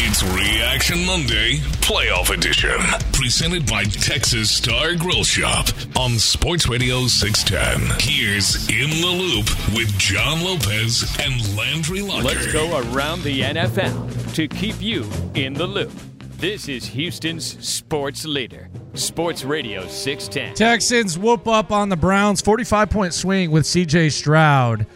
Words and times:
It's 0.00 0.22
Reaction 0.22 1.04
Monday, 1.04 1.56
Playoff 1.82 2.30
Edition. 2.32 2.78
Presented 3.12 3.66
by 3.66 3.82
Texas 3.82 4.48
Star 4.48 4.94
Grill 4.94 5.24
Shop 5.24 5.66
on 5.96 6.12
Sports 6.18 6.68
Radio 6.68 7.08
610. 7.08 7.98
Here's 7.98 8.68
In 8.68 8.90
the 8.90 9.08
Loop 9.08 9.46
with 9.74 9.88
John 9.98 10.44
Lopez 10.44 11.02
and 11.18 11.56
Landry 11.56 12.00
Locker. 12.00 12.22
Let's 12.22 12.52
go 12.52 12.78
around 12.78 13.22
the 13.22 13.40
NFL 13.40 14.34
to 14.34 14.46
keep 14.46 14.80
you 14.80 15.04
in 15.34 15.52
the 15.52 15.66
loop. 15.66 15.90
This 16.38 16.68
is 16.68 16.86
Houston's 16.86 17.58
sports 17.66 18.24
leader, 18.24 18.68
Sports 18.94 19.42
Radio 19.42 19.88
610. 19.88 20.54
Texans 20.54 21.18
whoop 21.18 21.48
up 21.48 21.72
on 21.72 21.88
the 21.88 21.96
Browns, 21.96 22.40
45 22.40 22.88
point 22.88 23.14
swing 23.14 23.50
with 23.50 23.64
CJ 23.64 24.12
Stroud 24.12 24.86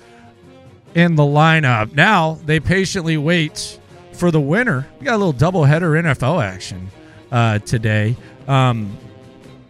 in 0.94 1.16
the 1.16 1.24
lineup. 1.24 1.92
Now 1.92 2.38
they 2.46 2.60
patiently 2.60 3.16
wait 3.16 3.80
for 4.12 4.30
the 4.30 4.40
winner. 4.40 4.86
We 4.98 5.06
got 5.06 5.14
a 5.14 5.22
little 5.22 5.34
doubleheader 5.34 6.00
NFL 6.02 6.42
action 6.44 6.90
uh, 7.30 7.58
today. 7.60 8.16
Um, 8.46 8.96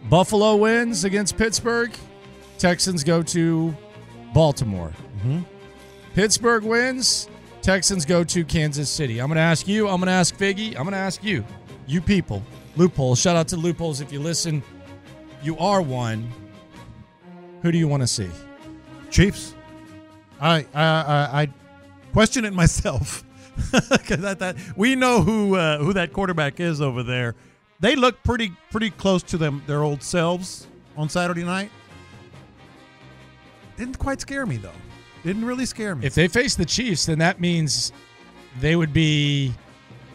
Buffalo 0.09 0.55
wins 0.55 1.03
against 1.03 1.37
Pittsburgh. 1.37 1.91
Texans 2.57 3.03
go 3.03 3.23
to 3.23 3.75
Baltimore. 4.33 4.91
Pittsburgh 6.13 6.63
wins. 6.63 7.29
Texans 7.61 8.05
go 8.05 8.23
to 8.25 8.43
Kansas 8.43 8.89
City. 8.89 9.19
I'm 9.19 9.27
going 9.27 9.37
to 9.37 9.41
ask 9.41 9.67
you. 9.67 9.87
I'm 9.87 9.99
going 9.99 10.07
to 10.07 10.13
ask 10.13 10.35
Figgy. 10.35 10.69
I'm 10.69 10.83
going 10.83 10.91
to 10.91 10.97
ask 10.97 11.23
you. 11.23 11.45
You 11.87 12.01
people. 12.01 12.43
Loopholes. 12.75 13.19
Shout 13.19 13.35
out 13.35 13.47
to 13.49 13.57
Loopholes 13.57 14.01
if 14.01 14.11
you 14.11 14.19
listen. 14.19 14.61
You 15.41 15.57
are 15.57 15.81
one. 15.81 16.29
Who 17.61 17.71
do 17.71 17.77
you 17.77 17.87
want 17.87 18.03
to 18.03 18.07
see? 18.07 18.29
Chiefs. 19.09 19.55
I 20.41 20.65
I 20.73 20.83
I, 20.83 21.41
I 21.41 21.49
question 22.11 22.43
it 22.43 22.53
myself 22.53 23.23
because 23.71 24.19
that, 24.19 24.39
that 24.39 24.55
we 24.75 24.95
know 24.95 25.21
who 25.21 25.55
uh, 25.55 25.77
who 25.79 25.93
that 25.93 26.13
quarterback 26.13 26.59
is 26.59 26.81
over 26.81 27.03
there. 27.03 27.35
They 27.79 27.95
look 27.95 28.23
pretty 28.23 28.51
pretty 28.71 28.89
close 28.89 29.23
to 29.23 29.37
them 29.37 29.61
their 29.67 29.83
old 29.83 30.01
selves 30.03 30.67
on 30.97 31.09
Saturday 31.09 31.43
night. 31.43 31.69
Didn't 33.77 33.97
quite 33.99 34.21
scare 34.21 34.45
me 34.45 34.57
though. 34.57 34.71
Didn't 35.23 35.45
really 35.45 35.65
scare 35.65 35.95
me. 35.95 36.05
If 36.05 36.15
they 36.15 36.27
face 36.27 36.55
the 36.55 36.65
Chiefs, 36.65 37.05
then 37.05 37.19
that 37.19 37.39
means 37.39 37.91
they 38.59 38.75
would 38.75 38.93
be 38.93 39.53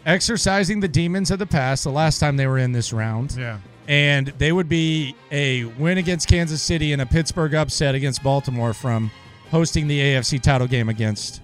exercising 0.07 0.81
the 0.81 0.89
demons 0.89 1.31
of 1.31 1.39
the 1.39 1.47
past 1.47 1.85
the 1.85 1.91
last 1.91 2.19
time 2.19 2.37
they 2.37 2.47
were 2.47 2.59
in 2.59 2.73
this 2.73 2.93
round. 2.93 3.35
yeah. 3.39 3.59
And 3.89 4.29
they 4.37 4.53
would 4.53 4.69
be 4.69 5.17
a 5.33 5.65
win 5.65 5.97
against 5.97 6.29
Kansas 6.29 6.61
City 6.61 6.93
and 6.93 7.01
a 7.01 7.07
Pittsburgh 7.07 7.55
upset 7.55 7.95
against 7.95 8.23
Baltimore 8.23 8.75
from 8.75 9.11
hosting 9.51 9.89
the 9.89 9.99
AFC 9.99 10.43
title 10.43 10.67
game 10.67 10.91
against 10.91 11.41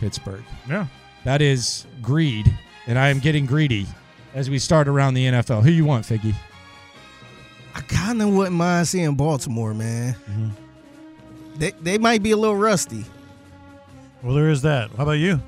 Pittsburgh. 0.00 0.44
Yeah. 0.68 0.86
That 1.24 1.40
is 1.40 1.86
greed, 2.02 2.52
and 2.86 2.98
I 2.98 3.08
am 3.08 3.18
getting 3.18 3.46
greedy 3.46 3.86
as 4.34 4.50
we 4.50 4.58
start 4.58 4.88
around 4.88 5.14
the 5.14 5.26
NFL. 5.26 5.62
Who 5.62 5.70
you 5.70 5.84
want, 5.84 6.04
Figgy? 6.04 6.34
I 7.74 7.80
kind 7.80 8.20
of 8.22 8.28
wouldn't 8.28 8.56
mind 8.56 8.86
seeing 8.86 9.14
Baltimore, 9.14 9.74
man. 9.74 10.14
Mm-hmm. 10.14 10.48
They 11.56 11.70
they 11.82 11.98
might 11.98 12.22
be 12.22 12.32
a 12.32 12.36
little 12.36 12.56
rusty. 12.56 13.04
Well, 14.22 14.34
there 14.34 14.50
is 14.50 14.62
that. 14.62 14.90
How 14.92 15.02
about 15.04 15.12
you? 15.12 15.40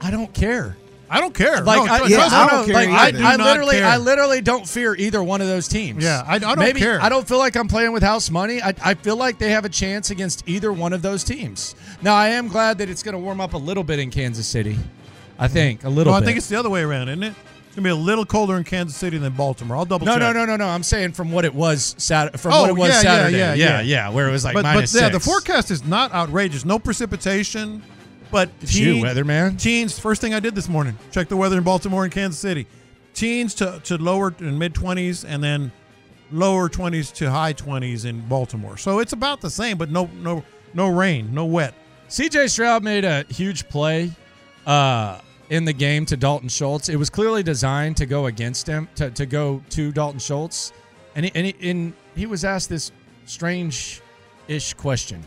I 0.00 0.10
don't 0.10 0.32
care. 0.32 0.76
I 1.12 1.20
don't 1.20 1.34
care. 1.34 1.60
Like, 1.62 1.84
No, 1.84 1.92
I, 1.92 2.06
yeah, 2.06 2.16
me. 2.18 2.22
I 2.22 2.48
don't 2.48 2.66
care 2.66 2.74
like. 2.74 2.88
I, 2.88 3.06
I 3.06 3.10
do 3.10 3.18
I 3.24 3.36
literally, 3.36 3.76
care. 3.76 3.86
I 3.88 3.96
literally 3.96 4.40
don't 4.40 4.66
fear 4.68 4.94
either 4.94 5.22
one 5.22 5.40
of 5.40 5.48
those 5.48 5.66
teams. 5.66 6.04
Yeah, 6.04 6.22
I- 6.26 6.36
I 6.36 6.38
don't 6.38 6.58
Maybe, 6.60 6.78
care. 6.80 7.00
I 7.02 7.08
don't 7.08 7.26
feel 7.26 7.38
like 7.38 7.56
I'm 7.56 7.66
playing 7.68 7.92
with 7.92 8.02
house 8.04 8.30
money. 8.30 8.62
I, 8.62 8.72
I 8.84 8.94
feel 8.94 9.16
like 9.16 9.38
they 9.38 9.50
have 9.50 9.64
a 9.64 9.68
chance 9.68 10.10
against 10.10 10.48
either 10.48 10.72
one 10.72 10.92
of 10.92 11.02
those 11.02 11.24
teams. 11.24 11.74
Now, 12.00 12.14
I 12.14 12.28
am 12.28 12.46
glad 12.48 12.78
that 12.78 12.88
it's 12.88 13.02
going 13.02 13.14
to 13.14 13.18
warm 13.18 13.40
up 13.40 13.54
a 13.54 13.58
little 13.58 13.82
bit 13.82 13.98
in 13.98 14.10
Kansas 14.10 14.46
City. 14.46 14.78
I 15.38 15.48
think 15.48 15.82
a 15.84 15.88
little. 15.88 16.12
No, 16.12 16.18
I 16.18 16.22
think 16.24 16.36
it's 16.36 16.48
the 16.48 16.56
other 16.58 16.70
way 16.70 16.82
around, 16.82 17.08
isn't 17.08 17.22
it? 17.24 17.34
It's 17.66 17.76
gonna 17.76 17.84
be 17.84 17.90
a 17.90 17.94
little 17.94 18.26
colder 18.26 18.56
in 18.56 18.64
Kansas 18.64 18.96
City 18.96 19.16
than 19.16 19.32
Baltimore. 19.32 19.76
I'll 19.76 19.84
double 19.84 20.04
no, 20.04 20.14
check. 20.14 20.20
no, 20.20 20.32
no, 20.32 20.44
no, 20.44 20.56
no. 20.56 20.66
I'm 20.66 20.82
saying 20.82 21.12
from 21.12 21.30
what 21.30 21.44
it 21.44 21.54
was 21.54 21.94
Saturday. 21.98 22.36
From 22.36 22.52
Oh, 22.52 22.60
what 22.62 22.70
it 22.70 22.76
was 22.76 22.88
yeah, 22.88 22.94
yeah, 22.94 23.00
Saturday. 23.02 23.38
yeah, 23.38 23.54
yeah, 23.54 23.80
yeah. 23.80 24.08
where 24.10 24.28
it 24.28 24.32
was 24.32 24.44
like 24.44 24.54
but 24.54 24.64
minus 24.64 24.92
but 24.92 25.02
yeah, 25.02 25.08
the 25.08 25.20
forecast 25.20 25.70
is 25.70 25.84
not 25.84 26.12
outrageous. 26.12 26.64
No 26.64 26.78
precipitation, 26.80 27.80
but 28.30 28.50
It's 28.60 28.74
you, 28.74 28.94
teen- 28.94 29.04
weatherman. 29.04 29.58
Teens. 29.60 29.98
First 29.98 30.20
thing 30.20 30.34
I 30.34 30.40
did 30.40 30.54
this 30.54 30.68
morning: 30.68 30.96
check 31.10 31.28
the 31.28 31.36
weather 31.36 31.58
in 31.58 31.64
Baltimore 31.64 32.04
and 32.04 32.12
Kansas 32.12 32.40
City. 32.40 32.66
Teens 33.14 33.54
to 33.56 33.80
to 33.84 33.96
lower 33.98 34.34
and 34.38 34.58
mid 34.58 34.74
twenties, 34.74 35.24
and 35.24 35.42
then 35.42 35.72
lower 36.30 36.68
twenties 36.68 37.10
to 37.12 37.30
high 37.30 37.52
twenties 37.52 38.04
in 38.04 38.20
Baltimore. 38.28 38.76
So 38.76 38.98
it's 39.00 39.12
about 39.12 39.40
the 39.40 39.50
same, 39.50 39.76
but 39.78 39.90
no 39.90 40.08
no 40.20 40.44
no 40.74 40.88
rain, 40.88 41.34
no 41.34 41.44
wet. 41.44 41.74
CJ 42.08 42.50
Stroud 42.50 42.82
made 42.82 43.04
a 43.04 43.24
huge 43.28 43.68
play 43.68 44.10
uh, 44.66 45.20
in 45.48 45.64
the 45.64 45.72
game 45.72 46.06
to 46.06 46.16
Dalton 46.16 46.48
Schultz. 46.48 46.88
It 46.88 46.96
was 46.96 47.10
clearly 47.10 47.42
designed 47.42 47.96
to 47.98 48.06
go 48.06 48.26
against 48.26 48.66
him, 48.66 48.88
to, 48.96 49.10
to 49.12 49.26
go 49.26 49.62
to 49.70 49.92
Dalton 49.92 50.18
Schultz. 50.18 50.72
And 51.14 51.24
he, 51.26 51.32
and, 51.34 51.46
he, 51.46 51.70
and 51.70 51.92
he 52.16 52.26
was 52.26 52.44
asked 52.44 52.68
this 52.68 52.90
strange 53.26 54.00
ish 54.48 54.74
question. 54.74 55.24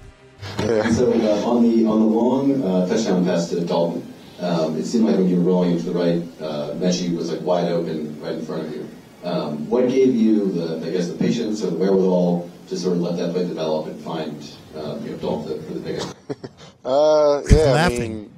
So 0.94 1.12
uh, 1.12 1.50
on 1.50 1.64
the 1.64 1.86
on 1.86 2.00
the 2.00 2.06
long 2.06 2.64
uh, 2.64 2.88
touchdown 2.88 3.26
pass 3.26 3.50
to 3.50 3.62
Dalton, 3.62 4.14
um, 4.40 4.78
it 4.78 4.86
seemed 4.86 5.06
like 5.06 5.18
when 5.18 5.28
you 5.28 5.38
were 5.38 5.44
rolling 5.44 5.78
to 5.78 5.84
the 5.84 5.92
right, 5.92 6.22
uh, 6.42 6.74
Mechie 6.76 7.16
was 7.16 7.31
like 7.31 7.42
wide 7.42 7.72
open 7.72 8.20
right 8.22 8.34
in 8.34 8.46
front 8.46 8.68
of 8.68 8.74
you. 8.74 8.90
Um, 9.24 9.70
what 9.70 9.88
gave 9.88 10.14
you 10.16 10.52
the 10.52 10.86
I 10.86 10.92
guess 10.92 11.08
the 11.08 11.18
patience 11.18 11.64
or 11.64 11.72
the 11.72 11.78
wherewithal 11.78 12.50
to 12.68 12.78
sort 12.78 12.98
of 12.98 13.02
let 13.02 13.18
that 13.18 13.34
play 13.34 13.48
develop 13.48 13.88
and 13.88 14.00
find 14.02 14.36
uh, 14.76 15.00
you 15.04 15.12
know 15.12 15.18
Dalton 15.18 15.64
for 15.64 15.74
the 15.74 15.81
pickup? 15.81 16.16
Uh, 16.86 17.42
yeah, 17.50 17.72
I 17.72 17.88
mean, 17.88 18.30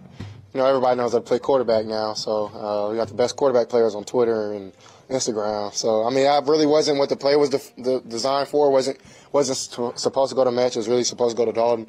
you 0.54 0.60
know, 0.60 0.68
everybody 0.68 0.96
knows 0.96 1.16
I 1.16 1.20
play 1.20 1.40
quarterback 1.40 1.88
now, 1.88 2.14
so 2.14 2.46
uh, 2.54 2.92
we 2.92 2.96
got 2.96 3.08
the 3.08 3.16
best 3.16 3.36
quarterback 3.36 3.70
players 3.70 3.96
on 3.96 4.04
Twitter 4.04 4.54
and 4.54 4.72
Instagram. 5.10 5.74
So 5.74 6.06
I 6.06 6.10
mean, 6.10 6.28
I 6.28 6.40
really 6.40 6.66
wasn't 6.66 6.98
what 7.00 7.10
the 7.10 7.16
play 7.16 7.36
was 7.36 7.50
the, 7.50 7.62
the 7.78 8.02
designed 8.08 8.48
for. 8.50 8.72
wasn't 8.72 9.00
wasn't 9.32 9.58
st- 9.58 10.00
supposed 10.00 10.30
to 10.32 10.36
go 10.36 10.44
to 10.44 10.52
match. 10.52 10.76
It 10.76 10.80
was 10.80 10.88
really 10.88 11.04
supposed 11.04 11.36
to 11.36 11.42
go 11.42 11.46
to 11.46 11.52
Dalton. 11.54 11.88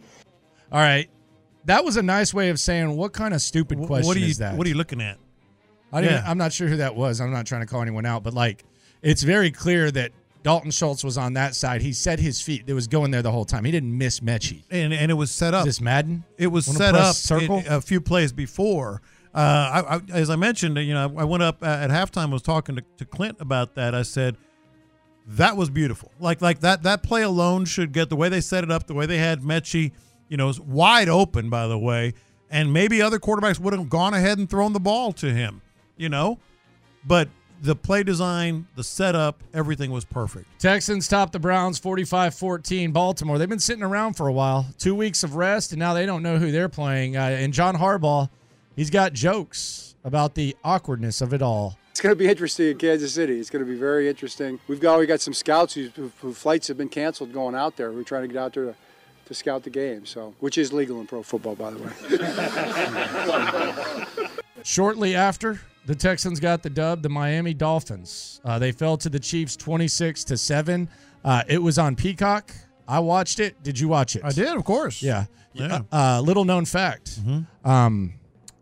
All 0.73 0.81
right. 0.81 1.09
That 1.65 1.85
was 1.85 1.97
a 1.97 2.03
nice 2.03 2.33
way 2.33 2.51
of 2.51 2.61
saying 2.61 2.97
what 2.97 3.13
kind 3.13 3.35
of 3.35 3.43
stupid 3.43 3.79
Wh- 3.79 3.87
question 3.87 4.07
what 4.07 4.17
are 4.17 4.21
you 4.21 4.27
is 4.27 4.39
that? 4.39 4.57
What 4.57 4.67
are 4.67 4.71
you 4.71 4.77
looking 4.77 5.01
at? 5.01 5.19
I 5.93 6.01
didn't, 6.01 6.17
Yeah. 6.25 6.31
I'm 6.31 6.39
not 6.39 6.53
sure 6.53 6.69
who 6.69 6.77
that 6.79 6.95
was. 6.95 7.21
I'm 7.21 7.31
not 7.33 7.47
trying 7.47 7.63
to 7.63 7.67
call 7.67 7.83
anyone 7.83 8.07
out, 8.07 8.23
but 8.23 8.35
like, 8.35 8.65
it's 9.03 9.23
very 9.23 9.51
clear 9.51 9.91
that 9.93 10.13
Dalton 10.43 10.71
Schultz 10.71 11.03
was 11.03 11.17
on 11.19 11.33
that 11.35 11.55
side. 11.57 11.83
He 11.83 11.93
set 11.93 12.21
his 12.21 12.41
feet. 12.41 12.65
It 12.67 12.73
was 12.75 12.87
going 12.87 13.11
there 13.11 13.23
the 13.23 13.33
whole 13.33 13.45
time. 13.45 13.65
He 13.65 13.73
didn't 13.73 13.97
miss 13.97 14.21
Mechie. 14.21 14.63
And 14.71 14.93
and 14.93 15.11
it 15.11 15.15
was 15.15 15.31
set 15.33 15.55
Is 15.55 15.61
up. 15.61 15.65
this 15.65 15.81
Madden? 15.81 16.25
It 16.39 16.49
was 16.49 16.67
Wanna 16.69 16.79
set 16.79 16.95
up 16.95 17.15
circle? 17.17 17.59
in- 17.59 17.67
a 17.67 17.81
few 17.81 18.01
plays 18.01 18.33
before. 18.33 19.03
Uh, 19.37 19.85
I, 19.87 19.97
I, 19.97 20.01
as 20.15 20.31
I 20.31 20.37
mentioned, 20.37 20.79
you 20.79 20.95
know, 20.95 21.13
I 21.17 21.25
went 21.25 21.43
up 21.43 21.63
at 21.63 21.91
halftime. 21.91 22.31
I 22.31 22.33
was 22.33 22.43
talking 22.43 22.77
to, 22.77 22.85
to 22.97 23.05
Clint 23.05 23.37
about 23.39 23.75
that. 23.75 23.95
I 23.95 24.01
said 24.03 24.37
that 25.27 25.57
was 25.57 25.69
beautiful. 25.69 26.11
Like 26.19 26.41
like 26.41 26.61
that 26.61 26.85
that 26.85 27.03
play 27.03 27.23
alone 27.23 27.67
should 27.67 27.93
get 27.93 28.09
the 28.09 28.17
way 28.17 28.31
they 28.31 28.41
set 28.41 28.65
it 28.65 28.71
up, 28.71 28.87
the 28.87 28.95
way 28.95 29.05
they 29.05 29.19
had 29.19 29.43
Mechie, 29.43 29.93
you 30.29 30.39
know, 30.39 30.53
wide 30.67 31.11
open. 31.11 31.51
By 31.51 31.67
the 31.67 31.79
way, 31.79 32.15
and 32.51 32.73
maybe 32.73 33.03
other 33.03 33.19
quarterbacks 33.19 33.59
would 33.59 33.75
have 33.75 33.91
gone 33.91 34.15
ahead 34.15 34.39
and 34.39 34.49
thrown 34.49 34.73
the 34.73 34.81
ball 34.81 35.13
to 35.15 35.33
him, 35.33 35.61
you 35.99 36.09
know, 36.09 36.39
but 37.05 37.29
the 37.63 37.75
play 37.75 38.03
design, 38.03 38.67
the 38.75 38.85
setup, 38.85 39.43
everything 39.53 39.91
was 39.91 40.05
perfect. 40.05 40.47
Texans 40.59 41.09
top 41.09 41.33
the 41.33 41.39
Browns 41.39 41.79
45 41.79 42.35
14. 42.35 42.93
Baltimore, 42.93 43.39
they've 43.39 43.49
been 43.49 43.59
sitting 43.59 43.83
around 43.83 44.15
for 44.15 44.29
a 44.29 44.33
while. 44.33 44.67
Two 44.79 44.95
weeks 44.95 45.23
of 45.25 45.37
rest, 45.37 45.73
and 45.73 45.79
now 45.79 45.93
they 45.93 46.07
don't 46.07 46.23
know 46.23 46.39
who 46.39 46.51
they're 46.51 46.69
playing. 46.69 47.17
Uh, 47.17 47.21
and 47.21 47.53
John 47.53 47.77
Harbaugh, 47.77 48.29
he's 48.77 48.91
got 48.91 49.13
jokes 49.13 49.97
about 50.05 50.35
the 50.35 50.55
awkwardness 50.63 51.21
of 51.21 51.33
it 51.35 51.43
all. 51.43 51.77
It's 51.91 52.01
going 52.01 52.15
to 52.15 52.19
be 52.19 52.29
interesting 52.29 52.69
in 52.69 52.79
Kansas 52.79 53.15
City. 53.15 53.41
It's 53.41 53.51
going 53.51 53.65
to 53.65 53.71
be 53.71 53.79
very 53.79 54.09
interesting. 54.09 54.61
We've 54.69 54.81
got 54.81 54.99
we 54.99 55.07
got 55.07 55.21
some 55.21 55.33
scouts 55.33 55.75
who, 55.75 55.89
who, 55.97 56.13
who 56.21 56.35
flights 56.35 56.69
have 56.69 56.77
been 56.77 56.91
canceled 56.91 57.33
going 57.33 57.55
out 57.55 57.77
there. 57.77 57.91
We're 57.91 58.03
trying 58.03 58.23
to 58.23 58.29
get 58.29 58.37
out 58.37 58.53
there 58.53 58.67
to, 58.67 58.75
to 59.25 59.35
scout 59.35 59.63
the 59.63 59.71
game. 59.71 60.05
So, 60.05 60.35
which 60.41 60.59
is 60.59 60.75
legal 60.75 61.01
in 61.01 61.07
pro 61.07 61.23
football, 61.23 61.57
by 61.57 61.71
the 61.71 61.79
way. 64.19 64.37
shortly 64.63 65.15
after 65.15 65.61
the 65.87 65.95
Texans 65.95 66.39
got 66.39 66.63
the 66.63 66.69
dub, 66.69 67.01
the 67.03 67.09
Miami 67.09 67.55
Dolphins 67.55 68.41
uh, 68.45 68.59
they 68.59 68.73
fell 68.73 68.99
to 68.99 69.09
the 69.09 69.21
Chiefs 69.21 69.57
twenty 69.57 69.89
six 69.89 70.23
to 70.25 70.37
seven. 70.37 70.91
Uh, 71.25 71.43
it 71.49 71.63
was 71.63 71.79
on 71.79 71.97
Peacock. 71.97 72.53
I 72.87 72.99
watched 73.01 73.41
it. 73.41 73.63
Did 73.63 73.81
you 73.81 73.89
watch 73.89 74.17
it? 74.17 74.23
I 74.25 74.31
did, 74.31 74.55
of 74.55 74.65
course. 74.65 75.03
Yeah. 75.03 75.25
Yeah. 75.55 75.81
Uh, 75.91 76.21
little 76.21 76.45
known 76.45 76.67
fact. 76.67 77.19
Um, 77.65 78.13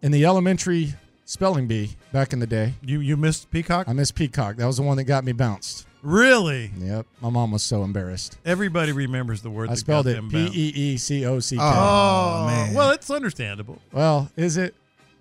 in 0.05 0.13
the 0.13 0.25
elementary 0.27 0.95
spelling 1.25 1.67
bee 1.67 1.97
back 2.13 2.33
in 2.35 2.39
the 2.39 2.47
day, 2.47 2.75
You 2.83 3.01
you 3.01 3.17
missed 3.17 3.51
Peacock? 3.51 3.89
I 3.89 3.95
missed 3.95 4.15
Peacock. 4.15 4.57
That 4.57 4.67
was 4.67 4.77
the 4.77 4.83
one 4.83 4.99
that 4.99 5.05
got 5.05 5.25
me 5.25 5.33
bounced. 5.33 5.87
Really? 6.03 6.71
Yep. 6.79 7.07
My 7.23 7.31
mom 7.31 7.53
was 7.53 7.63
so 7.63 7.83
embarrassed. 7.83 8.37
Everybody 8.45 8.93
remembers 8.93 9.41
the 9.41 9.49
word. 9.49 9.71
I 9.71 9.73
that 9.73 9.79
spelled 9.79 10.05
got 10.05 10.17
it 10.17 10.29
P 10.31 10.51
E 10.53 10.73
E 10.93 10.97
C 10.99 11.25
O 11.25 11.41
C 11.41 11.57
K. 11.57 11.63
P 11.63 11.65
bound. 11.65 11.75
E 11.75 11.79
E 11.79 11.79
C 11.79 11.97
O 12.05 12.11
C 12.11 12.37
K. 12.37 12.43
Oh, 12.45 12.47
man. 12.47 12.75
Well, 12.75 12.91
it's 12.91 13.11
understandable. 13.11 13.81
Well, 13.91 14.31
is 14.37 14.59
it? 14.59 14.75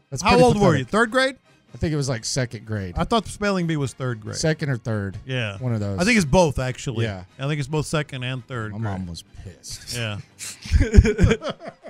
That's 0.09 0.21
How 0.21 0.31
pretty 0.31 0.43
old 0.43 0.59
were 0.59 0.75
you? 0.75 0.83
Third 0.83 1.09
grade? 1.11 1.37
I 1.73 1.77
think 1.77 1.93
it 1.93 1.95
was 1.95 2.09
like 2.09 2.25
second 2.25 2.65
grade. 2.65 2.93
I 2.97 3.05
thought 3.05 3.23
the 3.23 3.31
spelling 3.31 3.65
bee 3.65 3.77
was 3.77 3.93
third 3.93 4.19
grade. 4.19 4.35
Second 4.35 4.69
or 4.69 4.77
third. 4.77 5.17
Yeah. 5.25 5.57
One 5.57 5.73
of 5.73 5.79
those. 5.79 5.99
I 5.99 6.03
think 6.03 6.17
it's 6.17 6.25
both 6.25 6.59
actually. 6.59 7.05
Yeah. 7.05 7.23
I 7.39 7.47
think 7.47 7.59
it's 7.59 7.69
both 7.69 7.85
second 7.87 8.23
and 8.23 8.45
third 8.45 8.73
My 8.73 8.77
grade. 8.79 8.99
mom 8.99 9.07
was 9.07 9.23
pissed. 9.43 9.95
Yeah. 9.95 10.19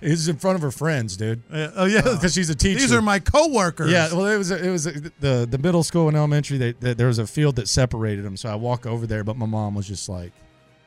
It 0.00 0.08
was 0.10 0.28
in 0.28 0.36
front 0.36 0.56
of 0.56 0.62
her 0.62 0.70
friends, 0.70 1.16
dude. 1.16 1.42
Yeah. 1.52 1.70
Oh 1.76 1.84
yeah. 1.86 2.00
Uh, 2.00 2.14
because 2.14 2.34
she's 2.34 2.50
a 2.50 2.54
teacher. 2.54 2.80
These 2.80 2.92
are 2.92 3.02
my 3.02 3.18
coworkers. 3.18 3.90
Yeah, 3.90 4.12
well, 4.12 4.26
it 4.26 4.36
was 4.38 4.50
it 4.50 4.70
was 4.70 4.84
the 4.84 5.46
the 5.50 5.58
middle 5.58 5.82
school 5.82 6.08
and 6.08 6.16
elementary. 6.16 6.58
They, 6.58 6.72
they, 6.72 6.94
there 6.94 7.06
was 7.06 7.18
a 7.18 7.26
field 7.26 7.56
that 7.56 7.68
separated 7.68 8.24
them, 8.24 8.36
so 8.36 8.48
I 8.50 8.54
walk 8.56 8.86
over 8.86 9.06
there, 9.06 9.24
but 9.24 9.36
my 9.36 9.46
mom 9.46 9.74
was 9.74 9.86
just 9.86 10.08
like, 10.08 10.32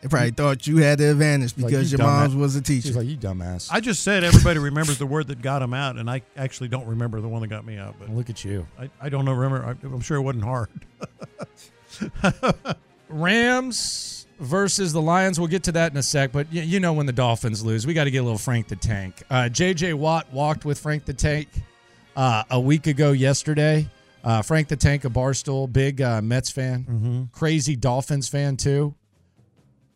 They 0.02 0.08
probably 0.10 0.32
thought 0.32 0.68
you 0.68 0.78
had 0.78 0.98
the 1.00 1.12
advantage 1.12 1.58
like, 1.58 1.68
because 1.72 1.92
"You 1.92 1.98
your 1.98 2.08
dumbass." 2.08 2.20
mom's 2.20 2.36
was 2.36 2.56
a 2.56 2.64
She's 2.64 2.84
teacher. 2.84 2.98
like, 3.00 3.08
"You 3.08 3.18
dumbass." 3.18 3.70
I 3.72 3.80
just 3.80 4.04
said 4.04 4.24
everybody 4.24 4.60
remembers 4.60 4.98
the 4.98 5.06
word 5.06 5.28
that 5.28 5.42
got 5.42 5.62
him 5.62 5.74
out, 5.74 5.98
and 5.98 6.10
I 6.10 6.22
actually 6.36 6.70
don't 6.70 6.88
remember 6.88 7.22
the 7.22 7.28
one 7.30 7.42
that 7.42 7.48
got 7.48 7.66
me 7.66 7.78
out. 7.78 7.96
But 8.00 8.10
Look 8.10 8.30
at 8.30 8.44
you. 8.44 8.68
I, 8.80 8.90
I 9.02 9.10
don't 9.10 9.26
know. 9.26 9.34
Remember? 9.34 9.66
I, 9.66 9.72
I'm 9.86 10.02
sure 10.02 10.18
it 10.18 10.22
wasn't 10.22 10.44
hard. 10.44 10.70
Rams 13.10 14.13
versus 14.40 14.94
the 14.94 15.02
Lions. 15.02 15.40
We'll 15.40 15.48
get 15.50 15.64
to 15.64 15.72
that 15.74 15.92
in 15.92 15.98
a 15.98 16.04
sec, 16.04 16.32
but 16.32 16.48
y- 16.54 16.62
you 16.62 16.80
know 16.80 16.94
when 16.94 17.06
the 17.06 17.14
Dolphins 17.14 17.64
lose, 17.66 17.86
we 17.88 17.94
got 17.94 18.06
to 18.06 18.12
get 18.12 18.20
a 18.20 18.24
little 18.24 18.38
Frank 18.38 18.68
the 18.68 18.76
Tank. 18.76 19.22
Uh, 19.30 19.50
J.J. 19.50 19.94
Watt 19.94 20.32
walked 20.34 20.66
with 20.66 20.80
Frank 20.80 21.06
the 21.06 21.14
Tank 21.14 21.48
uh, 22.16 22.44
a 22.50 22.60
week 22.60 22.88
ago 22.88 23.12
yesterday. 23.12 23.88
Uh, 24.24 24.42
Frank 24.42 24.70
the 24.70 24.76
Tank, 24.78 25.04
a 25.06 25.10
Barstool, 25.10 25.72
big 25.72 26.02
uh, 26.02 26.22
Mets 26.22 26.50
fan, 26.50 27.30
crazy 27.34 27.76
Dolphins 27.76 28.30
fan 28.30 28.56
too. 28.58 28.96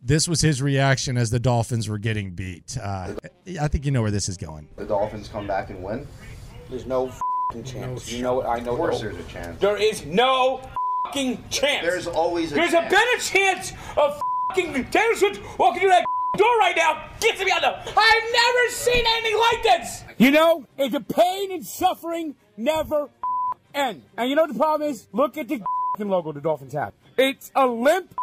This 0.04 0.28
was 0.28 0.42
his 0.42 0.62
reaction 0.62 1.18
as 1.18 1.30
the 1.32 1.40
Dolphins 1.40 1.90
were 1.90 1.98
getting 1.98 2.32
beat. 2.32 2.78
Uh, 2.82 3.14
I 3.60 3.68
think 3.68 3.86
you 3.86 3.92
know 3.92 4.02
where 4.02 4.12
this 4.12 4.30
is 4.30 4.38
going. 4.38 4.68
the 4.76 4.86
Dolphins 4.86 5.28
come 5.28 5.48
back 5.48 5.70
and 5.70 5.82
win? 5.84 6.08
There's 6.70 6.86
no 6.86 7.12
fing 7.54 7.64
chance. 7.64 8.12
You 8.12 8.22
know 8.24 8.36
what? 8.36 8.46
I 8.46 8.60
know. 8.60 8.72
Of 8.74 8.78
course 8.78 9.02
no- 9.02 9.10
there's 9.10 9.26
a 9.26 9.30
chance. 9.30 9.60
There 9.60 9.78
is 9.78 10.06
no 10.06 10.62
fing 11.14 11.42
chance. 11.50 11.86
There's 11.86 12.08
always 12.08 12.52
a 12.52 12.56
There's 12.56 12.72
chance. 12.72 12.88
a 12.94 12.96
better 12.96 13.22
chance 13.22 13.74
of 13.98 14.22
fing 14.58 14.86
Taylor 14.86 15.16
Swift 15.16 15.60
walking 15.60 15.82
through 15.82 15.90
that 15.90 16.06
door 16.38 16.58
right 16.60 16.76
now. 16.76 17.10
Get 17.20 17.38
to 17.38 17.46
me 17.46 17.52
on 17.52 17.62
the. 17.62 17.70
I've 17.70 18.24
never 18.34 18.70
seen 18.70 19.04
anything 19.08 19.40
like 19.40 19.64
this. 19.64 20.04
You 20.18 20.32
know, 20.32 20.66
it's 20.78 20.94
the 20.94 21.02
pain 21.02 21.52
and 21.52 21.66
suffering 21.66 22.36
never 22.56 23.10
end. 23.74 24.02
And 24.18 24.30
you 24.30 24.36
know 24.36 24.44
what 24.44 24.54
the 24.54 24.60
problem 24.60 24.90
is? 24.90 25.08
Look 25.14 25.38
at 25.38 25.48
the 25.48 25.62
logo 26.00 26.32
the 26.32 26.42
Dolphins 26.42 26.74
have. 26.74 26.94
It's 27.18 27.52
a 27.56 27.66
limp. 27.66 28.14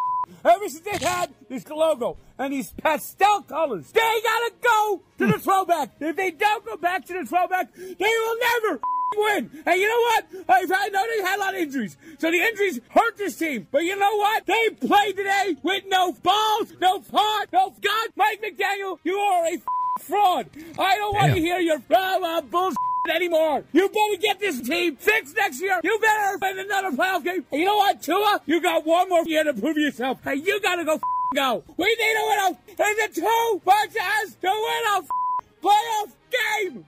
Ever 0.43 0.69
since 0.69 0.81
they 0.81 1.05
had 1.05 1.35
this 1.51 1.69
logo 1.69 2.17
and 2.39 2.53
these 2.53 2.73
pastel 2.73 3.43
colors, 3.43 3.93
they 3.93 4.01
gotta 4.01 4.53
go 4.63 5.03
to 5.19 5.27
the 5.27 5.39
throwback. 5.39 5.91
If 6.01 6.17
they 6.17 6.31
don't 6.31 6.65
go 6.65 6.79
back 6.79 7.05
to 7.07 7.13
the 7.13 7.27
throwback, 7.27 7.75
they 7.75 7.95
will 7.99 8.37
never 8.41 8.81
win. 9.17 9.51
And 9.67 9.81
you 9.81 9.89
know 9.89 10.01
what? 10.01 10.47
Had, 10.49 10.73
I 10.73 10.89
know 10.89 11.05
they 11.17 11.23
had 11.23 11.39
a 11.39 11.41
lot 11.41 11.55
of 11.55 11.61
injuries, 11.61 11.97
so 12.19 12.31
the 12.31 12.39
injuries 12.39 12.81
hurt 12.91 13.17
this 13.17 13.37
team. 13.37 13.67
But 13.71 13.85
you 13.85 13.97
know 13.97 14.17
what? 14.17 14.47
They 14.47 14.71
played 14.71 15.17
today 15.17 15.57
with 15.63 15.85
no 15.87 16.13
balls, 16.13 16.73
no 16.81 17.03
heart, 17.13 17.49
no 17.53 17.75
God. 17.81 18.09
Mike 18.17 18.43
McDaniel, 18.43 18.99
you 19.05 19.17
are 19.17 19.47
a 19.47 19.59
fraud. 20.03 20.49
I 20.79 20.97
don't 20.97 21.15
want 21.15 21.35
to 21.35 21.41
hear 21.41 21.59
your 21.59 21.79
uh, 21.91 22.19
uh, 22.23 22.41
bullshit 22.43 22.77
anymore. 23.15 23.65
You 23.73 23.89
better 23.89 24.21
get 24.21 24.41
this 24.41 24.61
team 24.61 24.97
fixed 24.97 25.37
next 25.37 25.61
year. 25.61 25.81
You 25.83 25.99
better 26.01 26.39
win 26.41 26.59
another 26.59 26.97
playoff 26.97 27.25
game. 27.25 27.45
And 27.51 27.61
you 27.61 27.67
know 27.67 27.77
what, 27.77 28.03
Tua? 28.03 28.41
You 28.47 28.61
got 28.61 28.85
one 28.85 29.09
more 29.09 29.23
year 29.27 29.45
to 29.45 29.55
prove 29.55 29.77
yourself. 29.77 30.21
Hey, 30.25 30.37
you 30.37 30.61
gotta 30.61 30.85
go 30.85 30.99
go. 31.35 31.65
We 31.77 31.87
need 31.87 32.17
a. 32.49 32.59
There's 32.77 32.99
a 32.99 33.09
two 33.21 33.61
punches 33.65 34.37
to 34.41 34.49
win 34.49 34.83
a 34.97 35.03
playoff 35.63 36.13
game. 36.31 36.85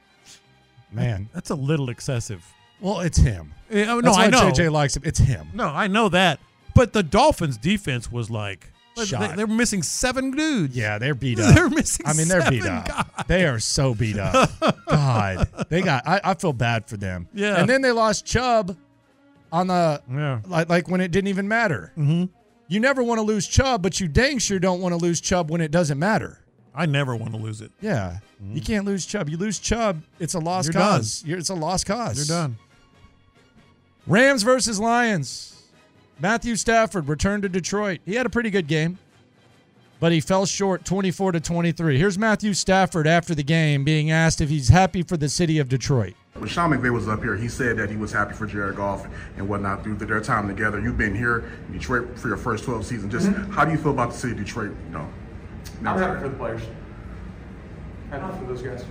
Man, 0.93 1.29
That's 1.35 1.51
a 1.51 1.55
little 1.55 1.91
excessive. 1.91 2.45
well, 2.81 3.01
it's 3.01 3.19
him. 3.19 3.53
Yeah, 3.71 3.93
oh, 3.93 4.01
no, 4.01 4.01
That's 4.03 4.17
I 4.17 4.25
why 4.25 4.31
know. 4.31 4.51
JJ 4.53 4.71
likes 4.73 4.97
him. 4.97 5.03
It's 5.05 5.19
him. 5.19 5.49
No, 5.55 5.67
I 5.67 5.89
know 5.89 6.09
that. 6.11 6.39
But 6.75 6.93
the 6.93 7.03
Dolphins' 7.03 7.57
defense 7.57 8.11
was 8.13 8.31
like 8.31 8.71
Shot. 9.05 9.37
they 9.37 9.45
were 9.45 9.53
missing 9.55 9.83
seven 9.83 10.31
dudes. 10.31 10.77
Yeah, 10.77 10.99
they're 10.99 11.15
beat 11.15 11.39
up. 11.41 11.55
They're 11.55 11.69
missing 11.69 12.07
I 12.07 12.13
mean, 12.15 12.29
they're 12.29 12.49
beat 12.51 12.65
up. 12.65 13.27
They 13.27 13.45
are 13.47 13.59
so 13.59 13.95
beat 13.95 14.19
up. 14.19 14.51
God, 14.89 15.49
they 15.69 15.83
got. 15.83 16.07
I, 16.07 16.21
I 16.23 16.35
feel 16.35 16.53
bad 16.53 16.87
for 16.89 16.97
them. 16.97 17.29
Yeah. 17.35 17.57
and 17.61 17.69
then 17.69 17.83
they 17.83 17.93
lost 17.93 18.25
Chubb 18.25 18.77
on 19.53 19.67
the 19.67 20.03
Yeah. 20.11 20.41
like 20.47 20.69
like 20.69 20.89
when 20.89 21.01
it 21.01 21.11
didn't 21.11 21.29
even 21.29 21.49
matter. 21.49 21.93
Mm-hmm. 21.97 22.25
You 22.69 22.81
never 22.81 23.03
want 23.03 23.19
to 23.19 23.23
lose 23.23 23.47
Chubb, 23.47 23.83
but 23.83 24.01
you 24.01 24.09
dang 24.09 24.39
sure 24.39 24.59
don't 24.59 24.81
want 24.81 24.93
to 24.93 24.97
lose 24.97 25.21
Chubb 25.21 25.51
when 25.51 25.61
it 25.61 25.71
doesn't 25.71 25.99
matter. 25.99 26.41
I 26.77 26.87
never 26.87 27.17
want 27.17 27.33
to 27.33 27.39
lose 27.39 27.61
it. 27.61 27.73
Yeah, 27.81 28.19
you 28.41 28.61
mm. 28.61 28.65
can't 28.65 28.85
lose 28.85 29.07
Chubb. 29.07 29.29
You 29.29 29.37
lose 29.37 29.59
Chubb, 29.59 30.03
it's 30.21 30.35
a 30.35 30.39
lost 30.39 30.67
You're 30.67 30.75
done. 30.75 30.99
cause. 30.99 31.25
You're, 31.27 31.39
it's 31.39 31.49
a 31.49 31.55
lost 31.55 31.87
cause. 31.87 32.17
You're 32.17 32.37
done. 32.37 32.59
Rams 34.07 34.43
versus 34.43 34.79
Lions. 34.79 35.65
Matthew 36.21 36.57
Stafford 36.57 37.09
returned 37.09 37.43
to 37.43 37.49
Detroit. 37.49 38.01
He 38.05 38.15
had 38.15 38.25
a 38.25 38.31
pretty 38.31 38.51
good 38.51 38.67
game, 38.67 38.99
but 40.01 40.13
he 40.13 40.21
fell 40.21 40.47
short 40.47 40.85
24 40.85 41.33
to 41.33 41.41
23. 41.41 41.99
Here's 41.99 42.19
Matthew 42.19 42.55
Stafford 42.55 43.07
after 43.07 43.35
the 43.35 43.43
game 43.43 43.85
being 43.85 44.11
asked 44.11 44.41
if 44.41 44.49
he's 44.49 44.69
happy 44.69 45.03
for 45.03 45.17
the 45.17 45.29
city 45.29 45.59
of 45.59 45.69
Detroit. 45.69 46.15
When 46.35 46.49
Sean 46.49 46.71
McVay 46.71 46.93
was 46.93 47.09
up 47.09 47.23
here, 47.23 47.37
he 47.37 47.49
said 47.49 47.79
that 47.79 47.91
he 47.91 47.97
was 47.97 48.13
happy 48.13 48.35
for 48.35 48.47
Jared 48.47 48.77
Goff 48.77 49.07
and 49.37 49.49
whatnot 49.49 49.83
through 49.83 49.97
their 49.97 50.21
time 50.21 50.49
together. 50.49 50.81
You've 50.81 50.99
been 50.99 51.15
here 51.15 51.51
in 51.67 51.73
Detroit 51.73 52.19
for 52.19 52.29
your 52.29 52.37
first 52.37 52.65
12 52.65 52.85
seasons. 52.85 53.13
Just 53.13 53.29
mm-hmm. 53.29 53.51
how 53.53 53.65
do 53.65 53.73
you 53.73 53.79
feel 53.79 53.93
about 53.93 54.13
the 54.13 54.19
city 54.19 54.33
of 54.33 54.39
Detroit? 54.39 54.71
You 54.87 54.93
know, 54.93 55.09
now 55.81 55.95
I'm 55.95 56.01
happy 56.01 56.21
for 56.21 56.29
the 56.29 56.37
players. 56.37 56.63
Happy 58.11 58.39
for 58.39 58.45
those 58.45 58.63
guys. 58.63 58.85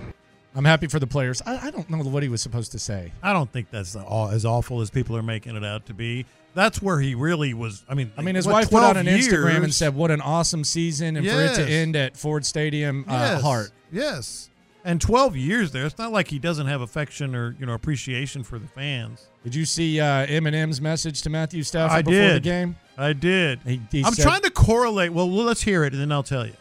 I'm 0.54 0.64
happy 0.64 0.86
for 0.86 0.98
the 0.98 1.06
players. 1.06 1.42
I, 1.44 1.68
I 1.68 1.70
don't 1.70 1.88
know 1.90 1.98
what 1.98 2.22
he 2.22 2.30
was 2.30 2.40
supposed 2.40 2.72
to 2.72 2.78
say. 2.78 3.12
I 3.22 3.34
don't 3.34 3.52
think 3.52 3.70
that's 3.70 3.94
all, 3.94 4.28
as 4.28 4.46
awful 4.46 4.80
as 4.80 4.88
people 4.88 5.14
are 5.14 5.22
making 5.22 5.54
it 5.54 5.64
out 5.64 5.84
to 5.86 5.94
be. 5.94 6.24
That's 6.54 6.80
where 6.80 6.98
he 6.98 7.14
really 7.14 7.52
was. 7.52 7.84
I 7.86 7.94
mean, 7.94 8.10
I 8.16 8.22
mean, 8.22 8.34
his 8.36 8.46
what, 8.46 8.54
wife 8.54 8.70
put 8.70 8.82
out 8.82 8.94
12 8.94 9.06
an 9.06 9.06
Instagram 9.06 9.64
and 9.64 9.74
said, 9.74 9.94
"What 9.94 10.10
an 10.10 10.22
awesome 10.22 10.64
season!" 10.64 11.18
and 11.18 11.26
for 11.26 11.42
it 11.42 11.54
to 11.56 11.62
end 11.62 11.94
at 11.94 12.16
Ford 12.16 12.46
Stadium, 12.46 13.04
uh, 13.06 13.12
yes, 13.12 13.42
heart. 13.42 13.70
Yes, 13.92 14.48
and 14.82 14.98
12 14.98 15.36
years 15.36 15.72
there. 15.72 15.84
It's 15.84 15.98
not 15.98 16.12
like 16.12 16.28
he 16.28 16.38
doesn't 16.38 16.66
have 16.66 16.80
affection 16.80 17.34
or 17.34 17.54
you 17.60 17.66
know 17.66 17.74
appreciation 17.74 18.42
for 18.42 18.58
the 18.58 18.68
fans. 18.68 19.26
Did 19.44 19.54
you 19.54 19.66
see 19.66 20.00
uh, 20.00 20.26
Eminem's 20.26 20.80
message 20.80 21.20
to 21.22 21.30
Matthew 21.30 21.62
Stafford 21.62 21.98
I 21.98 22.02
before 22.02 22.20
did. 22.20 22.36
the 22.36 22.40
game? 22.40 22.76
I 22.96 23.12
did. 23.12 23.60
He, 23.66 23.82
he 23.92 24.02
I'm 24.02 24.14
said- 24.14 24.22
trying 24.22 24.42
to 24.42 24.50
correlate. 24.50 25.12
Well, 25.12 25.28
well, 25.28 25.44
let's 25.44 25.62
hear 25.62 25.84
it, 25.84 25.92
and 25.92 26.00
then 26.00 26.10
I'll 26.10 26.22
tell 26.22 26.46
you. 26.46 26.54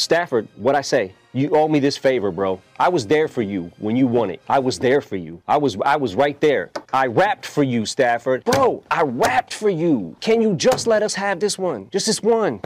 Stafford, 0.00 0.48
what 0.56 0.74
I 0.74 0.80
say? 0.80 1.12
You 1.32 1.50
owe 1.50 1.68
me 1.68 1.78
this 1.78 1.96
favor, 1.96 2.32
bro. 2.32 2.60
I 2.80 2.88
was 2.88 3.06
there 3.06 3.28
for 3.28 3.42
you 3.42 3.70
when 3.78 3.94
you 3.94 4.06
won 4.08 4.30
it. 4.30 4.40
I 4.48 4.58
was 4.58 4.78
there 4.80 5.00
for 5.00 5.14
you. 5.16 5.40
I 5.46 5.56
was 5.58 5.76
I 5.84 5.96
was 5.96 6.16
right 6.16 6.40
there. 6.40 6.70
I 6.92 7.06
rapped 7.06 7.46
for 7.46 7.62
you, 7.62 7.86
Stafford. 7.86 8.42
Bro, 8.44 8.82
I 8.90 9.02
rapped 9.02 9.54
for 9.54 9.70
you. 9.70 10.16
Can 10.20 10.42
you 10.42 10.54
just 10.56 10.86
let 10.88 11.02
us 11.04 11.14
have 11.14 11.38
this 11.38 11.56
one? 11.56 11.88
Just 11.90 12.06
this 12.06 12.20
one. 12.22 12.60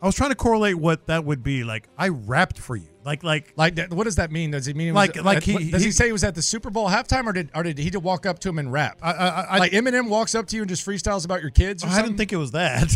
I 0.00 0.06
was 0.06 0.14
trying 0.14 0.30
to 0.30 0.36
correlate 0.36 0.76
what 0.76 1.06
that 1.06 1.24
would 1.24 1.42
be. 1.42 1.64
Like 1.64 1.88
I 1.98 2.08
rapped 2.08 2.58
for 2.58 2.76
you. 2.76 2.86
Like 3.04 3.24
like 3.24 3.52
Like 3.56 3.74
that, 3.76 3.92
what 3.92 4.04
does 4.04 4.16
that 4.16 4.30
mean? 4.30 4.52
Does 4.52 4.66
he 4.66 4.74
mean 4.74 4.88
it 4.88 4.92
was 4.92 5.08
Like- 5.08 5.24
like 5.24 5.42
he- 5.42 5.54
what- 5.54 5.70
does 5.72 5.80
he, 5.82 5.86
he- 5.88 5.92
say 5.92 6.06
he 6.06 6.12
was 6.12 6.22
at 6.22 6.36
the 6.36 6.42
Super 6.42 6.70
Bowl 6.70 6.88
halftime, 6.88 7.26
or 7.26 7.32
did 7.32 7.50
or 7.52 7.64
did 7.64 7.78
he 7.78 7.90
just 7.90 8.04
walk 8.04 8.26
up 8.26 8.38
to 8.40 8.48
him 8.48 8.58
and 8.60 8.70
rap? 8.70 8.98
I, 9.02 9.10
I, 9.12 9.28
I, 9.42 9.58
like 9.58 9.72
Eminem 9.72 10.08
walks 10.08 10.36
up 10.36 10.46
to 10.48 10.56
you 10.56 10.62
and 10.62 10.68
just 10.68 10.86
freestyles 10.86 11.24
about 11.24 11.40
your 11.40 11.50
kids. 11.50 11.82
Or 11.82 11.88
I 11.88 11.90
something? 11.90 12.10
didn't 12.12 12.18
think 12.18 12.32
it 12.32 12.36
was 12.36 12.52
that. 12.52 12.92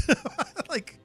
like, 0.69 1.00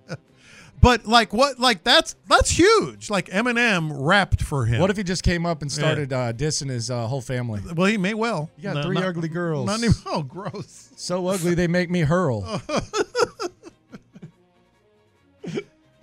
but 0.86 1.08
like 1.08 1.34
what? 1.34 1.60
Like 1.60 1.84
that's 1.84 2.16
that's 2.28 2.52
huge. 2.52 3.10
Like 3.10 3.26
Eminem 3.30 3.90
rapped 3.92 4.44
for 4.44 4.66
him. 4.66 4.80
What 4.80 4.92
if 4.92 4.98
he 4.98 5.04
just 5.04 5.24
came 5.24 5.44
up 5.44 5.64
and 5.64 5.72
Yeah. 5.72 5.78
started 5.84 6.14
uh, 6.14 6.32
dissing 6.32 6.70
his 6.70 6.92
uh, 6.92 7.08
whole 7.08 7.22
family? 7.22 7.60
Well, 7.76 7.88
he 7.88 7.98
may 7.98 8.14
well. 8.14 8.52
You 8.56 8.64
got 8.64 8.76
No, 8.76 8.84
three 8.84 8.94
not- 8.94 9.06
ugly 9.06 9.28
girls. 9.28 9.66
Not 9.66 9.80
even. 9.80 9.96
Oh, 10.06 10.22
gross. 10.22 10.92
So 10.96 11.26
ugly 11.28 11.56
they 11.56 11.66
make 11.68 11.90
me 11.90 12.02
hurl. 12.02 12.44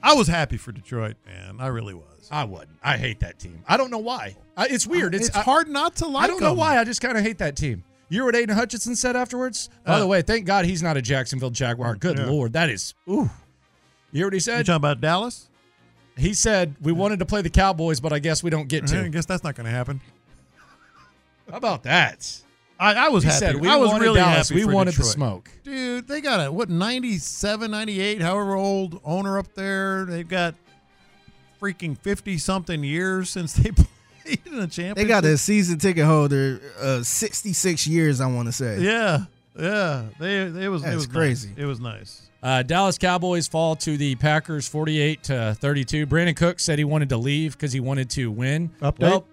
I 0.03 0.15
was 0.15 0.27
happy 0.27 0.57
for 0.57 0.73
Detroit, 0.73 1.15
man. 1.27 1.59
I 1.61 1.69
really 1.69 1.95
was. 1.95 2.29
I 2.31 2.43
wouldn't. 2.45 2.79
I 2.83 2.97
hate 2.97 3.21
that 3.21 3.39
team. 3.39 3.62
I 3.69 3.77
don't 3.77 3.91
know 3.91 3.99
why. 3.99 4.35
I, 4.57 4.67
it's 4.67 4.85
weird. 4.87 5.15
It's, 5.15 5.29
It's 5.29 5.37
I- 5.37 5.43
hard 5.43 5.69
not 5.69 5.95
to 5.97 6.09
like 6.09 6.25
I 6.25 6.27
don't 6.27 6.41
know 6.43 6.55
why. 6.55 6.79
I 6.79 6.85
just 6.85 7.01
kind 7.01 7.17
of 7.17 7.23
hate 7.23 7.39
that 7.39 7.55
team. 7.57 7.85
You 8.09 8.17
hear 8.19 8.25
what 8.25 8.35
Aidan 8.37 8.57
Hutchinson 8.57 8.97
said 8.97 9.15
afterwards? 9.17 9.71
By 9.87 9.95
Uh, 9.95 10.01
the 10.01 10.07
way, 10.07 10.21
thank 10.23 10.45
God 10.45 10.65
he's 10.67 10.83
not 10.83 10.97
a 10.99 11.03
Jacksonville 11.03 11.51
Jaguar. 11.51 11.95
Good 11.97 12.19
Yeah. 12.19 12.27
lord, 12.27 12.53
that 12.55 12.69
is 12.69 12.95
ooh. 13.09 13.31
You 14.12 14.19
hear 14.19 14.26
what 14.26 14.33
he 14.35 14.37
You 14.37 14.40
said? 14.40 14.66
talking 14.66 14.76
about 14.76 15.00
Dallas? 15.00 15.49
He 16.16 16.35
said 16.35 16.76
we 16.81 16.92
wanted 16.92 17.19
to 17.21 17.26
play 17.26 17.40
the 17.42 17.50
Cowboys, 17.50 17.99
but 18.00 18.12
I 18.12 18.19
guess 18.19 18.42
we 18.42 18.50
don't 18.50 18.69
get 18.69 18.87
to. 18.88 19.04
I 19.04 19.09
guess 19.09 19.25
that's 19.26 19.42
not 19.42 19.54
going 19.54 19.64
to 19.64 19.71
happen. 19.73 20.00
How 21.50 21.57
about 21.57 21.83
that? 21.85 22.40
I, 22.78 23.07
I 23.07 23.09
was 23.09 23.23
He 23.23 23.28
happy. 23.31 23.38
said, 23.38 23.57
"We 23.61 23.69
I 23.69 23.76
was 23.76 23.90
wanted 23.90 24.04
really 24.04 24.21
Dallas. 24.21 24.49
happy 24.49 24.61
We 24.61 24.66
for 24.66 24.75
wanted 24.75 24.95
the 24.95 25.04
smoke." 25.04 25.50
Dude, 25.64 26.07
they 26.09 26.21
got 26.21 26.47
a, 26.47 26.52
what, 26.52 26.69
97, 26.69 27.71
98, 27.71 28.21
however 28.21 28.54
old 28.54 29.00
owner 29.04 29.38
up 29.38 29.54
there. 29.54 30.04
They've 30.04 30.28
got 30.28 30.54
freaking 31.61 31.97
50 31.97 32.38
something 32.38 32.83
years 32.83 33.31
since 33.31 33.52
they 33.54 33.71
played 34.25 34.40
in 34.47 34.54
a 34.54 34.66
championship. 34.66 34.97
They 34.97 35.04
got 35.04 35.25
a 35.25 35.38
season 35.38 35.78
ticket 35.78 36.04
holder, 36.04 36.61
uh, 36.81 37.02
66 37.02 37.87
years, 37.87 38.21
I 38.21 38.26
want 38.26 38.49
to 38.49 38.52
say. 38.52 38.81
Yeah, 38.81 39.25
yeah. 39.59 40.07
They, 40.19 40.42
it 40.42 40.69
was, 40.69 40.83
it 40.83 40.87
That's 40.87 40.97
was 40.97 41.07
crazy. 41.07 41.49
Nice. 41.50 41.59
It 41.59 41.66
was 41.66 41.81
nice. 41.81 42.23
Uh, 42.42 42.62
Dallas 42.62 42.99
Cowboys 42.99 43.46
fall 43.46 43.76
to 43.76 43.96
the 43.96 44.16
Packers 44.16 44.66
48 44.66 45.22
to 45.25 45.56
32. 45.61 46.06
Brandin 46.06 46.37
Cook 46.37 46.58
said 46.58 46.78
he 46.78 46.84
wanted 46.84 47.08
to 47.11 47.16
leave 47.16 47.52
because 47.52 47.72
he 47.72 47.80
wanted 47.80 48.11
to 48.11 48.30
win. 48.30 48.70
Update? 48.80 48.99
Well, 49.00 49.26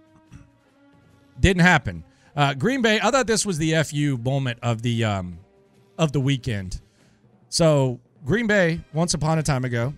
didn't 1.40 1.64
happen. 1.64 2.04
Uh, 2.36 2.54
Green 2.54 2.82
Bay. 2.82 3.00
I 3.02 3.10
thought 3.12 3.26
this 3.28 3.46
was 3.46 3.58
the 3.58 3.74
fu 3.84 4.18
moment 4.18 4.60
of 4.62 4.82
the 4.82 5.04
um, 5.04 5.40
of 5.98 6.12
the 6.12 6.20
weekend. 6.20 6.80
So 7.50 8.00
Green 8.26 8.46
Bay, 8.48 8.82
once 8.94 9.14
upon 9.14 9.40
a 9.40 9.44
time 9.44 9.66
ago, 9.66 9.94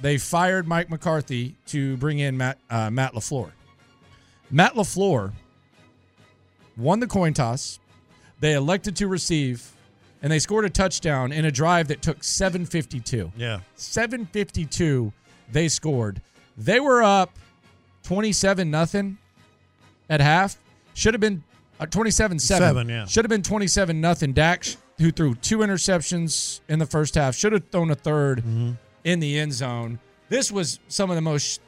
they 0.00 0.18
fired 0.18 0.68
Mike 0.68 0.90
McCarthy 0.90 1.56
to 1.66 1.96
bring 1.96 2.18
in 2.18 2.36
Matt 2.36 2.58
uh, 2.68 2.90
Matt 2.90 3.14
Lafleur. 3.14 3.50
Matt 4.50 4.74
Lafleur 4.74 5.32
won 6.76 7.00
the 7.00 7.06
coin 7.06 7.32
toss. 7.32 7.78
They 8.40 8.54
elected 8.54 8.96
to 8.96 9.06
receive, 9.06 9.70
and 10.22 10.30
they 10.32 10.38
scored 10.38 10.64
a 10.64 10.70
touchdown 10.70 11.32
in 11.32 11.44
a 11.44 11.50
drive 11.50 11.88
that 11.88 12.02
took 12.02 12.22
752. 12.24 13.32
Yeah. 13.36 13.60
752 13.76 15.12
they 15.52 15.68
scored. 15.68 16.20
They 16.56 16.78
were 16.80 17.02
up 17.02 17.36
27 18.04 18.70
nothing 18.70 19.18
at 20.08 20.20
half. 20.20 20.58
Should 20.94 21.14
have 21.14 21.20
been 21.20 21.42
uh, 21.78 21.86
27 21.86 22.38
7. 22.38 22.68
Seven, 22.68 22.88
yeah. 22.88 23.06
Should 23.06 23.24
have 23.24 23.30
been 23.30 23.42
27 23.42 24.00
nothing. 24.00 24.32
Dak, 24.32 24.64
sh- 24.64 24.76
who 24.98 25.10
threw 25.10 25.34
two 25.36 25.58
interceptions 25.58 26.60
in 26.68 26.78
the 26.78 26.86
first 26.86 27.14
half, 27.14 27.34
should 27.34 27.52
have 27.52 27.64
thrown 27.70 27.90
a 27.90 27.96
3rd 27.96 28.36
Mm-hmm. 28.40 28.70
in 29.04 29.20
the 29.20 29.38
end 29.38 29.52
zone. 29.54 29.98
This 30.28 30.52
was 30.52 30.78
some 30.88 31.08
of 31.10 31.16
the 31.16 31.22
most 31.22 31.60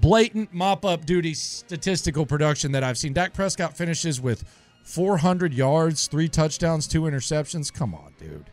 blatant 0.00 0.52
mop 0.54 0.84
up 0.84 1.04
duty 1.04 1.34
statistical 1.34 2.24
production 2.24 2.72
that 2.72 2.82
I've 2.84 2.96
seen. 2.98 3.12
Dak 3.12 3.34
Prescott 3.34 3.76
finishes 3.76 4.20
with 4.20 4.44
400 4.84 5.52
yards, 5.54 6.06
three 6.06 6.28
touchdowns, 6.28 6.86
two 6.86 7.02
interceptions. 7.02 7.72
Come 7.72 7.94
on, 7.94 8.12
dude. 8.18 8.46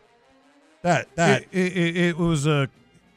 That 0.82 1.08
that 1.16 1.44
it, 1.52 1.76
it, 1.76 1.96
it 1.96 2.16
was 2.16 2.46
a. 2.46 2.68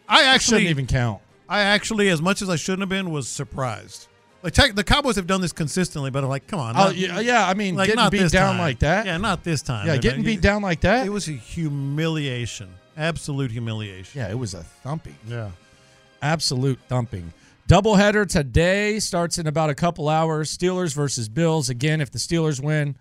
I 0.10 0.24
actually 0.24 0.62
shouldn't 0.62 0.70
even 0.72 0.88
count. 0.88 1.22
I 1.48 1.62
actually, 1.62 2.10
as 2.10 2.22
much 2.22 2.42
as 2.42 2.50
I 2.50 2.56
shouldn't 2.56 2.82
have 2.82 2.90
been, 2.90 3.12
was 3.12 3.28
surprised. 3.28 4.08
Like 4.44 4.54
tech, 4.54 4.74
the 4.74 4.84
Cowboys 4.84 5.18
have 5.18 5.28
done 5.28 5.42
this 5.42 5.52
consistently, 5.52 6.10
but 6.10 6.24
I'm 6.24 6.30
like, 6.30 6.48
come 6.48 6.60
on. 6.60 6.76
Oh, 6.76 6.86
not- 6.86 6.96
yeah, 6.96 7.20
yeah, 7.20 7.48
I 7.48 7.54
mean, 7.54 7.76
like, 7.76 7.88
getting 7.88 7.98
not 8.02 8.12
beat 8.12 8.20
this 8.22 8.32
down 8.32 8.54
time. 8.54 8.60
like 8.60 8.80
that. 8.80 9.06
Yeah, 9.06 9.18
not 9.18 9.44
this 9.44 9.62
time. 9.62 9.86
Yeah, 9.86 9.98
getting 9.98 10.24
beat 10.24 10.42
down 10.42 10.64
like 10.64 10.82
that. 10.82 11.06
It 11.06 11.12
was 11.12 11.28
a 11.28 11.34
humiliation, 11.34 12.70
absolute 12.98 13.52
humiliation. 13.52 14.20
Yeah, 14.20 14.32
it 14.32 14.40
was 14.40 14.54
a 14.56 14.64
thumping. 14.64 15.16
Yeah. 15.28 15.52
Absolute 16.24 16.80
thumping. 16.88 17.32
Doubleheader 17.72 18.28
today 18.28 19.00
starts 19.00 19.38
in 19.38 19.48
about 19.48 19.70
a 19.70 19.74
couple 19.74 20.10
hours. 20.10 20.58
Steelers 20.58 20.94
versus 20.94 21.30
Bills. 21.30 21.70
Again, 21.70 22.02
if 22.02 22.12
the 22.12 22.20
Steelers 22.20 22.62
win, 22.62 22.98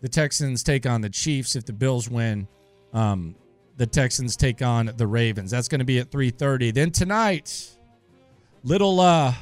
the 0.00 0.08
Texans 0.08 0.62
take 0.62 0.86
on 0.86 1.00
the 1.00 1.10
Chiefs. 1.10 1.56
If 1.56 1.64
the 1.64 1.72
Bills 1.72 2.08
win, 2.08 2.46
um, 2.92 3.34
the 3.78 3.86
Texans 3.86 4.36
take 4.36 4.62
on 4.62 4.92
the 4.96 5.08
Ravens. 5.08 5.50
That's 5.50 5.66
going 5.66 5.80
to 5.80 5.84
be 5.84 5.98
at 5.98 6.12
3:30. 6.12 6.72
Then 6.72 6.92
tonight, 6.92 7.76
little 8.62 9.00
uh, 9.00 9.34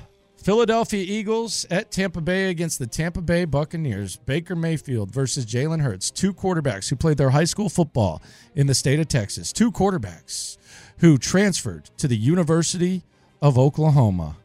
Philadelphia 0.42 1.04
Eagles 1.06 1.66
at 1.70 1.90
Tampa 1.90 2.22
Bay 2.22 2.48
against 2.48 2.78
the 2.78 2.86
Tampa 2.86 3.20
Bay 3.20 3.44
Buccaneers. 3.44 4.16
Baker 4.16 4.56
Mayfield 4.56 5.10
versus 5.12 5.44
Jalen 5.44 5.82
Hurts. 5.82 6.10
Two 6.10 6.32
quarterbacks 6.32 6.88
who 6.88 6.96
played 6.96 7.18
their 7.18 7.28
high 7.28 7.44
school 7.44 7.68
football 7.68 8.22
in 8.54 8.66
the 8.66 8.74
state 8.74 8.98
of 8.98 9.08
Texas. 9.08 9.52
Two 9.52 9.70
quarterbacks 9.70 10.56
who 11.00 11.18
transferred 11.18 11.90
to 11.98 12.08
the 12.08 12.16
University 12.16 13.02
of 13.42 13.58
Oklahoma. 13.58 14.36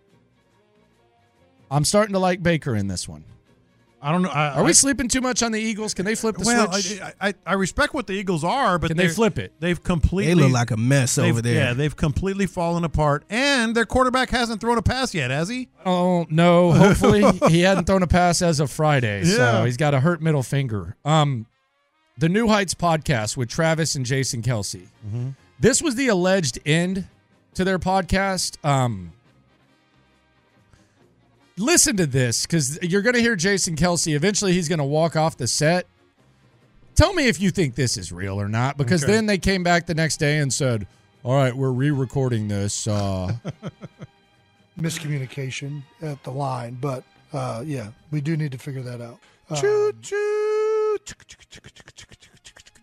I'm 1.70 1.86
starting 1.86 2.14
to 2.14 2.20
like 2.20 2.42
Baker 2.44 2.76
in 2.76 2.88
this 2.88 3.08
one. 3.08 3.24
I 4.06 4.12
don't 4.12 4.22
know. 4.22 4.30
I, 4.30 4.50
Are 4.50 4.64
we 4.64 4.70
I- 4.70 4.74
sleeping 4.74 5.08
too 5.08 5.20
much 5.22 5.42
on 5.42 5.52
the 5.52 5.60
Eagles? 5.60 5.96
Can 5.96 6.06
they 6.06 6.14
flip 6.14 6.38
the 6.38 6.46
well, 6.46 6.72
switch? 6.72 7.02
I, 7.02 7.30
I, 7.30 7.34
I 7.44 7.54
respect 7.54 7.96
what 7.96 8.06
the 8.06 8.14
Eagles 8.14 8.44
are, 8.44 8.78
but 8.78 8.90
Can 8.90 8.98
they 8.98 9.08
flip 9.08 9.40
it? 9.40 9.54
They've 9.60 9.82
completely. 9.82 10.36
They 10.36 10.42
look 10.42 10.52
like 10.52 10.70
a 10.70 10.78
mess 10.78 11.18
over 11.18 11.42
there. 11.42 11.56
Yeah, 11.56 11.74
they've 11.74 11.96
completely 11.96 12.46
fallen 12.46 12.84
apart, 12.84 13.24
and 13.32 13.74
their 13.74 13.86
quarterback 13.86 14.30
hasn't 14.30 14.62
thrown 14.62 14.78
a 14.78 14.84
pass 14.84 15.16
yet, 15.16 15.32
has 15.32 15.50
he? 15.50 15.70
Oh 15.88 16.28
no! 16.30 16.72
Hopefully 16.74 17.24
he 17.50 17.62
hadn't 17.62 17.86
thrown 17.86 18.04
a 18.04 18.08
pass 18.08 18.44
as 18.44 18.60
of 18.60 18.70
Friday, 18.70 19.24
so 19.24 19.66
he's 19.66 19.78
got 19.78 19.96
a 19.96 20.00
hurt 20.00 20.22
middle 20.22 20.44
finger. 20.44 20.96
Um, 21.04 21.48
the 22.16 22.30
New 22.30 22.48
Heights 22.48 22.76
podcast 22.76 23.36
with 23.36 23.50
Travis 23.50 23.96
and 23.96 24.06
Jason 24.06 24.44
Kelce. 24.44 24.88
Mm-hmm. 25.08 25.30
This 25.60 25.82
was 25.82 25.96
the 25.96 26.10
alleged 26.10 26.60
end 26.64 27.08
to 27.56 27.64
their 27.64 27.80
podcast. 27.80 28.64
Um, 28.64 29.14
listen 31.58 31.98
to 31.98 32.06
this 32.06 32.46
because 32.46 32.82
you're 32.82 33.02
going 33.02 33.16
to 33.16 33.22
hear 33.22 33.36
Jason 33.36 33.76
Kelce. 33.76 34.16
Eventually, 34.16 34.54
he's 34.54 34.68
going 34.70 34.80
to 34.80 34.86
walk 34.86 35.16
off 35.16 35.38
the 35.38 35.48
set. 35.48 35.88
Tell 36.96 37.14
me 37.14 37.28
if 37.28 37.42
you 37.42 37.52
think 37.52 37.76
this 37.76 37.98
is 37.98 38.12
real 38.12 38.40
or 38.40 38.48
not, 38.48 38.78
because 38.78 39.04
Okay. 39.04 39.14
then 39.14 39.26
they 39.26 39.38
came 39.38 39.64
back 39.64 39.86
the 39.86 39.94
next 39.96 40.18
day 40.18 40.38
and 40.38 40.54
said, 40.54 40.88
"All 41.24 41.36
right, 41.36 41.56
we're 41.56 41.72
re-recording 41.72 42.48
this." 42.48 42.88
Uh, 42.88 43.34
miscommunication 44.80 45.84
at 46.02 46.24
the 46.24 46.32
line, 46.32 46.78
but 46.80 47.04
uh, 47.34 47.64
yeah, 47.66 47.90
we 48.12 48.22
do 48.22 48.38
need 48.38 48.52
to 48.54 48.58
figure 48.58 48.82
that 48.82 49.02
out. 49.02 49.20
Um, 49.50 49.58
Choo 49.58 49.92
choo. 50.02 50.98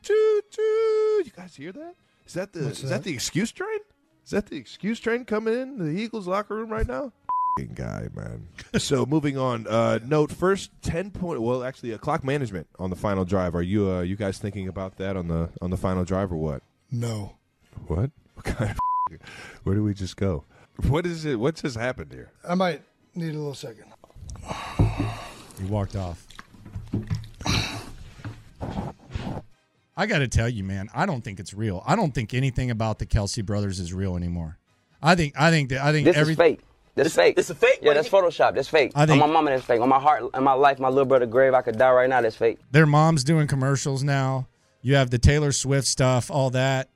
Choo 0.03 0.41
choo. 0.51 1.23
You 1.25 1.31
guys 1.37 1.55
hear 1.57 1.73
that? 1.73 1.95
Is 2.27 2.35
that 2.35 2.53
the 2.53 2.65
What's 2.65 2.83
is 2.83 2.91
that? 2.91 2.99
that 2.99 3.05
the 3.05 3.15
excuse 3.15 3.51
train? 3.53 3.79
Is 4.25 4.31
that 4.31 4.47
the 4.47 4.57
excuse 4.57 5.01
train 5.01 5.25
coming 5.25 5.55
in 5.55 5.79
the 5.79 5.91
Eagles 5.91 6.27
locker 6.27 6.55
room 6.57 6.71
right 6.71 6.87
now? 6.87 7.13
F***ing 7.59 7.75
guy, 7.75 8.09
man. 8.15 8.49
so 8.79 9.05
moving 9.07 9.37
on. 9.39 9.67
Uh, 9.67 9.99
note 10.05 10.31
first 10.33 10.71
ten 10.83 11.11
point. 11.11 11.41
Well, 11.43 11.65
actually, 11.65 11.93
uh, 11.95 11.99
clock 11.99 12.25
management 12.25 12.67
on 12.79 12.91
the 12.91 12.97
final 12.97 13.25
drive. 13.25 13.55
Are 13.55 13.63
you 13.63 13.91
uh, 13.91 14.01
you 14.03 14.17
guys 14.17 14.39
thinking 14.39 14.69
about 14.69 14.97
that 14.99 15.17
on 15.17 15.29
the 15.29 15.51
on 15.61 15.71
the 15.71 15.77
final 15.77 16.05
drive 16.05 16.33
or 16.33 16.37
what? 16.37 16.63
No. 16.91 17.37
What? 17.87 18.11
What 18.35 18.45
kind 18.47 18.71
of? 18.71 19.19
Where 19.63 19.75
do 19.75 19.85
we 19.85 19.93
just 19.93 20.17
go? 20.17 20.45
What 20.89 21.05
is 21.05 21.27
it? 21.27 21.39
What 21.39 21.57
just 21.57 21.77
happened 21.77 22.13
here? 22.13 22.31
I 22.49 22.55
might 22.55 22.81
need 23.15 23.35
a 23.35 23.39
little 23.39 23.55
second. 23.55 23.85
He 25.59 25.65
walked 25.67 25.95
off. 25.95 26.27
I 29.95 30.07
got 30.07 30.21
to 30.21 30.29
tell 30.29 30.49
you, 30.49 30.65
man, 30.65 30.89
I 30.95 31.05
don't 31.05 31.23
think 31.23 31.39
it's 31.39 31.53
real. 31.53 31.83
I 31.87 31.95
don't 31.95 32.13
think 32.15 32.33
anything 32.33 32.71
about 32.71 32.99
the 32.99 33.07
Kelce 33.07 33.45
brothers 33.45 33.79
is 33.79 33.93
real 33.93 34.17
anymore. 34.17 34.59
I 35.03 35.15
think 35.15 35.35
I 35.39 35.51
think 35.51 35.69
that 35.71 35.83
I 35.85 35.93
think 35.93 36.07
This 36.07 36.17
every 36.17 36.33
is 36.33 36.39
fake. 36.39 36.61
That's 36.95 37.15
fake. 37.15 37.35
It's 37.39 37.49
a 37.51 37.55
fake. 37.55 37.79
Yeah, 37.83 37.95
that's 37.95 38.09
Photoshop. 38.09 38.55
That's 38.55 38.69
fake. 38.69 38.93
I 38.95 39.07
think- 39.07 39.23
on 39.23 39.29
my 39.29 39.33
mama, 39.33 39.51
that's 39.51 39.65
fake. 39.65 39.81
On 39.81 39.89
my 39.89 39.99
heart, 39.99 40.25
in 40.35 40.45
my 40.45 40.53
life, 40.53 40.79
my 40.79 40.89
little 40.89 41.07
brother 41.07 41.27
grave, 41.27 41.55
I 41.55 41.63
could 41.63 41.79
die 41.79 41.91
right 41.91 42.09
now. 42.09 42.21
That's 42.21 42.37
fake. 42.37 42.59
their 42.71 42.87
mom's 42.87 43.25
doing 43.25 43.47
commercials 43.47 44.03
now. 44.03 44.47
You 44.83 44.97
have 44.97 45.11
the 45.11 45.19
Taylor 45.19 45.53
Swift 45.53 45.87
stuff, 45.87 46.31
all 46.31 46.51
that. 46.51 46.89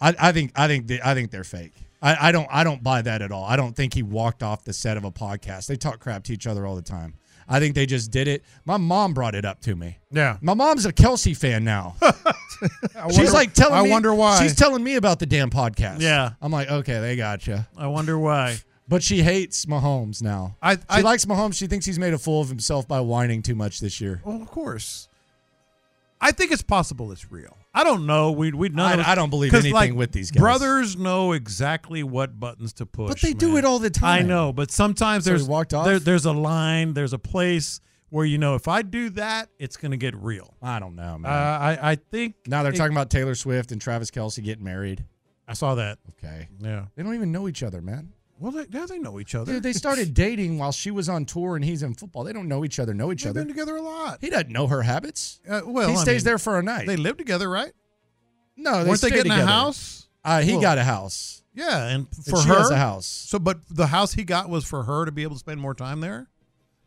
I, 0.00 0.14
I 0.18 0.32
think 0.32 0.52
I 0.54 0.66
think 0.68 0.86
they, 0.86 1.00
I 1.04 1.14
think 1.14 1.30
they're 1.30 1.42
fake. 1.44 1.72
I, 2.02 2.28
I 2.28 2.32
don't 2.32 2.48
I 2.50 2.64
don't 2.64 2.82
buy 2.82 3.02
that 3.02 3.22
at 3.22 3.32
all. 3.32 3.44
I 3.44 3.56
don't 3.56 3.74
think 3.74 3.92
he 3.94 4.02
walked 4.02 4.42
off 4.42 4.64
the 4.64 4.72
set 4.72 4.96
of 4.96 5.04
a 5.04 5.10
podcast. 5.10 5.66
They 5.66 5.76
talk 5.76 6.00
crap 6.00 6.22
to 6.24 6.32
each 6.32 6.46
other 6.46 6.66
all 6.66 6.76
the 6.76 6.82
time. 6.82 7.14
I 7.48 7.58
think 7.58 7.74
they 7.74 7.84
just 7.86 8.10
did 8.12 8.28
it. 8.28 8.44
My 8.64 8.76
mom 8.76 9.12
brought 9.14 9.34
it 9.34 9.44
up 9.44 9.60
to 9.62 9.74
me. 9.74 9.98
Yeah. 10.12 10.36
My 10.40 10.54
mom's 10.54 10.86
a 10.86 10.92
Kelce 10.92 11.36
fan 11.36 11.64
now. 11.64 11.96
she's 13.08 13.16
wonder- 13.18 13.30
like 13.32 13.52
telling 13.54 13.74
I 13.74 13.82
me. 13.82 13.90
wonder 13.90 14.14
why. 14.14 14.40
She's 14.40 14.54
telling 14.54 14.84
me 14.84 14.94
about 14.96 15.18
the 15.18 15.26
damn 15.26 15.50
podcast. 15.50 16.00
Yeah. 16.00 16.30
I'm 16.40 16.52
like, 16.52 16.70
okay, 16.70 17.00
they 17.00 17.16
got 17.16 17.46
you. 17.46 17.58
I 17.76 17.88
wonder 17.88 18.18
why. 18.18 18.56
But 18.90 19.02
she 19.02 19.22
hates 19.22 19.64
Mahomes 19.66 20.20
now. 20.22 20.56
I- 20.60 20.74
she 20.76 20.82
I- 20.90 21.00
likes 21.00 21.24
Mahomes. 21.24 21.54
She 21.54 21.66
thinks 21.66 21.86
he's 21.86 21.98
made 21.98 22.12
a 22.12 22.18
fool 22.18 22.42
of 22.42 22.48
himself 22.48 22.86
by 22.86 23.00
whining 23.00 23.40
too 23.40 23.54
much 23.54 23.80
this 23.80 24.00
year. 24.00 24.20
Well, 24.24 24.42
of 24.42 24.48
course. 24.50 25.08
I 26.20 26.32
think 26.32 26.52
it's 26.52 26.60
possible 26.62 27.12
it's 27.12 27.30
real. 27.32 27.56
I 27.72 27.84
don't 27.84 28.04
know. 28.04 28.32
We 28.32 28.52
we 28.52 28.68
none 28.68 29.00
I- 29.00 29.12
I 29.12 29.14
don't 29.14 29.30
believe 29.30 29.54
anything 29.54 29.72
like, 29.72 29.94
with 29.94 30.12
these 30.12 30.30
guys. 30.30 30.40
Brothers 30.40 30.96
know 30.96 31.32
exactly 31.32 32.02
what 32.02 32.38
buttons 32.38 32.72
to 32.74 32.84
push. 32.86 33.08
But 33.08 33.20
they 33.20 33.32
do 33.32 33.56
it 33.56 33.64
all 33.64 33.78
the 33.78 33.90
time. 33.90 34.24
I 34.24 34.28
know, 34.28 34.52
but 34.52 34.70
sometimes 34.70 35.24
So 35.24 35.30
there's 35.30 35.44
walked 35.48 35.72
off? 35.72 35.86
There, 35.86 35.98
there's 36.00 36.24
a 36.26 36.32
line, 36.32 36.92
there's 36.94 37.12
a 37.12 37.18
place 37.18 37.80
where 38.10 38.26
you 38.26 38.38
know 38.38 38.56
if 38.56 38.66
I 38.66 38.82
do 38.82 39.08
that, 39.10 39.48
it's 39.58 39.76
going 39.76 39.92
to 39.92 39.96
get 39.96 40.16
real. 40.16 40.52
I 40.60 40.80
don't 40.80 40.96
know, 40.96 41.16
man. 41.16 41.30
Uh, 41.32 41.34
I 41.36 41.92
I 41.92 41.94
think 41.94 42.34
Now 42.46 42.64
they're 42.64 42.72
it- 42.72 42.76
talking 42.76 42.92
about 42.94 43.08
Taylor 43.08 43.36
Swift 43.36 43.70
and 43.72 43.80
Travis 43.80 44.10
Kelce 44.10 44.42
getting 44.42 44.64
married. 44.64 45.04
I 45.48 45.54
saw 45.54 45.76
that. 45.76 46.00
Okay. 46.18 46.48
Yeah. 46.58 46.86
They 46.96 47.02
don't 47.04 47.14
even 47.14 47.32
know 47.32 47.48
each 47.48 47.62
other, 47.62 47.80
man. 47.80 48.12
Well, 48.40 48.52
they, 48.52 48.64
yeah, 48.70 48.86
they 48.86 48.98
know 48.98 49.20
each 49.20 49.34
other. 49.34 49.52
Dude, 49.52 49.62
they 49.62 49.72
started 49.74 50.14
dating 50.26 50.58
while 50.58 50.72
she 50.72 50.90
was 50.90 51.08
on 51.08 51.26
tour 51.26 51.56
and 51.56 51.64
he's 51.64 51.82
in 51.82 51.94
football. 51.94 52.24
They 52.24 52.32
don't 52.32 52.48
know 52.48 52.64
each 52.64 52.78
other, 52.80 52.94
know 52.94 53.12
each 53.12 53.22
They've 53.24 53.30
other. 53.30 53.40
been 53.42 53.48
together 53.48 53.76
a 53.76 53.82
lot. 53.82 54.18
He 54.20 54.30
doesn't 54.30 54.48
know 54.50 54.66
her 54.66 54.82
habits. 54.82 55.40
Uh, 55.48 55.60
well, 55.66 55.90
he 55.90 55.94
I 55.96 56.02
stays 56.02 56.24
mean, 56.24 56.30
there 56.30 56.38
for 56.38 56.58
a 56.58 56.62
night. 56.62 56.86
They 56.86 56.96
live 56.96 57.16
together, 57.18 57.48
right? 57.48 57.72
no, 58.56 58.82
they 58.82 58.88
weren't 58.90 59.00
they 59.02 59.10
getting 59.10 59.30
a 59.32 59.44
house? 59.46 60.06
Uh, 60.24 60.40
he 60.40 60.52
Well, 60.52 60.60
got 60.62 60.78
a 60.78 60.84
house. 60.84 61.42
Yeah, 61.54 61.86
and 61.88 62.06
And 62.16 62.24
for 62.26 62.40
she 62.42 62.48
her, 62.48 62.54
has 62.54 62.70
a 62.70 62.76
house. 62.76 63.06
So, 63.06 63.38
but 63.38 63.58
the 63.68 63.88
house 63.88 64.12
he 64.14 64.24
got 64.24 64.48
was 64.48 64.64
for 64.64 64.84
her 64.84 65.04
to 65.04 65.12
be 65.12 65.22
able 65.22 65.34
to 65.34 65.38
spend 65.40 65.60
more 65.60 65.74
time 65.74 66.00
there. 66.00 66.28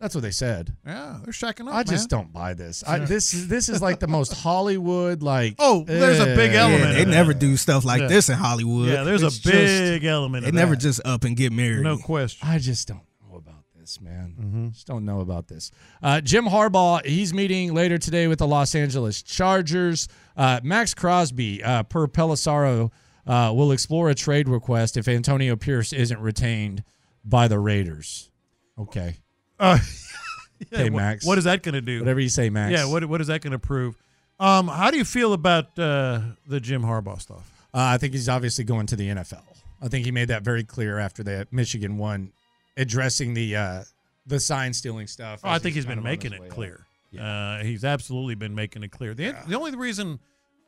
That's 0.03 0.15
what 0.15 0.21
they 0.21 0.31
said. 0.31 0.75
Yeah, 0.85 1.19
they're 1.23 1.31
shacking 1.31 1.69
up. 1.69 1.75
I 1.75 1.83
just 1.83 2.11
man. 2.11 2.19
don't 2.23 2.33
buy 2.33 2.53
this. 2.55 2.83
I, 2.85 2.99
this 2.99 3.33
is 3.33 3.47
this 3.47 3.69
is 3.69 3.81
like 3.81 4.01
the 4.01 4.07
most 4.07 4.33
Hollywood 4.43 5.23
like. 5.23 5.55
Oh, 5.59 5.85
there's 5.85 6.19
a 6.19 6.25
big 6.35 6.53
element. 6.53 6.83
Yeah, 6.83 6.91
they 6.95 7.01
in 7.03 7.09
never 7.09 7.31
that. 7.31 7.39
do 7.39 7.55
stuff 7.55 7.85
like 7.85 8.01
Yeah. 8.01 8.07
this 8.07 8.27
in 8.27 8.35
Hollywood. 8.35 8.89
Yeah, 8.89 9.03
there's 9.03 9.23
It's 9.23 9.37
a 9.37 9.41
just- 9.41 9.53
big 9.53 10.03
element. 10.03 10.43
They 10.43 10.49
of 10.49 10.55
never 10.55 10.75
that. 10.75 10.81
just 10.81 10.99
up 11.05 11.23
and 11.23 11.37
get 11.37 11.53
married. 11.53 11.83
no 11.83 11.97
question. 11.97 12.45
I 12.45 12.59
just 12.59 12.85
don't 12.89 12.99
know 13.29 13.37
about 13.37 13.63
this, 13.79 14.01
man. 14.01 14.35
Mm-hmm. 14.37 14.69
Just 14.71 14.87
don't 14.87 15.05
know 15.05 15.21
about 15.21 15.47
this. 15.47 15.71
Uh, 16.01 16.19
Jim 16.19 16.47
Harbaugh, 16.47 17.05
he's 17.05 17.33
meeting 17.33 17.73
later 17.73 17.97
today 17.97 18.27
with 18.27 18.39
the 18.39 18.47
Los 18.47 18.75
Angeles 18.75 19.23
Chargers. 19.23 20.09
Uh, 20.35 20.59
Maxx 20.63 20.93
Crosby, 20.93 21.63
uh, 21.63 21.83
per 21.83 22.07
Pelissero, 22.07 22.91
uh, 23.25 23.53
will 23.55 23.71
explore 23.71 24.09
a 24.09 24.15
trade 24.15 24.49
request 24.49 24.97
if 24.97 25.07
Antonio 25.07 25.55
Pierce 25.55 25.93
isn't 25.93 26.19
retained 26.19 26.83
by 27.23 27.47
the 27.47 27.57
Raiders. 27.57 28.29
Okay. 28.77 29.15
Uh, 29.59 29.77
yeah, 30.71 30.79
Okay, 30.79 30.89
Max. 30.89 31.25
What 31.25 31.37
is 31.37 31.43
that 31.43 31.63
going 31.63 31.73
to 31.73 31.81
do? 31.81 31.99
Whatever 31.99 32.19
you 32.19 32.29
say, 32.29 32.49
Max. 32.49 32.71
Yeah, 32.71 32.85
what 32.85 33.05
what 33.05 33.21
is 33.21 33.27
that 33.27 33.41
going 33.41 33.51
to 33.51 33.59
prove? 33.59 33.95
Um, 34.39 34.67
how 34.67 34.91
do 34.91 34.97
you 34.97 35.05
feel 35.05 35.33
about 35.33 35.77
uh, 35.77 36.21
the 36.47 36.59
Jim 36.59 36.83
Harbaugh 36.83 37.21
stuff? 37.21 37.49
Uh, 37.73 37.79
I 37.79 37.97
think 37.97 38.13
he's 38.13 38.29
obviously 38.29 38.63
going 38.63 38.87
to 38.87 38.95
the 38.95 39.09
NFL. 39.09 39.43
I 39.81 39.87
think 39.87 40.05
he 40.05 40.11
made 40.11 40.29
that 40.29 40.43
very 40.43 40.63
clear 40.63 40.99
after 40.99 41.23
the 41.23 41.47
Michigan 41.51 41.97
one, 41.97 42.31
addressing 42.77 43.33
the 43.33 43.55
uh, 43.55 43.83
the 44.25 44.39
sign 44.39 44.73
stealing 44.73 45.07
stuff. 45.07 45.41
Oh, 45.43 45.49
I 45.49 45.59
think 45.59 45.75
he's 45.75 45.85
been 45.85 46.03
making 46.03 46.33
it 46.33 46.49
clear. 46.49 46.85
out. 47.19 47.59
Uh, 47.59 47.63
he's 47.63 47.83
absolutely 47.83 48.35
been 48.35 48.55
making 48.55 48.83
it 48.83 48.91
clear. 48.91 49.13
The, 49.13 49.35
the 49.47 49.55
only 49.55 49.75
reason 49.75 50.19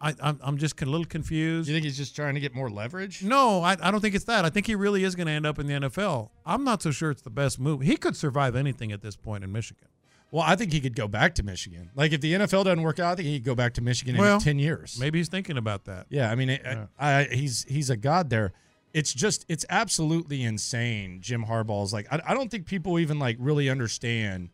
I, 0.02 0.14
I'm, 0.22 0.40
I'm 0.44 0.58
just 0.58 0.80
a 0.82 0.86
little 0.86 1.06
confused. 1.06 1.68
You 1.70 1.75
think 1.75 1.86
he's 1.86 1.98
just 1.98 2.16
trying 2.16 2.36
to 2.36 2.40
get 2.40 2.54
more 2.54 2.70
leverage? 2.70 3.24
No, 3.24 3.62
I, 3.62 3.78
I 3.82 3.92
don't 3.92 4.02
think 4.02 4.14
it's 4.14 4.25
that. 4.25 4.46
I 4.46 4.50
think 4.50 4.68
he 4.68 4.75
really 4.75 5.04
is 5.04 5.16
going 5.16 5.28
to 5.28 5.34
end 5.34 5.46
up 5.46 5.58
in 5.58 5.68
the 5.68 5.74
NFL. 5.74 6.30
I'm 6.46 6.64
not 6.64 6.82
so 6.82 6.92
sure 6.92 7.12
it's 7.12 7.22
the 7.22 7.30
best 7.30 7.60
move. 7.60 7.82
He 7.82 7.96
could 7.96 8.16
survive 8.16 8.56
anything 8.56 8.92
at 8.92 9.02
this 9.02 9.16
point 9.16 9.44
in 9.44 9.52
Michigan. 9.52 9.88
Well, 10.32 10.44
I 10.44 10.56
think 10.56 10.74
he 10.74 10.82
could 10.82 10.96
go 10.96 11.08
back 11.08 11.36
to 11.36 11.44
Michigan. 11.44 11.92
Like 11.96 12.12
if 12.12 12.20
the 12.20 12.34
NFL 12.34 12.66
doesn't 12.66 12.82
work 12.82 13.00
out, 13.00 13.14
I 13.14 13.16
think 13.16 13.28
he 13.28 13.40
could 13.40 13.46
go 13.46 13.56
back 13.56 13.74
to 13.75 13.82
Michigan 13.82 14.18
Well, 14.18 14.36
in 14.36 14.42
ten 14.42 14.60
years. 14.60 14.98
Maybe 15.00 15.20
he's 15.20 15.30
thinking 15.30 15.58
about 15.58 15.86
that. 15.86 16.08
Yeah, 16.10 16.30
I 16.30 16.36
mean, 16.36 16.50
it, 16.50 16.62
Yeah. 16.64 16.86
I, 17.00 17.20
I, 17.20 17.24
he's 17.25 17.64
he's 17.70 17.90
a 17.90 17.96
god 17.96 18.30
there. 18.30 18.52
It's 18.94 19.14
just 19.14 19.46
it's 19.48 19.66
absolutely 19.70 20.44
insane. 20.44 21.20
Jim 21.22 21.46
Harbaugh's 21.46 21.94
like 21.94 22.08
I, 22.12 22.22
I 22.28 22.34
don't 22.34 22.52
think 22.52 22.66
people 22.66 23.00
even 23.00 23.18
like 23.18 23.38
really 23.40 23.70
understand 23.70 24.50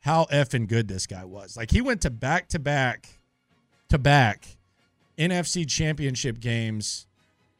how 0.00 0.26
effing 0.26 0.68
good 0.68 0.88
this 0.88 1.06
guy 1.06 1.24
was. 1.24 1.56
Like 1.56 1.70
he 1.70 1.80
went 1.80 2.02
to 2.02 2.10
back 2.10 2.48
to 2.48 2.58
back 2.58 3.08
to 3.88 3.98
back 3.98 4.58
NFC 5.18 5.68
championship 5.68 6.40
games 6.40 7.06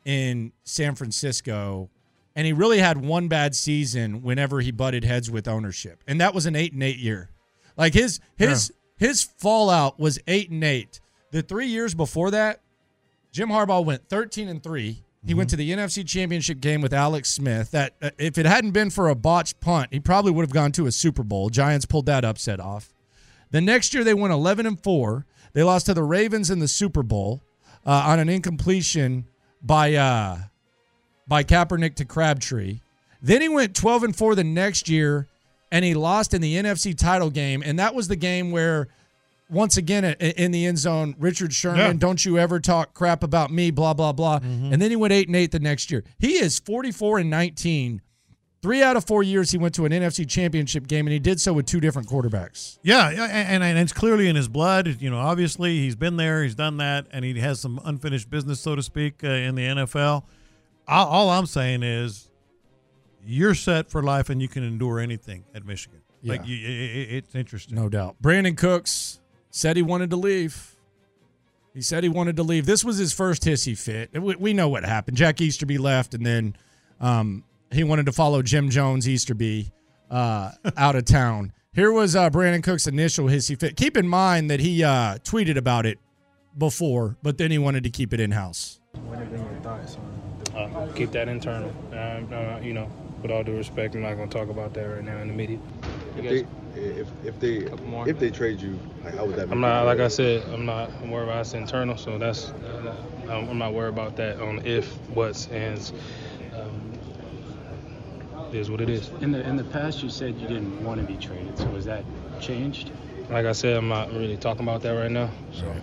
in 0.05 0.53
San 0.65 0.95
Francisco. 0.95 1.91
And 2.37 2.47
he 2.47 2.53
really 2.53 2.79
had 2.79 2.99
one 2.99 3.29
bad 3.29 3.55
season 3.55 4.23
whenever 4.23 4.61
he 4.61 4.73
butted 4.73 5.05
heads 5.05 5.31
with 5.31 5.47
ownership. 5.47 6.03
And 6.07 6.21
that 6.21 6.35
was 6.35 6.47
an 6.47 6.57
eight 6.57 6.73
and 6.73 6.83
eight 6.83 6.99
year. 6.99 7.31
Like 7.77 7.95
his 7.95 8.21
his 8.37 8.73
his 8.97 9.23
fallout 9.23 9.99
was 9.99 10.19
eight 10.27 10.51
and 10.51 10.63
eight. 10.65 11.01
The 11.31 11.43
three 11.43 11.67
years 11.67 11.95
before 11.95 12.31
that, 12.33 12.61
Jim 13.33 13.49
Harbaugh 13.49 13.85
went 13.85 14.09
13 14.09 14.49
and 14.49 14.63
3. 14.63 15.03
He 15.27 15.33
went 15.33 15.49
to 15.51 15.57
the 15.57 15.71
NFC 15.71 16.07
Championship 16.07 16.61
game 16.61 16.83
with 16.83 16.93
Alex 16.93 17.31
Smith. 17.31 17.71
That 17.71 17.95
uh, 18.03 18.11
if 18.19 18.37
it 18.37 18.45
hadn't 18.45 18.73
been 18.73 18.91
for 18.91 19.09
a 19.09 19.15
botched 19.15 19.59
punt, 19.59 19.89
he 19.91 19.99
probably 19.99 20.31
would 20.31 20.43
have 20.43 20.53
gone 20.53 20.71
to 20.73 20.87
a 20.87 20.93
Super 20.93 21.23
Bowl. 21.23 21.49
Giants 21.49 21.87
pulled 21.87 22.07
that 22.07 22.25
upset 22.25 22.61
off. 22.61 22.93
The 23.51 23.63
next 23.63 23.95
year 23.95 24.05
they 24.05 24.15
went 24.15 24.35
11 24.35 24.67
and 24.67 24.81
4. 24.81 25.25
They 25.55 25.63
lost 25.63 25.87
to 25.87 25.95
the 25.95 26.03
Ravens 26.03 26.51
in 26.51 26.59
the 26.59 26.69
Super 26.69 27.03
Bowl 27.03 27.41
uh, 27.87 28.05
on 28.07 28.19
an 28.19 28.29
incompletion 28.29 29.25
by 29.63 29.95
uh, 29.95 30.39
by 31.27 31.43
Kaepernick 31.43 31.95
to 31.97 32.05
Crabtree. 32.05 32.81
Then 33.23 33.41
he 33.41 33.49
went 33.49 33.75
12 33.75 34.03
and 34.05 34.17
4 34.17 34.35
the 34.35 34.45
next 34.45 34.89
year 34.89 35.27
and 35.73 35.85
he 35.85 35.95
lost 35.95 36.35
in 36.35 36.43
the 36.43 36.57
NFC 36.57 36.97
title 36.97 37.31
game 37.31 37.63
and 37.65 37.79
that 37.79 37.95
was 37.95 38.09
the 38.09 38.17
game 38.17 38.51
where 38.51 38.89
once 39.49 39.77
again 39.77 40.05
in 40.05 40.51
the 40.53 40.67
end 40.67 40.79
zone 40.79 41.15
Richard 41.19 41.53
Sherman 41.55 41.79
Yeah. 41.81 41.93
don't 41.95 42.23
you 42.25 42.39
ever 42.39 42.61
talk 42.61 42.93
crap 42.93 43.23
about 43.23 43.51
me 43.51 43.71
blah 43.71 43.95
blah 43.95 44.13
blah 44.13 44.41
and 44.43 44.81
then 44.83 44.91
he 44.91 44.97
went 44.97 45.13
8 45.13 45.29
and 45.29 45.37
8 45.37 45.53
the 45.53 45.59
next 45.61 45.91
year. 45.91 46.05
He 46.19 46.35
is 46.35 46.59
44 46.59 47.19
and 47.21 47.31
19. 47.31 48.03
3 48.65 48.83
out 48.83 48.97
of 48.97 49.05
4 49.07 49.23
years 49.23 49.51
he 49.51 49.59
went 49.59 49.75
to 49.75 49.85
an 49.85 49.93
NFC 49.93 50.27
championship 50.27 50.87
game 50.87 51.07
and 51.07 51.13
he 51.13 51.19
did 51.19 51.39
so 51.39 51.53
with 51.53 51.67
two 51.67 51.81
different 51.81 52.09
quarterbacks. 52.09 52.79
Yeah, 52.83 53.11
and, 53.11 53.63
and 53.63 53.79
it's 53.79 53.93
clearly 53.93 54.27
in 54.27 54.37
his 54.37 54.49
blood. 54.49 55.03
You 55.03 55.11
know, 55.11 55.19
obviously 55.19 55.81
he's 55.81 55.95
been 55.97 56.17
there, 56.17 56.43
he's 56.43 56.55
done 56.55 56.79
that, 56.79 57.07
and 57.11 57.27
he 57.27 57.39
has 57.41 57.61
some 57.61 57.79
unfinished 57.85 58.31
business, 58.31 58.61
so 58.61 58.75
to 58.75 58.83
speak, 58.83 59.23
uh, 59.23 59.27
in 59.29 59.55
the 59.55 59.63
NFL. 59.67 60.23
All, 60.89 61.07
all 61.07 61.29
I'm 61.31 61.45
saying 61.45 61.83
is, 61.83 62.31
you're 63.23 63.55
set 63.55 63.91
for 63.91 64.03
life, 64.03 64.31
and 64.31 64.41
you 64.41 64.49
can 64.49 64.63
endure 64.65 64.99
anything 64.99 65.45
at 65.55 65.67
Michigan. 65.67 66.01
Like, 66.23 66.41
Yeah. 66.41 66.47
you, 66.47 66.67
i 66.67 66.71
i 66.71 67.17
it's 67.19 67.35
interesting. 67.35 67.77
No 67.77 67.91
doubt. 67.91 68.17
Brandin 68.23 68.57
Cooks 68.57 69.21
said 69.51 69.77
he 69.77 69.83
wanted 69.83 70.09
to 70.09 70.17
leave. 70.17 70.75
He 71.75 71.83
said 71.83 72.03
he 72.03 72.09
wanted 72.09 72.37
to 72.37 72.43
leave. 72.43 72.65
This 72.65 72.83
was 72.83 72.97
his 72.97 73.13
first 73.13 73.43
hissy 73.43 73.77
fit. 73.77 74.11
We, 74.19 74.37
we 74.37 74.53
know 74.55 74.71
what 74.71 74.85
happened. 74.87 75.19
Jack 75.19 75.43
Easterby 75.43 75.77
left, 75.77 76.15
and 76.15 76.25
then 76.25 76.57
um, 76.99 77.45
he 77.75 77.85
wanted 77.85 78.07
to 78.07 78.13
follow 78.13 78.43
Jim 78.43 78.71
Jones 78.71 79.09
Easterby 79.09 79.73
uh, 80.11 80.53
out 80.77 80.97
of 80.97 81.05
town. 81.05 81.53
Here 81.73 81.91
was 81.91 82.15
uh, 82.15 82.31
Brandin 82.31 82.63
Cook's 82.63 82.87
initial 82.87 83.27
hissy 83.27 83.59
fit. 83.59 83.77
Keep 83.77 83.97
in 83.97 84.07
mind 84.07 84.51
that 84.51 84.61
he 84.61 84.85
uh, 84.85 85.19
tweeted 85.25 85.57
about 85.57 85.87
it 85.87 85.99
before, 86.57 87.17
but 87.23 87.37
then 87.39 87.51
he 87.51 87.59
wanted 87.59 87.83
to 87.85 87.91
keep 87.91 88.13
it 88.13 88.21
in 88.21 88.31
house. 88.31 88.81
What 88.93 89.19
have 89.19 89.31
been 89.31 89.45
your 89.45 89.61
thoughts 89.61 89.97
on? 89.97 90.57
Uh, 90.57 90.93
keep 90.95 91.11
that 91.11 91.29
internal. 91.29 91.75
Uh, 91.93 91.97
uh, 91.97 92.61
you 92.63 92.73
know, 92.73 92.89
with 93.23 93.33
all 93.33 93.43
due 93.43 93.57
respect, 93.57 93.97
I'm 93.97 94.03
not 94.03 94.15
going 94.15 94.29
to 94.29 94.39
talk 94.39 94.51
about 94.51 94.73
that 94.75 94.85
right 94.85 95.03
now 95.03 95.19
in 95.19 95.27
the 95.27 95.35
media. 95.35 95.59
If 96.17 96.23
they, 96.23 96.81
if, 96.81 97.09
if 97.25 97.41
they, 97.41 97.61
more. 97.87 98.09
if 98.09 98.21
they 98.21 98.31
trade 98.31 98.61
you, 98.61 98.79
like, 99.03 99.17
how 99.17 99.25
would 99.25 99.35
that? 99.35 99.51
I'm 99.51 99.61
not, 99.61 99.85
like 99.85 99.99
I 99.99 100.07
said, 100.07 100.45
I'm 100.53 100.65
not 100.65 100.91
I'm 101.03 101.11
worried 101.11 101.25
about 101.25 101.41
it's 101.41 101.55
internal, 101.55 101.97
so 101.97 102.19
that's, 102.19 102.51
uh, 102.51 102.95
I'm 103.25 103.49
I'm 103.49 103.59
not 103.59 103.75
worried 103.75 103.89
about 103.89 104.15
that 104.17 104.41
on 104.41 104.65
if, 104.65 104.93
what's, 105.09 105.49
and 105.49 105.77
it 105.77 105.93
is 108.55 108.71
what 108.71 108.81
it 108.81 108.89
is. 108.89 109.11
In 109.21 109.33
the 109.33 109.47
in 109.47 109.57
the 109.57 109.65
past, 109.65 110.03
you 110.03 110.11
said 110.11 110.37
you 110.37 110.49
didn't 110.49 110.85
want 110.85 111.01
to 111.01 111.07
be 111.07 111.17
traded. 111.17 111.59
So 111.59 111.67
has 111.67 111.85
that 111.87 112.05
changed? 112.41 112.91
Like 113.31 113.47
I 113.47 113.53
said, 113.53 113.77
I'm 113.77 113.89
not 113.89 114.13
really 114.13 114.37
talking 114.37 114.63
about 114.63 114.83
that 114.83 114.91
right 114.91 115.11
now. 115.11 115.31
So. 115.53 115.75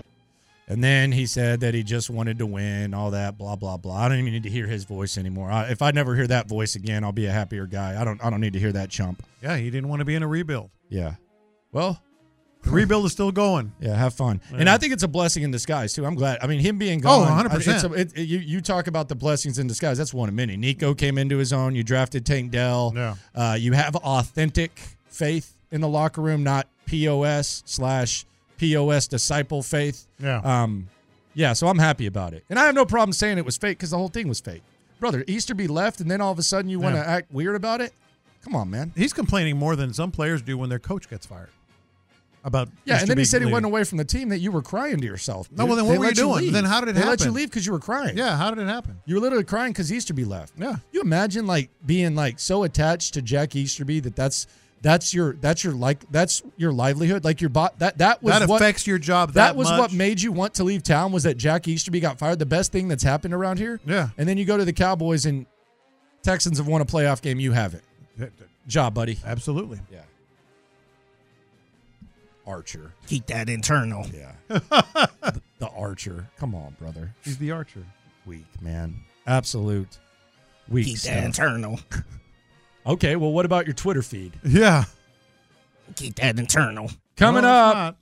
And 0.68 0.82
then 0.82 1.12
he 1.12 1.26
said 1.26 1.60
that 1.62 1.74
he 1.74 1.84
just 1.84 2.10
wanted 2.10 2.38
to 2.38 2.46
win, 2.46 2.94
all 2.94 3.12
that, 3.12 3.38
blah 3.38 3.56
blah 3.58 3.78
blah. 3.78 3.98
I 3.98 4.08
don't 4.08 4.20
even 4.20 4.32
need 4.32 4.44
to 4.44 4.50
hear 4.50 4.68
his 4.68 4.86
voice 4.86 5.18
anymore. 5.18 5.52
I, 5.52 5.66
if 5.66 5.82
I 5.82 5.92
never 5.92 6.16
hear 6.16 6.28
that 6.28 6.48
voice 6.48 6.76
again, 6.76 7.04
I'll 7.04 7.12
be 7.12 7.26
a 7.26 7.32
happier 7.32 7.66
guy. 7.66 8.00
I 8.00 8.06
don't. 8.06 8.24
I 8.24 8.30
don't 8.30 8.40
need 8.40 8.54
to 8.54 8.60
hear 8.60 8.72
that 8.72 8.90
chump. 8.90 9.24
Yeah, 9.42 9.58
he 9.58 9.70
didn't 9.70 9.90
want 9.90 10.00
to 10.00 10.06
be 10.06 10.16
in 10.16 10.24
a 10.24 10.28
rebuild. 10.28 10.70
Yeah. 10.88 11.16
Well, 11.74 12.02
The 12.64 12.70
rebuild 12.70 13.06
is 13.06 13.12
still 13.12 13.32
going. 13.32 13.72
Yeah, 13.80 13.96
have 13.96 14.14
fun. 14.14 14.40
And 14.54 14.70
I 14.70 14.78
think 14.78 14.94
it's 14.94 15.04
a 15.04 15.08
blessing 15.08 15.44
in 15.44 15.52
disguise 15.52 15.94
too. 15.94 16.06
I'm 16.06 16.16
glad. 16.16 16.38
I 16.42 16.48
mean, 16.48 16.60
him 16.60 16.78
being 16.78 17.00
gone. 17.00 17.28
Oh, 17.28 17.50
100%. 17.50 17.68
it's 17.76 17.84
a- 17.84 17.94
it- 17.94 18.12
it- 18.16 18.24
you 18.28 18.38
you 18.40 18.62
talk 18.62 18.88
about 18.88 19.10
the 19.10 19.16
blessings 19.16 19.58
in 19.60 19.68
disguise. 19.68 19.98
That's 19.98 20.14
one 20.14 20.30
of 20.30 20.36
many. 20.36 20.58
Nico 20.58 20.94
came 20.94 21.18
into 21.18 21.38
his 21.38 21.52
own. 21.52 21.74
You 21.76 21.84
drafted 21.84 22.26
Tank 22.26 22.52
Dell. 22.52 22.94
Yeah. 22.96 23.16
Uh, 23.34 23.56
you 23.60 23.74
have 23.74 23.96
authentic 23.96 24.80
faith 25.10 25.54
in 25.72 25.82
the 25.82 25.88
locker 25.88 26.22
room, 26.22 26.44
not 26.44 26.68
POS 26.86 27.64
slash 27.66 28.26
POS 28.58 29.08
disciple 29.08 29.64
faith. 29.64 30.06
Yeah. 30.20 30.38
Um, 30.44 30.88
yeah. 31.34 31.54
So 31.54 31.68
I'm 31.68 31.80
happy 31.80 32.06
about 32.06 32.34
it, 32.34 32.44
and 32.50 32.60
I 32.60 32.66
have 32.66 32.76
no 32.76 32.86
problem 32.86 33.12
saying 33.14 33.38
it 33.40 33.46
was 33.46 33.58
fake 33.58 33.80
because 33.80 33.90
the 33.90 33.98
whole 33.98 34.10
thing 34.10 34.28
was 34.28 34.40
fake. 34.40 34.62
Brother, 35.00 35.24
Easterby 35.28 35.68
left, 35.68 36.00
and 36.00 36.12
then 36.12 36.22
all 36.22 36.32
of 36.32 36.38
a 36.38 36.44
sudden 36.44 36.70
you 36.70 36.80
want 36.80 36.96
to 36.96 37.02
act 37.10 37.32
weird 37.34 37.56
about 37.56 37.82
it. 37.82 37.92
Come 38.44 38.56
on, 38.56 38.70
man. 38.70 38.92
He's 38.96 39.14
complaining 39.14 39.58
more 39.58 39.76
than 39.76 39.94
some 39.94 40.12
players 40.12 40.42
do 40.44 40.58
when 40.60 40.70
their 40.70 40.80
coach 40.80 41.10
gets 41.10 41.26
fired. 41.26 41.50
About 42.44 42.70
Yeah, 42.86 43.00
and 43.00 43.08
then 43.08 43.20
he 43.20 43.26
said 43.26 43.42
he 43.42 43.46
leaving. 43.46 43.54
went 43.54 43.66
away 43.68 43.84
from 43.84 44.00
the 44.00 44.04
team 44.06 44.30
that 44.30 44.40
you 44.40 44.52
were 44.52 44.64
crying 44.64 44.98
to 45.00 45.06
yourself. 45.06 45.48
No, 45.52 45.64
dude. 45.64 45.68
well, 45.70 45.76
then 45.78 45.86
They 45.86 45.92
what 45.92 46.00
were 46.00 46.06
you 46.06 46.10
let 46.10 46.16
doing? 46.16 46.36
leave. 46.46 46.54
Then 46.54 46.66
how 46.66 46.80
did 46.80 46.90
it 46.90 46.96
happen? 46.96 47.02
they 47.06 47.10
let 47.12 47.20
you 47.20 47.26
happen? 47.26 47.36
leave 47.36 47.50
because 47.52 47.66
you 47.68 47.72
were 47.72 47.80
crying. 47.80 48.18
Yeah, 48.18 48.36
how 48.36 48.50
did 48.50 48.64
it 48.64 48.68
happen? 48.68 49.00
You 49.06 49.16
were 49.16 49.22
literally 49.22 49.44
crying 49.44 49.74
because 49.74 49.92
Easterby 49.92 50.26
left. 50.26 50.54
Yeah. 50.58 50.78
You 50.92 51.02
imagine 51.02 51.46
like 51.46 51.70
being 51.86 52.16
like 52.16 52.40
so 52.40 52.64
attached 52.64 53.14
to 53.14 53.22
Jack 53.22 53.56
Easterby 53.56 54.00
that 54.00 54.16
that's 54.16 54.48
that's 54.82 55.14
your 55.14 55.34
that's 55.34 55.64
your 55.64 55.74
like 55.74 56.04
that's 56.12 56.42
your 56.58 56.72
livelihood. 56.74 57.24
Like 57.24 57.42
your 57.42 57.52
bot 57.52 57.78
that 57.78 58.00
that 58.00 58.24
was 58.24 58.40
That 58.40 58.50
what, 58.50 58.56
affects 58.60 58.88
your 58.88 58.98
job 58.98 59.34
that 59.34 59.56
was 59.56 59.70
much? 59.70 59.80
what 59.80 59.94
made 59.94 60.20
you 60.20 60.32
want 60.32 60.56
to 60.56 60.64
leave 60.64 60.82
town 60.82 61.12
was 61.12 61.22
that 61.24 61.38
Jack 61.38 61.68
Easterby 61.68 62.00
got 62.00 62.18
fired. 62.18 62.40
The 62.40 62.48
best 62.48 62.72
thing 62.72 62.88
that's 62.88 63.04
happened 63.04 63.36
around 63.36 63.60
here. 63.60 63.80
Yeah. 63.86 64.10
And 64.18 64.28
then 64.28 64.40
you 64.40 64.46
go 64.46 64.58
to 64.58 64.66
the 64.66 64.74
Cowboys 64.74 65.28
and 65.28 65.46
Texans 66.24 66.58
have 66.58 66.68
won 66.68 66.82
a 66.82 66.86
playoff 66.86 67.22
game. 67.22 67.40
You 67.40 67.52
have 67.52 67.76
it. 67.76 67.84
Job, 68.68 68.96
buddy. 68.96 69.20
Absolutely. 69.24 69.80
Yeah. 69.92 70.00
Archer. 72.52 72.92
Keep 73.08 73.28
that 73.28 73.48
internal. 73.50 74.06
Yeah. 74.14 74.34
the, 74.50 75.42
the 75.60 75.70
Archer. 75.70 76.28
Come 76.38 76.54
on, 76.54 76.76
brother. 76.80 77.14
He's 77.24 77.38
the 77.38 77.52
archer. 77.52 77.84
Weak, 78.26 78.46
man. 78.62 78.96
Absolute 79.26 79.98
weak 80.68 80.86
Keep 80.88 80.98
stuff. 80.98 81.14
that 81.16 81.24
internal. 81.24 81.80
Okay, 82.84 83.16
well, 83.16 83.32
what 83.32 83.46
about 83.46 83.68
your 83.68 83.76
Twitter 83.76 84.02
feed? 84.02 84.34
Yeah. 84.44 84.86
Keep 85.96 86.16
that 86.16 86.40
internal. 86.40 86.90
Coming 87.16 87.44
No, 87.44 87.48
up, 87.50 87.76
not. 87.76 87.98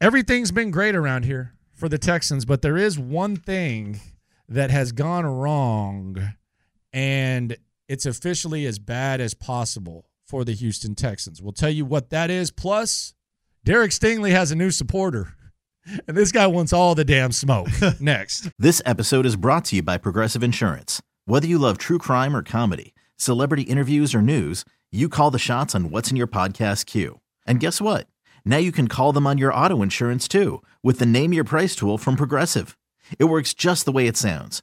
everything's 0.00 0.50
been 0.50 0.70
great 0.70 0.94
around 0.94 1.26
here 1.26 1.52
for 1.74 1.86
the 1.90 1.98
Texans, 1.98 2.46
but 2.46 2.62
there 2.62 2.78
is 2.78 2.98
one 2.98 3.36
thing 3.36 4.00
that 4.48 4.70
has 4.70 4.92
gone 4.92 5.26
wrong, 5.26 6.16
and 6.94 7.58
it's 7.88 8.06
officially 8.06 8.64
as 8.64 8.78
bad 8.78 9.20
as 9.20 9.34
possible 9.34 10.06
for 10.26 10.44
the 10.44 10.52
Houston 10.52 10.94
Texans. 10.94 11.40
We'll 11.40 11.52
tell 11.52 11.70
you 11.70 11.84
what 11.84 12.10
that 12.10 12.30
is. 12.30 12.50
Plus, 12.50 13.14
Derek 13.64 13.92
Stingley 13.92 14.32
has 14.32 14.50
a 14.50 14.56
new 14.56 14.70
supporter, 14.70 15.34
and 16.06 16.16
this 16.16 16.32
guy 16.32 16.46
wants 16.46 16.72
all 16.72 16.94
the 16.94 17.04
damn 17.04 17.32
smoke. 17.32 17.68
Next. 18.00 18.48
This 18.58 18.82
episode 18.84 19.26
is 19.26 19.36
brought 19.36 19.64
to 19.66 19.76
you 19.76 19.82
by 19.82 19.98
Progressive 19.98 20.42
Insurance. 20.42 21.00
Whether 21.24 21.46
you 21.46 21.58
love 21.58 21.78
true 21.78 21.98
crime 21.98 22.36
or 22.36 22.42
comedy, 22.42 22.94
celebrity 23.16 23.62
interviews 23.62 24.14
or 24.14 24.22
news, 24.22 24.64
you 24.92 25.08
call 25.08 25.30
the 25.30 25.38
shots 25.38 25.74
on 25.74 25.90
what's 25.90 26.10
in 26.10 26.16
your 26.16 26.26
podcast 26.26 26.86
queue. 26.86 27.20
And 27.46 27.60
guess 27.60 27.80
what? 27.80 28.06
Now 28.44 28.58
you 28.58 28.70
can 28.72 28.88
call 28.88 29.12
them 29.12 29.26
on 29.26 29.38
your 29.38 29.52
auto 29.52 29.82
insurance 29.82 30.28
too 30.28 30.62
with 30.82 30.98
the 30.98 31.06
Name 31.06 31.32
Your 31.32 31.44
Price 31.44 31.74
tool 31.74 31.98
from 31.98 32.16
Progressive. 32.16 32.76
It 33.18 33.24
works 33.24 33.54
just 33.54 33.84
the 33.84 33.92
way 33.92 34.06
it 34.06 34.16
sounds. 34.16 34.62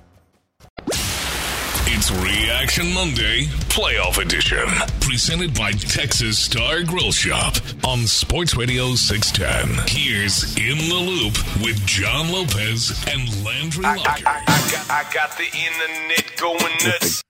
It's 1.85 2.11
Reaction 2.11 2.93
Monday, 2.93 3.45
Playoff 3.69 4.17
Edition. 4.21 4.65
Presented 5.01 5.53
by 5.55 5.71
Texas 5.71 6.37
Star 6.39 6.83
Grill 6.83 7.11
Shop 7.11 7.55
on 7.85 8.05
Sports 8.07 8.55
Radio 8.55 8.95
610. 8.95 9.85
Here's 9.87 10.55
In 10.57 10.77
the 10.77 10.95
Loop 10.95 11.33
with 11.63 11.83
John 11.85 12.31
Lopez 12.31 12.91
and 13.07 13.43
Landry 13.43 13.83
Locker. 13.83 14.01
I, 14.01 14.21
got, 14.21 14.89
I 14.89 15.13
got 15.13 15.37
the 15.37 15.45
internet 15.45 16.37
going 16.37 16.75
nuts. 16.85 17.21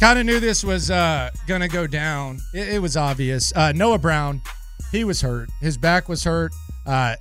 Kind 0.00 0.18
of 0.18 0.26
knew 0.26 0.40
this 0.40 0.64
was 0.64 0.90
uh, 0.90 1.30
going 1.46 1.60
to 1.60 1.68
go 1.68 1.86
down. 1.86 2.40
It, 2.54 2.74
it 2.74 2.78
was 2.82 2.96
obvious. 2.96 3.52
Uh, 3.54 3.72
Noah 3.72 3.98
Brown, 3.98 4.42
he 4.90 5.04
was 5.04 5.20
hurt. 5.20 5.48
His 5.60 5.76
back 5.76 6.08
was 6.08 6.24
hurt. 6.24 6.52
Uh, 6.86 7.16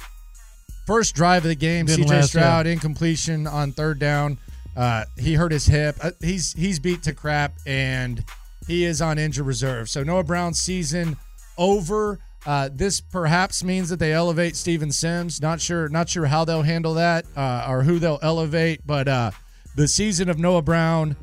first 0.88 1.14
drive 1.14 1.44
of 1.44 1.50
the 1.50 1.56
game, 1.56 1.86
Didn't 1.86 2.06
CJ 2.06 2.10
last, 2.10 2.30
Stroud 2.30 2.66
yeah. 2.66 2.72
incompletion 2.74 3.46
on 3.48 3.74
third 3.74 4.00
down. 4.00 4.38
Uh, 4.76 5.06
he 5.18 5.34
hurt 5.34 5.52
his 5.52 5.66
hip. 5.66 5.98
Uh, 6.02 6.12
he's 6.22 6.54
he's 6.54 6.80
beat 6.80 7.04
to 7.04 7.14
crap, 7.14 7.54
and 7.66 8.24
he 8.68 8.86
is 8.86 9.02
on 9.02 9.18
injured 9.18 9.46
reserve. 9.46 9.90
So 9.90 10.04
Noah 10.04 10.24
Brown's 10.24 10.62
season 10.62 11.18
over. 11.58 12.20
Uh, 12.46 12.70
this 12.74 13.02
perhaps 13.02 13.64
means 13.64 13.90
that 13.90 14.00
they 14.00 14.14
elevate 14.14 14.56
Steven 14.56 14.92
Sims. 14.92 15.42
Not 15.42 15.62
sure, 15.62 15.88
not 15.90 16.10
sure 16.10 16.26
how 16.26 16.44
they'll 16.44 16.64
handle 16.64 16.96
that 16.96 17.26
uh, 17.36 17.66
or 17.70 17.84
who 17.84 18.00
they'll 18.00 18.20
elevate. 18.24 18.82
But 18.86 19.08
uh, 19.08 19.32
the 19.76 19.88
season 19.88 20.30
of 20.30 20.40
Noah 20.40 20.64
Brown 20.64 21.16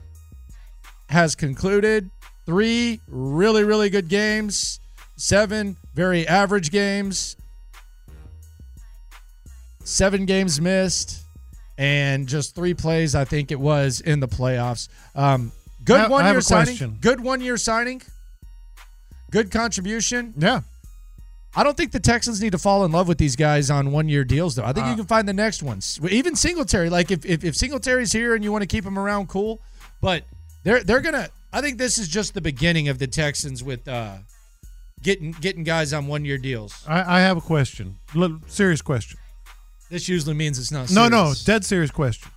has 1.08 1.34
concluded. 1.34 2.10
Three 2.46 3.00
really, 3.08 3.64
really 3.64 3.90
good 3.90 4.08
games. 4.08 4.78
Seven 5.16 5.76
very 5.94 6.26
average 6.28 6.70
games. 6.70 7.36
Seven 9.82 10.26
games 10.26 10.60
missed, 10.60 11.24
and 11.78 12.26
just 12.28 12.54
three 12.54 12.74
plays. 12.74 13.14
I 13.14 13.24
think 13.24 13.50
it 13.50 13.58
was 13.60 14.00
in 14.02 14.20
the 14.20 14.28
playoffs. 14.28 14.88
Um, 15.14 15.52
good 15.84 16.00
I- 16.00 16.04
I 16.04 16.08
one 16.08 16.24
have 16.24 16.34
year 16.34 16.40
signing. 16.42 16.64
question. 16.66 16.98
Good 17.00 17.20
one 17.20 17.40
year 17.40 17.56
signing. 17.56 18.02
Good 19.30 19.50
contribution. 19.50 20.34
Yeah. 20.36 20.62
I 21.56 21.64
don't 21.64 21.76
think 21.76 21.92
the 21.92 22.00
Texans 22.00 22.40
need 22.40 22.52
to 22.52 22.58
fall 22.58 22.84
in 22.84 22.92
love 22.92 23.08
with 23.08 23.18
these 23.18 23.34
guys 23.36 23.70
on 23.70 23.90
one 23.90 24.08
year 24.08 24.22
deals, 24.24 24.54
though. 24.54 24.64
I 24.64 24.72
think 24.72 24.86
Uh, 24.86 24.90
you 24.90 24.96
can 24.96 25.06
find 25.06 25.26
the 25.26 25.32
next 25.32 25.62
ones. 25.62 25.98
Even 26.10 26.36
Singletary, 26.36 26.88
like 26.90 27.10
if, 27.10 27.24
if 27.24 27.42
if 27.42 27.56
Singletary's 27.56 28.12
here 28.12 28.34
and 28.34 28.44
you 28.44 28.52
want 28.52 28.62
to 28.62 28.66
keep 28.66 28.84
him 28.84 28.98
around, 28.98 29.28
cool. 29.28 29.60
But 30.00 30.24
they're 30.62 30.82
they're 30.84 31.00
gonna. 31.00 31.28
I 31.52 31.60
think 31.62 31.78
this 31.78 31.96
is 31.98 32.06
just 32.08 32.34
the 32.34 32.40
beginning 32.42 32.88
of 32.88 32.98
the 32.98 33.06
Texans 33.06 33.64
with 33.64 33.88
uh, 33.88 34.18
getting 35.02 35.32
getting 35.32 35.64
guys 35.64 35.92
on 35.92 36.06
one 36.06 36.24
year 36.24 36.38
deals. 36.38 36.84
I, 36.86 37.16
I 37.18 37.20
have 37.20 37.36
a 37.38 37.40
question. 37.40 37.96
Little, 38.14 38.38
serious 38.46 38.82
question. 38.82 39.18
This 39.90 40.08
usually 40.08 40.34
means 40.34 40.58
it's 40.58 40.70
not. 40.70 40.90
No, 40.90 41.08
no, 41.08 41.32
dead 41.44 41.64
serious 41.64 41.90
question. 41.90 42.30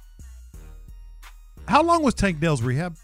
How 1.68 1.84
long 1.84 2.04
was 2.04 2.14
Tank 2.14 2.40
Dell's 2.40 2.62
rehab? 2.62 2.96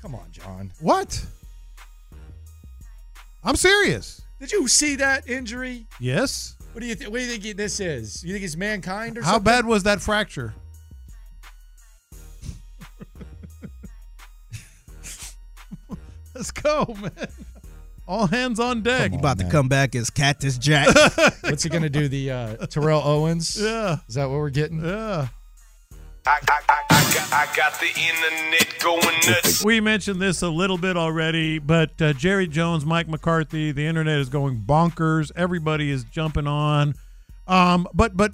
Come 0.00 0.14
on, 0.14 0.26
John. 0.30 0.70
What? 0.80 1.24
I'm 3.42 3.56
serious. 3.56 4.22
Did 4.40 4.52
you 4.52 4.68
see 4.68 4.96
that 4.96 5.28
injury? 5.28 5.86
Yes. 5.98 6.56
What 6.72 6.80
do 6.80 6.86
you 6.86 6.94
th- 6.94 7.08
what 7.10 7.18
do 7.18 7.24
you 7.24 7.38
think 7.38 7.56
this 7.56 7.80
is? 7.80 8.22
You 8.24 8.32
think 8.32 8.44
it's 8.44 8.56
mankind 8.56 9.18
or 9.18 9.22
something? 9.22 9.24
How 9.24 9.32
something? 9.34 9.44
bad 9.44 9.66
was 9.66 9.82
that 9.84 10.00
fracture? 10.00 10.54
Let's 16.34 16.50
go, 16.50 16.96
man. 17.00 17.28
All 18.06 18.26
hands 18.26 18.60
on 18.60 18.82
deck. 18.82 19.12
You 19.12 19.18
about 19.18 19.38
to 19.38 19.48
come 19.48 19.68
back 19.68 19.94
as 19.94 20.10
Cactus 20.10 20.58
Jack. 20.58 20.88
What's 21.40 21.62
he 21.62 21.70
gonna 21.70 21.88
do? 21.88 22.06
The 22.06 22.30
uh, 22.30 22.66
Terrell 22.66 23.00
Owens? 23.02 23.60
Yeah. 23.60 23.98
Is 24.08 24.16
that 24.16 24.28
what 24.28 24.36
we're 24.36 24.50
getting? 24.50 24.84
Yeah. 24.84 25.28
I, 26.26 26.38
I, 26.48 26.60
I, 26.68 26.82
I, 26.90 27.14
got, 27.14 27.32
I 27.32 27.56
got 27.56 27.80
the 27.80 27.88
internet 27.88 28.78
going 28.82 29.20
nuts. 29.26 29.62
We 29.62 29.80
mentioned 29.80 30.20
this 30.20 30.40
a 30.40 30.48
little 30.48 30.78
bit 30.78 30.96
already, 30.96 31.58
but 31.58 32.00
uh, 32.00 32.14
Jerry 32.14 32.46
Jones, 32.46 32.86
Mike 32.86 33.08
McCarthy, 33.08 33.72
the 33.72 33.86
internet 33.86 34.18
is 34.18 34.30
going 34.30 34.62
bonkers. 34.66 35.30
Everybody 35.36 35.90
is 35.90 36.04
jumping 36.04 36.46
on. 36.46 36.94
Um, 37.46 37.86
but 37.92 38.16
but 38.16 38.32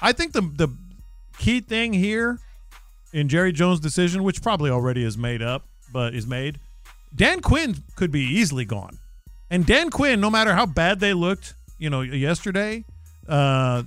I 0.00 0.12
think 0.12 0.32
the 0.32 0.42
the 0.42 0.68
key 1.38 1.60
thing 1.60 1.92
here 1.92 2.38
in 3.12 3.28
Jerry 3.28 3.52
Jones' 3.52 3.80
decision, 3.80 4.22
which 4.22 4.42
probably 4.42 4.70
already 4.70 5.04
is 5.04 5.16
made 5.16 5.42
up, 5.42 5.64
but 5.92 6.14
is 6.14 6.26
made, 6.26 6.58
Dan 7.14 7.40
Quinn 7.40 7.76
could 7.96 8.10
be 8.10 8.20
easily 8.20 8.64
gone. 8.64 8.98
And 9.50 9.64
Dan 9.64 9.90
Quinn, 9.90 10.20
no 10.20 10.30
matter 10.30 10.54
how 10.54 10.66
bad 10.66 11.00
they 11.00 11.14
looked, 11.14 11.54
you 11.78 11.88
know, 11.90 12.02
yesterday, 12.02 12.84
uh, 13.28 13.82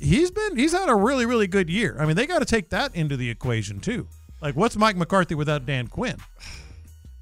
he's 0.00 0.30
been 0.30 0.56
he's 0.56 0.72
had 0.72 0.88
a 0.88 0.94
really 0.94 1.26
really 1.26 1.46
good 1.46 1.68
year. 1.68 1.96
I 1.98 2.06
mean, 2.06 2.16
they 2.16 2.26
got 2.26 2.38
to 2.38 2.44
take 2.44 2.70
that 2.70 2.94
into 2.94 3.16
the 3.16 3.28
equation 3.30 3.80
too. 3.80 4.06
Like, 4.40 4.54
what's 4.56 4.76
Mike 4.76 4.96
McCarthy 4.96 5.34
without 5.34 5.66
Dan 5.66 5.86
Quinn? 5.88 6.16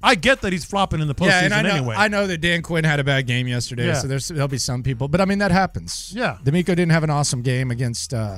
I 0.03 0.15
get 0.15 0.41
that 0.41 0.51
he's 0.51 0.65
flopping 0.65 0.99
in 0.99 1.07
the 1.07 1.13
postseason 1.13 1.27
Yeah, 1.27 1.43
and 1.45 1.53
I 1.53 1.61
know, 1.61 1.69
anyway. 1.75 1.95
I 1.95 2.07
know 2.07 2.25
that 2.25 2.39
Dan 2.41 2.63
Quinn 2.63 2.83
had 2.83 2.99
a 2.99 3.03
bad 3.03 3.27
game 3.27 3.47
yesterday, 3.47 3.85
Yeah. 3.87 3.93
so 3.93 4.07
there's 4.07 4.27
there'll 4.29 4.47
be 4.47 4.57
some 4.57 4.81
people, 4.81 5.07
but 5.07 5.21
I 5.21 5.25
mean 5.25 5.37
that 5.39 5.51
happens. 5.51 6.11
Yeah. 6.15 6.37
D'Amico 6.43 6.73
didn't 6.73 6.91
have 6.91 7.03
an 7.03 7.11
awesome 7.11 7.43
game 7.43 7.69
against 7.69 8.11
uh, 8.13 8.37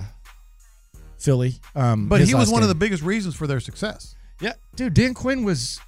Philly, 1.18 1.56
um, 1.76 2.10
but 2.10 2.22
he 2.22 2.36
was 2.36 2.52
one 2.52 2.64
of 2.64 2.70
the 2.70 2.76
biggest 2.76 3.02
reasons 3.04 3.36
for 3.36 3.48
their 3.48 3.60
success. 3.62 4.16
Yeah, 4.42 4.54
dude, 4.76 4.94
Dan 4.94 5.14
Quinn 5.14 5.44
was 5.44 5.80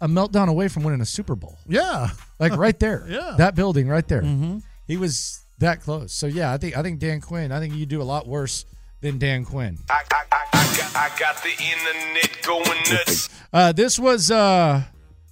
a 0.00 0.08
meltdown 0.08 0.48
away 0.48 0.68
from 0.68 0.82
winning 0.84 1.00
a 1.00 1.06
Super 1.06 1.34
Bowl. 1.34 1.58
Yeah, 1.66 2.10
like 2.38 2.56
right 2.56 2.78
there. 2.78 3.04
Yeah. 3.08 3.34
that 3.38 3.54
building 3.54 3.88
right 3.88 4.06
there. 4.06 4.22
Mhm. 4.22 4.62
He 4.86 4.96
was 4.96 5.40
that 5.58 5.80
close. 5.82 6.12
So 6.12 6.26
yeah, 6.26 6.52
I 6.52 6.56
think 6.58 6.76
I 6.76 6.82
think 6.82 6.98
Dan 7.00 7.20
Quinn. 7.20 7.50
I 7.52 7.58
think 7.60 7.74
you 7.74 7.84
do 7.86 8.00
a 8.00 8.04
lot 8.04 8.26
worse 8.28 8.64
than 9.00 9.18
Dan 9.18 9.44
Quinn. 9.44 9.78
I, 9.90 10.02
I, 10.12 10.22
I, 10.32 10.44
I, 10.52 10.76
got, 10.76 10.96
I 10.96 11.18
got 11.18 11.42
the 11.42 11.50
internet 11.50 12.42
going 12.44 12.82
nuts. 12.90 13.28
Uh, 13.52 13.72
this 13.72 13.98
was 13.98 14.30
uh, 14.30 14.82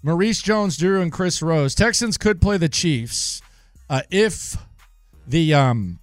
Maurice 0.03 0.41
Jones-Drew 0.43 1.01
and 1.01 1.11
Chris 1.11 1.43
Rose. 1.43 1.75
Texans 1.75 2.17
could 2.17 2.41
play 2.41 2.59
the 2.59 2.69
Chiefs 2.69 3.43
uh, 3.91 4.03
if 4.11 4.57
the 5.27 5.53
um, 5.55 5.99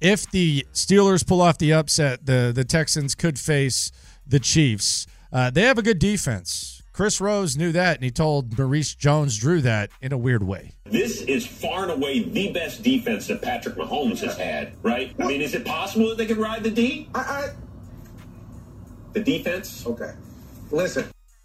if 0.00 0.30
the 0.30 0.66
Steelers 0.74 1.26
pull 1.26 1.40
off 1.40 1.58
the 1.58 1.72
upset. 1.72 2.26
The 2.26 2.52
the 2.54 2.64
Texans 2.64 3.14
could 3.14 3.38
face 3.38 3.90
the 4.26 4.40
Chiefs. 4.40 5.06
Uh, 5.32 5.50
they 5.50 5.62
have 5.62 5.78
a 5.78 5.82
good 5.82 5.98
defense. 5.98 6.75
Chris 6.96 7.20
Rose 7.20 7.58
knew 7.58 7.72
that, 7.72 7.96
and 7.96 8.04
he 8.04 8.10
told 8.10 8.56
Maurice 8.56 8.94
Jones-Drew 8.94 9.60
that 9.60 9.90
in 10.00 10.12
a 10.14 10.16
weird 10.16 10.42
way. 10.42 10.72
This 10.86 11.20
is 11.20 11.46
far 11.46 11.82
and 11.82 11.92
away 11.92 12.22
the 12.22 12.50
best 12.52 12.82
defense 12.82 13.26
that 13.26 13.42
Patrick 13.42 13.74
Mahomes 13.76 14.20
has 14.20 14.34
had, 14.38 14.72
right? 14.82 15.14
I 15.20 15.26
mean, 15.26 15.42
is 15.42 15.54
it 15.54 15.66
possible 15.66 16.08
that 16.08 16.16
they 16.16 16.24
could 16.24 16.38
ride 16.38 16.62
the 16.62 16.70
D? 16.70 17.10
I, 17.14 17.18
I 17.20 17.48
The 19.12 19.20
defense? 19.20 19.86
okay. 19.86 20.12
Listen, 20.70 21.04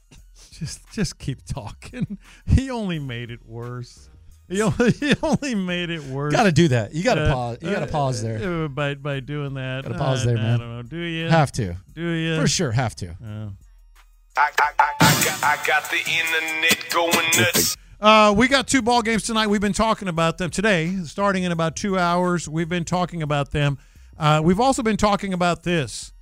Just 0.53 0.89
just 0.93 1.19
keep 1.19 1.43
talking. 1.45 2.17
He 2.45 2.69
only 2.69 2.99
made 2.99 3.29
it 3.29 3.45
worse. 3.45 4.09
He 4.47 4.61
only, 4.61 4.91
he 4.91 5.13
only 5.21 5.55
made 5.55 5.89
it 5.89 6.03
worse. 6.05 6.31
Gotta 6.33 6.51
do 6.53 6.69
that. 6.69 6.93
You 6.95 7.03
gotta 7.03 7.23
Uh, 7.23 7.33
pause- 7.33 7.57
you 7.61 7.71
gotta 7.71 7.87
pause 7.87 8.21
there. 8.23 8.63
uh, 8.63 8.67
by 8.69 8.95
by 8.95 9.19
doing 9.19 9.55
that. 9.55 9.83
Gotta 9.83 9.97
pause 9.97 10.23
Uh, 10.23 10.27
there, 10.27 10.37
I 10.37 10.41
man. 10.41 10.59
don't 10.59 10.75
know. 10.77 10.81
Do 10.83 10.97
you 10.97 11.27
Have 11.27 11.51
to. 11.53 11.75
Do 11.93 12.07
you 12.07 12.39
For 12.39 12.47
sure, 12.47 12.71
have 12.71 12.95
to. 12.97 13.15
I, 14.37 15.57
got 15.67 15.89
the 15.89 15.97
internet 15.97 16.89
going 16.89 17.29
nuts. 17.37 17.77
Uh, 17.99 18.33
we 18.35 18.47
got 18.47 18.67
two 18.67 18.81
ball 18.81 19.01
games 19.01 19.23
tonight. 19.23 19.47
We've 19.47 19.61
been 19.61 19.73
talking 19.73 20.07
about 20.07 20.37
them 20.37 20.49
today, 20.49 20.95
starting 21.03 21.43
in 21.43 21.51
about 21.51 21.75
two 21.75 21.97
hours. 21.99 22.47
We've 22.47 22.69
been 22.69 22.85
talking 22.85 23.21
about 23.21 23.51
them. 23.51 23.77
Uh, 24.17 24.41
we've 24.43 24.59
also 24.59 24.83
been 24.83 24.97
talking 24.97 25.33
about 25.33 25.63
this. 25.63 26.13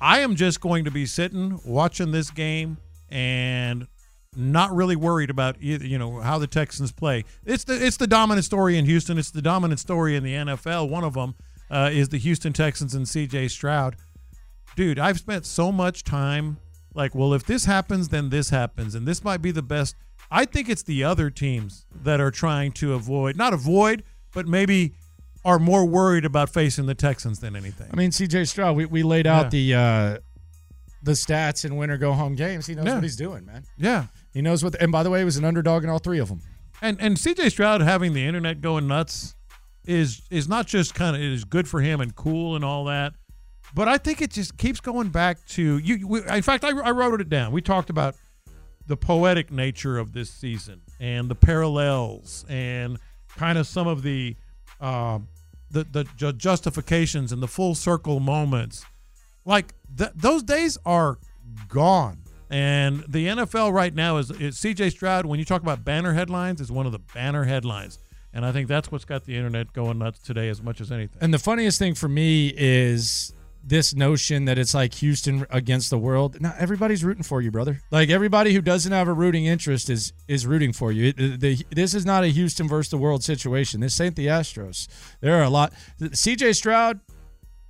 I 0.00 0.20
am 0.20 0.36
just 0.36 0.60
going 0.60 0.84
to 0.84 0.90
be 0.90 1.06
sitting 1.06 1.60
watching 1.64 2.10
this 2.12 2.30
game 2.30 2.78
and 3.10 3.86
not 4.36 4.74
really 4.74 4.96
worried 4.96 5.30
about 5.30 5.56
either, 5.60 5.86
you 5.86 5.98
know 5.98 6.20
how 6.20 6.38
the 6.38 6.46
Texans 6.46 6.92
play. 6.92 7.24
It's 7.44 7.64
the 7.64 7.84
it's 7.84 7.96
the 7.96 8.06
dominant 8.06 8.44
story 8.44 8.76
in 8.76 8.84
Houston. 8.86 9.18
It's 9.18 9.30
the 9.30 9.42
dominant 9.42 9.80
story 9.80 10.16
in 10.16 10.24
the 10.24 10.34
NFL. 10.34 10.88
One 10.88 11.04
of 11.04 11.14
them 11.14 11.36
uh, 11.70 11.90
is 11.92 12.08
the 12.08 12.18
Houston 12.18 12.52
Texans 12.52 12.94
and 12.94 13.08
C.J. 13.08 13.48
Stroud. 13.48 13.96
Dude, 14.74 14.98
I've 14.98 15.18
spent 15.18 15.46
so 15.46 15.70
much 15.70 16.02
time 16.02 16.58
like, 16.94 17.14
well, 17.14 17.34
if 17.34 17.44
this 17.44 17.64
happens, 17.64 18.08
then 18.08 18.30
this 18.30 18.50
happens, 18.50 18.94
and 18.94 19.06
this 19.06 19.22
might 19.24 19.42
be 19.42 19.50
the 19.50 19.62
best. 19.62 19.96
I 20.30 20.44
think 20.44 20.68
it's 20.68 20.82
the 20.82 21.04
other 21.04 21.28
teams 21.30 21.86
that 22.02 22.20
are 22.20 22.30
trying 22.30 22.72
to 22.72 22.94
avoid, 22.94 23.36
not 23.36 23.52
avoid, 23.52 24.02
but 24.32 24.46
maybe 24.46 24.94
are 25.44 25.58
more 25.58 25.84
worried 25.84 26.24
about 26.24 26.48
facing 26.50 26.86
the 26.86 26.94
Texans 26.94 27.40
than 27.40 27.54
anything. 27.54 27.88
I 27.92 27.96
mean, 27.96 28.10
CJ 28.10 28.48
Stroud, 28.48 28.76
we, 28.76 28.86
we 28.86 29.02
laid 29.02 29.26
out 29.26 29.44
Yeah. 29.46 29.48
the 29.50 29.74
uh, 29.74 30.18
the 31.02 31.12
stats 31.12 31.66
in 31.66 31.76
winner 31.76 31.98
go 31.98 32.14
home 32.14 32.34
games. 32.34 32.66
He 32.66 32.74
knows 32.74 32.86
Yeah. 32.86 32.94
what 32.94 33.02
he's 33.02 33.16
doing, 33.16 33.44
man. 33.44 33.64
Yeah. 33.76 34.06
He 34.32 34.40
knows 34.40 34.64
what. 34.64 34.74
and 34.80 34.90
by 34.90 35.02
the 35.02 35.10
way, 35.10 35.18
he 35.18 35.24
was 35.26 35.36
an 35.36 35.44
underdog 35.44 35.84
in 35.84 35.90
all 35.90 35.98
three 35.98 36.18
of 36.18 36.28
them. 36.28 36.40
And 36.80 36.98
and 37.00 37.16
CJ 37.18 37.50
Stroud 37.50 37.82
having 37.82 38.14
the 38.14 38.24
internet 38.26 38.60
going 38.62 38.86
nuts 38.86 39.34
is 39.86 40.22
is 40.30 40.48
not 40.48 40.66
just 40.66 40.94
kind 40.94 41.14
of 41.14 41.20
is 41.20 41.44
good 41.44 41.68
for 41.68 41.82
him 41.82 42.00
and 42.00 42.14
cool 42.16 42.56
and 42.56 42.64
all 42.64 42.86
that, 42.86 43.12
but 43.74 43.88
I 43.88 43.98
think 43.98 44.22
it 44.22 44.30
just 44.30 44.56
keeps 44.56 44.80
going 44.80 45.08
back 45.08 45.44
to 45.48 45.78
you. 45.78 46.06
We, 46.06 46.22
in 46.28 46.42
fact, 46.42 46.64
I, 46.64 46.70
I 46.70 46.92
wrote 46.92 47.20
it 47.20 47.28
down. 47.28 47.52
We 47.52 47.60
talked 47.60 47.90
about 47.90 48.14
the 48.86 48.96
poetic 48.96 49.50
nature 49.50 49.98
of 49.98 50.12
this 50.12 50.30
season 50.30 50.80
and 51.00 51.28
the 51.28 51.34
parallels 51.34 52.44
and 52.48 52.98
kind 53.36 53.58
of 53.58 53.66
some 53.66 53.86
of 53.86 54.02
the 54.02 54.36
uh, 54.80 55.18
the 55.70 55.84
the 55.84 56.04
ju- 56.16 56.32
justifications 56.32 57.32
and 57.32 57.42
the 57.42 57.48
full 57.48 57.74
circle 57.74 58.20
moments. 58.20 58.84
Like 59.44 59.74
th- 59.96 60.12
those 60.14 60.42
days 60.42 60.78
are 60.86 61.18
gone. 61.68 62.18
And 62.50 63.04
the 63.08 63.26
NFL 63.26 63.72
right 63.72 63.92
now 63.92 64.18
is, 64.18 64.30
is 64.30 64.56
CJ 64.56 64.92
Stroud. 64.92 65.26
When 65.26 65.38
you 65.38 65.44
talk 65.44 65.62
about 65.62 65.84
banner 65.84 66.12
headlines, 66.12 66.60
is 66.60 66.70
one 66.70 66.86
of 66.86 66.92
the 66.92 67.00
banner 67.12 67.44
headlines, 67.44 67.98
and 68.32 68.46
I 68.46 68.52
think 68.52 68.68
that's 68.68 68.92
what's 68.92 69.04
got 69.04 69.24
the 69.24 69.34
internet 69.34 69.72
going 69.72 69.98
nuts 69.98 70.20
today 70.20 70.48
as 70.50 70.62
much 70.62 70.80
as 70.80 70.92
anything. 70.92 71.18
And 71.20 71.34
the 71.34 71.38
funniest 71.38 71.78
thing 71.78 71.94
for 71.94 72.08
me 72.08 72.54
is 72.56 73.32
this 73.66 73.94
notion 73.94 74.44
that 74.44 74.58
it's 74.58 74.74
like 74.74 74.94
Houston 74.94 75.46
against 75.50 75.90
the 75.90 75.98
world. 75.98 76.40
Now 76.40 76.54
everybody's 76.58 77.02
rooting 77.02 77.22
for 77.22 77.40
you, 77.40 77.50
brother. 77.50 77.80
Like 77.90 78.10
everybody 78.10 78.52
who 78.52 78.60
doesn't 78.60 78.92
have 78.92 79.08
a 79.08 79.12
rooting 79.12 79.46
interest 79.46 79.88
is 79.88 80.12
is 80.28 80.46
rooting 80.46 80.72
for 80.72 80.92
you. 80.92 81.14
It, 81.16 81.40
the, 81.40 81.64
this 81.70 81.94
is 81.94 82.04
not 82.04 82.24
a 82.24 82.28
Houston 82.28 82.68
versus 82.68 82.90
the 82.90 82.98
world 82.98 83.24
situation. 83.24 83.80
This 83.80 84.00
ain't 84.00 84.16
the 84.16 84.26
Astros. 84.26 84.88
There 85.20 85.34
are 85.38 85.42
a 85.44 85.50
lot. 85.50 85.72
CJ 86.00 86.54
Stroud, 86.56 87.00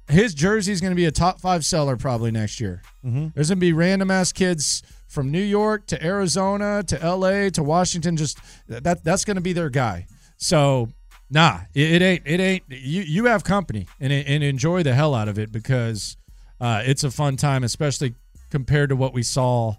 his 0.08 0.34
jersey 0.34 0.72
is 0.72 0.80
going 0.80 0.90
to 0.92 0.96
be 0.96 1.06
a 1.06 1.12
top 1.12 1.40
five 1.40 1.64
seller 1.64 1.96
probably 1.96 2.30
next 2.30 2.60
year. 2.60 2.82
Mhm. 3.04 3.32
There's 3.34 3.48
going 3.48 3.58
to 3.58 3.60
be 3.60 3.72
random 3.72 4.10
ass 4.10 4.32
kids 4.32 4.82
from 5.06 5.30
New 5.30 5.42
York 5.42 5.86
to 5.86 6.04
Arizona 6.04 6.82
to 6.82 7.00
L.A. 7.00 7.50
to 7.52 7.62
Washington. 7.62 8.16
Just 8.16 8.38
that 8.68 9.04
that's 9.04 9.24
going 9.24 9.36
to 9.36 9.40
be 9.40 9.52
their 9.52 9.70
guy. 9.70 10.06
So 10.36 10.88
nah, 11.30 11.60
it, 11.74 12.02
it 12.02 12.02
ain't. 12.02 12.22
It 12.26 12.40
ain't. 12.40 12.64
You 12.68 13.02
you 13.02 13.24
have 13.26 13.44
company 13.44 13.86
and 14.00 14.12
and 14.12 14.42
enjoy 14.44 14.82
the 14.82 14.94
hell 14.94 15.14
out 15.14 15.28
of 15.28 15.38
it 15.38 15.52
because 15.52 16.16
uh, 16.60 16.82
it's 16.84 17.04
a 17.04 17.10
fun 17.10 17.36
time, 17.36 17.64
especially 17.64 18.14
compared 18.50 18.88
to 18.90 18.96
what 18.96 19.12
we 19.12 19.22
saw 19.22 19.74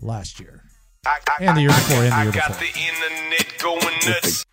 last 0.00 0.40
year 0.40 0.62
and 1.40 1.56
the 1.56 1.62
year 1.62 1.70
before 1.70 2.02
and 2.02 2.12
the 2.12 2.16
I 2.16 2.22
year 2.24 2.32
got 2.32 2.48
before. 2.48 2.66
the 2.66 2.78
internet 2.78 3.58
going 3.58 3.98
nuts. 4.06 4.44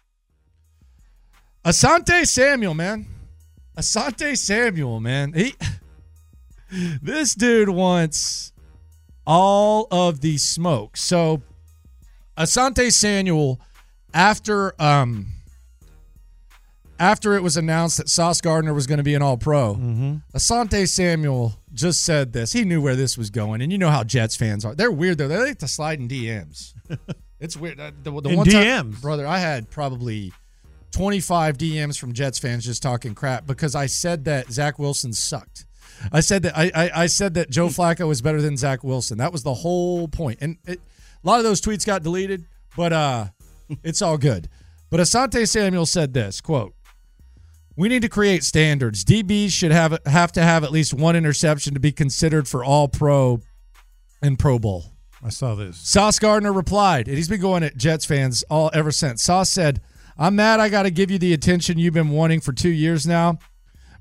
Asante 1.65 2.25
Samuel, 2.25 2.73
man. 2.73 3.05
Asante 3.77 4.37
Samuel, 4.37 4.99
man. 4.99 5.33
He 5.33 5.55
this 7.01 7.35
dude 7.35 7.69
wants 7.69 8.53
all 9.25 9.87
of 9.91 10.21
the 10.21 10.37
smoke. 10.37 10.97
So 10.97 11.41
Asante 12.37 12.91
Samuel, 12.91 13.59
after 14.13 14.79
um 14.81 15.27
after 16.99 17.33
it 17.35 17.41
was 17.41 17.55
announced 17.57 17.97
that 17.97 18.09
Sauce 18.09 18.41
Gardner 18.41 18.73
was 18.73 18.85
going 18.85 18.97
to 18.97 19.03
be 19.03 19.15
an 19.15 19.21
all 19.21 19.37
pro, 19.37 19.75
Asante 20.35 20.87
Samuel 20.87 21.53
just 21.73 22.03
said 22.03 22.33
this. 22.33 22.51
He 22.53 22.65
knew 22.65 22.81
where 22.81 22.95
this 22.95 23.17
was 23.17 23.29
going. 23.29 23.61
And 23.61 23.71
you 23.71 23.77
know 23.77 23.89
how 23.89 24.03
Jets 24.03 24.35
fans 24.35 24.65
are. 24.65 24.75
They're 24.75 24.91
weird 24.91 25.17
though. 25.17 25.27
They 25.27 25.37
like 25.37 25.59
to 25.59 25.67
slide 25.67 25.99
in 25.99 26.07
DMs. 26.07 26.73
it's 27.39 27.55
weird. 27.55 27.79
Uh, 27.79 27.91
The, 28.03 28.11
the 28.21 28.29
In 28.29 28.37
one 28.37 28.45
time- 28.47 28.91
DMs? 28.91 29.01
brother, 29.01 29.25
I 29.25 29.37
had 29.39 29.69
probably 29.69 30.33
25 30.91 31.57
DMs 31.57 31.97
from 31.99 32.13
Jets 32.13 32.39
fans 32.39 32.65
just 32.65 32.81
talking 32.83 33.13
crap 33.15 33.45
because 33.45 33.75
I 33.75 33.85
said 33.85 34.25
that 34.25 34.51
Zach 34.51 34.79
Wilson 34.79 35.13
sucked. 35.13 35.65
I 36.11 36.21
said 36.21 36.43
that 36.43 36.57
I, 36.57 36.71
I, 36.73 36.91
I 37.03 37.05
said 37.07 37.33
that 37.35 37.49
Joe 37.49 37.67
Flacco 37.67 38.07
was 38.07 38.21
better 38.21 38.41
than 38.41 38.55
Zach 38.57 38.83
Wilson. 38.83 39.17
That 39.17 39.31
was 39.31 39.43
the 39.43 39.53
whole 39.53 40.07
point. 40.07 40.39
And 40.41 40.57
it, 40.65 40.79
a 41.23 41.27
lot 41.27 41.39
of 41.39 41.43
those 41.43 41.61
tweets 41.61 41.85
got 41.85 42.03
deleted, 42.03 42.45
but 42.77 42.93
uh, 42.93 43.25
it's 43.83 44.01
all 44.01 44.17
good. 44.17 44.47
But 44.89 45.01
Asante 45.01 45.47
Samuel 45.47 45.85
said 45.85 46.13
this 46.13 46.39
quote: 46.41 46.73
"We 47.79 47.87
need 47.87 48.01
to 48.01 48.09
create 48.09 48.43
standards. 48.43 49.05
DBs 49.05 49.51
should 49.51 49.71
have 49.71 49.97
have 50.05 50.33
to 50.33 50.41
have 50.41 50.65
at 50.65 50.71
least 50.71 50.93
one 50.93 51.15
interception 51.15 51.73
to 51.75 51.79
be 51.79 51.93
considered 51.93 52.45
for 52.45 52.61
All 52.61 52.89
Pro 52.89 53.39
and 54.21 54.37
Pro 54.37 54.59
Bowl." 54.59 54.93
I 55.23 55.29
saw 55.29 55.55
this. 55.55 55.77
Sauce 55.77 56.19
Gardner 56.19 56.51
replied, 56.51 57.07
and 57.07 57.15
he's 57.15 57.29
been 57.29 57.39
going 57.39 57.63
at 57.63 57.77
Jets 57.77 58.03
fans 58.03 58.43
all 58.49 58.69
ever 58.73 58.91
since. 58.91 59.23
Sauce 59.23 59.49
said, 59.49 59.79
I'm 60.17 60.35
mad 60.35 60.59
I 60.59 60.67
got 60.67 60.83
to 60.83 60.91
give 60.91 61.09
you 61.09 61.17
the 61.17 61.31
attention 61.31 61.77
you've 61.77 61.93
been 61.93 62.09
wanting 62.09 62.41
for 62.41 62.51
two 62.51 62.69
years 62.69 63.07
now, 63.07 63.39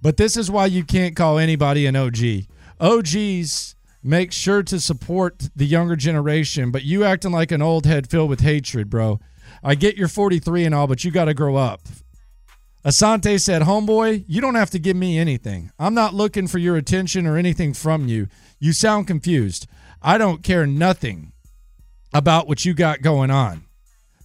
but 0.02 0.16
this 0.16 0.36
is 0.36 0.50
why 0.50 0.66
you 0.66 0.82
can't 0.82 1.14
call 1.14 1.38
anybody 1.38 1.86
an 1.86 1.94
OG. 1.94 2.46
OGs 2.80 3.76
make 4.02 4.32
sure 4.32 4.64
to 4.64 4.80
support 4.80 5.50
the 5.54 5.66
younger 5.66 5.94
generation, 5.94 6.72
but 6.72 6.82
you 6.82 7.04
acting 7.04 7.30
like 7.30 7.52
an 7.52 7.62
old 7.62 7.86
head 7.86 8.10
filled 8.10 8.30
with 8.30 8.40
hatred, 8.40 8.90
bro. 8.90 9.20
I 9.62 9.76
get 9.76 9.96
you're 9.96 10.08
43 10.08 10.64
and 10.64 10.74
all, 10.74 10.88
but 10.88 11.04
you 11.04 11.12
got 11.12 11.26
to 11.26 11.34
grow 11.34 11.54
up. 11.54 11.82
Asante 12.84 13.40
said, 13.40 13.62
Homeboy, 13.62 14.24
you 14.28 14.40
don't 14.40 14.54
have 14.54 14.70
to 14.70 14.78
give 14.78 14.96
me 14.96 15.18
anything. 15.18 15.70
I'm 15.78 15.94
not 15.94 16.14
looking 16.14 16.46
for 16.46 16.58
your 16.58 16.76
attention 16.76 17.26
or 17.26 17.36
anything 17.36 17.74
from 17.74 18.06
you. 18.06 18.28
You 18.58 18.72
sound 18.72 19.06
confused. 19.06 19.66
I 20.00 20.16
don't 20.16 20.44
care 20.44 20.66
nothing 20.66 21.32
about 22.14 22.46
what 22.46 22.64
you 22.64 22.74
got 22.74 23.02
going 23.02 23.30
on. 23.30 23.64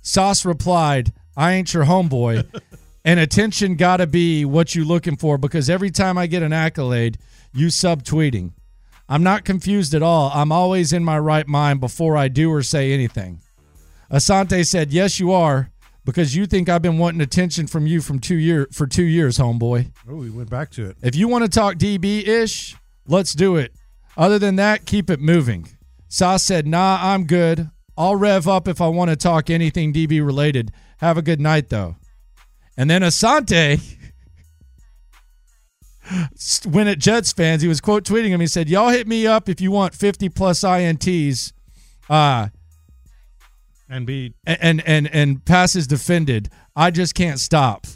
Sauce 0.02 0.46
replied, 0.46 1.14
I 1.36 1.54
ain't 1.54 1.74
your 1.74 1.86
homeboy. 1.86 2.46
and 3.06 3.20
attention 3.20 3.76
gotta 3.76 4.08
be 4.08 4.46
what 4.46 4.76
you 4.76 4.86
looking 4.86 5.18
for 5.18 5.38
because 5.38 5.70
every 5.70 5.92
time 5.92 6.18
I 6.18 6.28
get 6.28 6.44
an 6.44 6.54
accolade, 6.54 7.18
you 7.54 7.68
subtweeting. 7.68 8.52
I'm 9.10 9.24
not 9.24 9.44
confused 9.44 9.94
at 9.94 10.02
all. 10.02 10.32
I'm 10.34 10.52
always 10.52 10.94
in 10.94 11.04
my 11.04 11.20
right 11.20 11.48
mind 11.48 11.82
before 11.82 12.16
I 12.16 12.28
do 12.30 12.52
or 12.52 12.64
say 12.64 12.94
anything. 12.94 13.42
Asante 14.12 14.66
said, 14.66 14.94
Yes, 14.94 15.20
you 15.20 15.32
are, 15.32 15.70
because 16.06 16.36
you 16.36 16.46
think 16.46 16.70
I've 16.70 16.82
been 16.82 16.98
wanting 16.98 17.22
attention 17.22 17.68
from 17.68 17.88
you 17.88 18.02
from 18.02 18.20
two 18.20 18.36
year 18.36 18.68
for 18.72 18.88
two 18.88 19.04
years, 19.04 19.38
homeboy. 19.38 19.92
Oh, 20.10 20.16
we 20.16 20.30
went 20.30 20.50
back 20.50 20.70
to 20.72 20.90
it. 20.90 20.98
If 21.02 21.16
you 21.16 21.28
want 21.28 21.46
to 21.46 21.50
talk 21.50 21.76
DB 21.76 22.28
ish, 22.28 22.76
let's 23.08 23.34
do 23.34 23.56
it. 23.56 23.74
Other 24.16 24.38
than 24.40 24.56
that, 24.58 24.86
keep 24.86 25.10
it 25.10 25.20
moving. 25.20 25.68
Sauce 26.08 26.44
said, 26.44 26.68
Nah, 26.68 27.00
I'm 27.02 27.26
good. 27.26 27.70
I'll 27.98 28.16
rev 28.16 28.48
up 28.48 28.68
if 28.68 28.82
I 28.82 28.88
want 28.88 29.10
to 29.10 29.16
talk 29.16 29.50
anything 29.50 29.94
DB 29.94 30.24
related. 30.24 30.72
Have 30.98 31.18
a 31.18 31.22
good 31.22 31.40
night, 31.40 31.70
though. 31.70 31.96
And 32.78 32.90
then 32.90 33.02
Asante 33.02 33.80
when 36.66 36.88
at 36.88 37.00
Jets 37.00 37.32
fans. 37.32 37.62
He 37.62 37.68
was 37.68 37.82
quote 37.82 38.04
tweeting 38.04 38.30
him. 38.30 38.42
He 38.42 38.48
said, 38.48 38.70
Y'all 38.70 38.90
hit 38.90 39.08
me 39.08 39.26
up 39.28 39.50
if 39.50 39.62
you 39.62 39.72
want 39.72 39.96
50 39.96 40.30
plus 40.30 40.64
INTs. 40.64 41.54
Uh, 42.10 42.50
and 43.94 44.06
be 44.06 44.34
and 44.46 44.82
and 44.86 45.08
and 45.08 45.46
passes 45.46 45.88
defended. 45.88 46.50
I 46.76 46.92
just 46.92 47.16
can't 47.16 47.40
stop. 47.40 47.88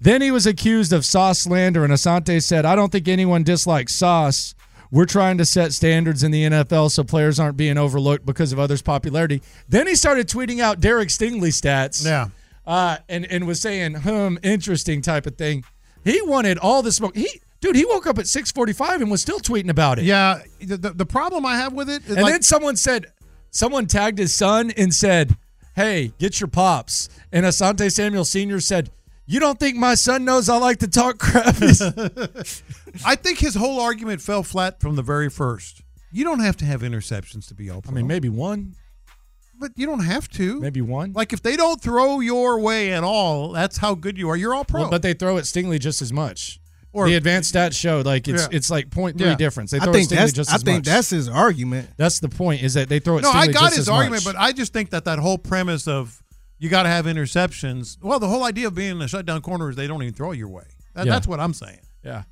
Then 0.00 0.20
he 0.20 0.30
was 0.30 0.46
accused 0.46 0.92
of 0.92 1.06
Sauce 1.06 1.40
slander, 1.40 1.84
and 1.84 1.92
Asante 1.92 2.42
said, 2.42 2.64
"I 2.66 2.76
don't 2.76 2.92
think 2.92 3.08
anyone 3.08 3.42
dislikes 3.42 3.94
Sauce 3.94 4.54
we're 4.90 5.06
trying 5.06 5.38
to 5.38 5.44
set 5.44 5.72
standards 5.72 6.22
in 6.22 6.30
the 6.30 6.44
NFL 6.44 6.90
so 6.90 7.04
players 7.04 7.40
aren't 7.40 7.56
being 7.56 7.78
overlooked 7.78 8.24
because 8.24 8.52
of 8.52 8.58
others' 8.58 8.82
popularity. 8.82 9.42
Then 9.68 9.86
he 9.86 9.94
started 9.94 10.28
tweeting 10.28 10.60
out 10.60 10.80
Derek 10.80 11.08
Stingley 11.08 11.50
stats. 11.50 12.04
Yeah. 12.04 12.28
Uh, 12.66 12.98
and, 13.08 13.30
and 13.30 13.46
was 13.46 13.60
saying, 13.60 13.94
hmm, 13.94 14.36
interesting 14.42 15.00
type 15.00 15.26
of 15.26 15.36
thing. 15.36 15.64
He 16.04 16.20
wanted 16.22 16.58
all 16.58 16.82
the 16.82 16.92
smoke. 16.92 17.16
He 17.16 17.40
dude, 17.60 17.76
he 17.76 17.84
woke 17.84 18.06
up 18.06 18.18
at 18.18 18.26
645 18.26 19.02
and 19.02 19.10
was 19.10 19.22
still 19.22 19.38
tweeting 19.38 19.70
about 19.70 19.98
it. 19.98 20.04
Yeah. 20.04 20.42
The, 20.60 20.76
the, 20.76 20.90
the 20.90 21.06
problem 21.06 21.44
I 21.46 21.56
have 21.56 21.72
with 21.72 21.88
it 21.88 22.04
is 22.04 22.10
And 22.10 22.22
like, 22.22 22.32
then 22.32 22.42
someone 22.42 22.76
said, 22.76 23.06
someone 23.56 23.86
tagged 23.86 24.18
his 24.18 24.34
son 24.34 24.70
and 24.76 24.92
said, 24.92 25.36
Hey, 25.74 26.12
get 26.18 26.40
your 26.40 26.48
pops. 26.48 27.08
And 27.32 27.44
Asante 27.44 27.90
Samuel 27.90 28.24
Sr. 28.24 28.60
said, 28.60 28.90
You 29.26 29.40
don't 29.40 29.58
think 29.58 29.76
my 29.76 29.94
son 29.94 30.24
knows 30.24 30.48
I 30.48 30.58
like 30.58 30.78
to 30.78 30.88
talk 30.88 31.18
crap? 31.18 31.56
I 33.04 33.16
think 33.16 33.38
his 33.38 33.54
whole 33.54 33.80
argument 33.80 34.20
fell 34.20 34.42
flat 34.42 34.80
from 34.80 34.96
the 34.96 35.02
very 35.02 35.28
first. 35.30 35.82
You 36.12 36.24
don't 36.24 36.40
have 36.40 36.56
to 36.58 36.64
have 36.64 36.82
interceptions 36.82 37.48
to 37.48 37.54
be 37.54 37.68
all 37.68 37.82
pro. 37.82 37.92
I 37.92 37.94
mean, 37.94 38.06
maybe 38.06 38.28
one. 38.28 38.74
But 39.58 39.72
you 39.76 39.86
don't 39.86 40.04
have 40.04 40.28
to. 40.32 40.60
Maybe 40.60 40.82
one. 40.82 41.12
Like 41.14 41.32
if 41.32 41.42
they 41.42 41.56
don't 41.56 41.80
throw 41.80 42.20
your 42.20 42.60
way 42.60 42.92
at 42.92 43.04
all, 43.04 43.52
that's 43.52 43.78
how 43.78 43.94
good 43.94 44.18
you 44.18 44.28
are. 44.28 44.36
You're 44.36 44.54
all 44.54 44.66
pro. 44.66 44.82
Well, 44.82 44.90
but 44.90 45.02
they 45.02 45.14
throw 45.14 45.38
at 45.38 45.44
Stingley 45.44 45.80
just 45.80 46.02
as 46.02 46.12
much. 46.12 46.60
Or- 46.92 47.06
the 47.06 47.14
advanced 47.16 47.54
stats 47.54 47.74
showed 47.74 48.06
like 48.06 48.26
it's 48.28 48.42
Yeah. 48.44 48.56
it's 48.56 48.70
like 48.70 48.88
0.3 48.90 49.20
Yeah. 49.20 49.34
difference. 49.34 49.70
They 49.70 49.78
I 49.80 49.84
think 49.92 50.08
Stingley 50.08 50.16
that's 50.16 50.32
just 50.32 50.50
I 50.50 50.56
think 50.58 50.78
much. 50.78 50.84
that's 50.86 51.10
his 51.10 51.28
argument. 51.28 51.90
That's 51.98 52.20
the 52.20 52.28
point 52.28 52.62
is 52.62 52.74
that 52.74 52.88
they 52.88 52.98
throw 53.00 53.18
it. 53.18 53.22
no, 53.22 53.30
Stingley 53.32 53.36
I 53.36 53.46
got 53.48 53.62
just 53.64 53.76
his 53.76 53.88
argument, 53.88 54.24
much. 54.24 54.34
but 54.34 54.40
I 54.40 54.52
just 54.52 54.72
think 54.72 54.90
that 54.90 55.04
that 55.04 55.18
whole 55.18 55.36
premise 55.38 55.86
of 55.86 56.22
you 56.58 56.70
got 56.70 56.84
to 56.84 56.88
have 56.88 57.04
interceptions. 57.04 57.98
Well, 58.00 58.18
the 58.18 58.28
whole 58.28 58.44
idea 58.44 58.68
of 58.68 58.74
being 58.74 58.92
in 58.92 59.02
a 59.02 59.08
shutdown 59.08 59.42
corner 59.42 59.68
is 59.68 59.76
they 59.76 59.86
don't 59.86 60.02
even 60.02 60.14
throw 60.14 60.32
your 60.32 60.48
way. 60.48 60.64
That, 60.94 61.04
Yeah. 61.06 61.12
That's 61.12 61.26
what 61.26 61.38
I'm 61.38 61.52
saying. 61.52 61.80
Yeah. 62.02 62.22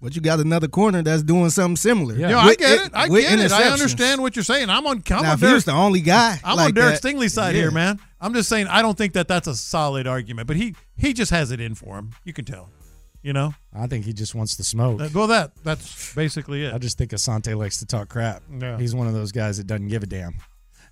But 0.00 0.14
you 0.14 0.20
got 0.20 0.38
another 0.38 0.68
corner 0.68 1.02
that's 1.02 1.22
doing 1.22 1.48
something 1.50 1.76
similar. 1.76 2.14
Yeah, 2.14 2.38
I 2.38 2.54
get 2.56 2.72
it- 2.72 2.86
it. 2.86 2.90
I 2.94 3.08
get 3.08 3.40
it. 3.40 3.52
I 3.52 3.64
understand 3.70 4.20
what 4.20 4.36
you're 4.36 4.42
saying. 4.44 4.68
I'm 4.68 4.86
on. 4.86 5.02
I'm 5.10 5.22
Now, 5.22 5.28
on 5.30 5.34
if 5.34 5.40
he 5.40 5.46
Derek, 5.46 5.54
was 5.54 5.64
the 5.64 5.72
only 5.72 6.02
guy 6.02 6.38
I'm 6.44 6.56
like 6.56 6.66
on 6.68 6.74
Derek 6.74 7.00
that, 7.00 7.08
Stingley's 7.16 7.32
side 7.32 7.54
yeah. 7.54 7.62
here, 7.62 7.70
man. 7.70 7.98
I'm 8.20 8.34
just 8.34 8.48
saying 8.50 8.66
I 8.68 8.82
don't 8.82 8.98
think 8.98 9.14
that 9.14 9.28
that's 9.28 9.48
a 9.48 9.54
solid 9.56 10.06
argument, 10.06 10.46
but 10.46 10.56
he 10.56 10.74
he 10.96 11.14
just 11.14 11.30
has 11.30 11.50
it 11.50 11.60
in 11.60 11.74
for 11.74 11.96
him. 11.98 12.10
You 12.22 12.32
can 12.34 12.44
tell. 12.44 12.68
You 13.24 13.32
know. 13.32 13.54
I 13.74 13.86
think 13.86 14.04
he 14.04 14.12
just 14.12 14.34
wants 14.34 14.54
the 14.56 14.64
smoke. 14.64 15.00
Uh, 15.00 15.08
well, 15.14 15.26
that 15.28 15.52
that's 15.64 16.14
basically 16.14 16.66
it. 16.66 16.74
I 16.74 16.78
just 16.78 16.98
think 16.98 17.10
Asante 17.12 17.56
likes 17.56 17.78
to 17.78 17.86
talk 17.86 18.10
crap. 18.10 18.42
Yeah. 18.60 18.78
He's 18.78 18.94
one 18.94 19.06
of 19.06 19.14
those 19.14 19.32
guys 19.32 19.56
that 19.56 19.66
doesn't 19.66 19.88
give 19.88 20.02
a 20.02 20.06
damn. 20.06 20.34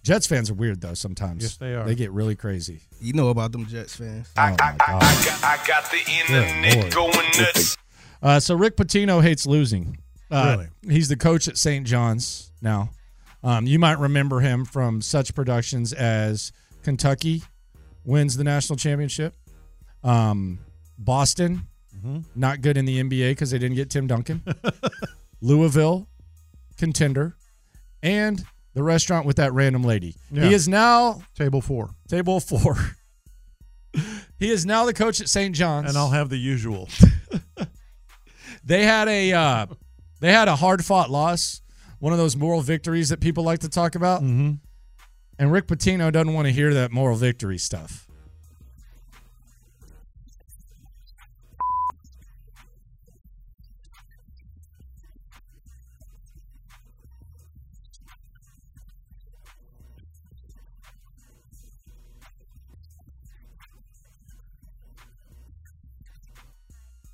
Jets 0.03 0.27
fans 0.27 0.51
are 0.51 0.55
weird 0.55 0.81
though 0.81 0.95
sometimes. 0.95 1.43
Yes, 1.43 1.57
they 1.59 1.75
are. 1.75 1.85
They 1.85 1.95
get 1.95 2.11
really 2.11 2.35
crazy. 2.35 2.81
You 3.03 3.13
know 3.13 3.29
about 3.29 3.53
them 3.53 3.67
Jets 3.67 3.97
fans. 3.97 4.31
Oh 4.39 4.41
my 4.41 4.57
god. 4.57 4.79
I 4.89 5.63
got 5.69 5.91
the 5.91 6.01
internet 6.11 6.77
Lord. 6.77 6.95
going 6.95 7.31
nuts. 7.39 7.77
Uh, 8.23 8.41
so 8.41 8.55
Rick 8.55 8.77
Pitino 8.79 9.23
hates 9.23 9.47
losing. 9.47 9.99
Uh, 10.31 10.57
Really? 10.57 10.95
He's 10.95 11.09
the 11.09 11.17
coach 11.17 11.47
at 11.49 11.59
St. 11.59 11.87
John's 11.87 12.51
now. 12.63 12.91
Um, 13.45 13.67
you 13.67 13.79
might 13.79 13.99
remember 13.99 14.41
him 14.41 14.65
from 14.65 15.03
such 15.03 15.35
productions 15.35 15.93
as 15.93 16.51
Kentucky 16.83 17.43
wins 18.05 18.37
the 18.37 18.45
national 18.45 18.77
championship, 18.79 19.35
um, 20.03 20.61
Boston 20.97 21.67
Mhm. 22.05 22.25
not 22.35 22.61
good 22.61 22.77
in 22.77 22.85
the 22.85 22.99
NBA 23.01 23.31
because 23.33 23.51
they 23.51 23.59
didn't 23.59 23.77
get 23.77 23.91
Tim 23.91 24.07
Duncan, 24.07 24.43
Louisville 25.41 26.09
contender, 26.77 27.37
and 28.03 28.45
the 28.75 28.83
restaurant 28.83 29.27
with 29.27 29.37
that 29.37 29.53
random 29.53 29.85
lady. 29.85 30.17
Yeah. 30.31 30.47
He 30.47 30.55
is 30.55 30.67
now 30.69 31.23
Table 31.37 31.61
four, 31.61 31.91
table 32.09 32.41
four. 32.41 32.77
he 34.39 34.51
is 34.51 34.65
now 34.67 34.85
the 34.87 34.95
coach 34.95 35.21
at 35.21 35.29
St. 35.29 35.55
John's, 35.55 35.89
and 35.89 35.99
I'll 35.99 36.11
have 36.11 36.29
the 36.29 36.39
usual. 36.39 36.89
they 38.65 38.85
had 38.85 39.09
a 39.09 39.33
uh, 39.33 39.67
they 40.21 40.33
had 40.33 40.49
a 40.49 40.57
hard 40.57 40.85
fought 40.85 41.11
loss, 41.11 41.61
one 41.99 42.13
of 42.13 42.19
those 42.19 42.37
moral 42.37 42.61
victories 42.63 43.11
that 43.11 43.21
people 43.21 43.45
like 43.45 43.61
to 43.61 43.69
talk 43.69 43.95
about. 43.95 44.23
Mm-hmm. 44.23 44.53
And 45.39 45.51
Rick 45.53 45.67
Pitino 45.67 46.13
doesn't 46.13 46.33
want 46.33 46.47
to 46.47 46.53
hear 46.53 46.73
that 46.75 46.93
moral 46.93 47.17
victory 47.17 47.59
stuff. 47.59 48.07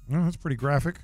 No, 0.08 0.24
that's 0.24 0.36
pretty 0.36 0.56
graphic. 0.56 0.96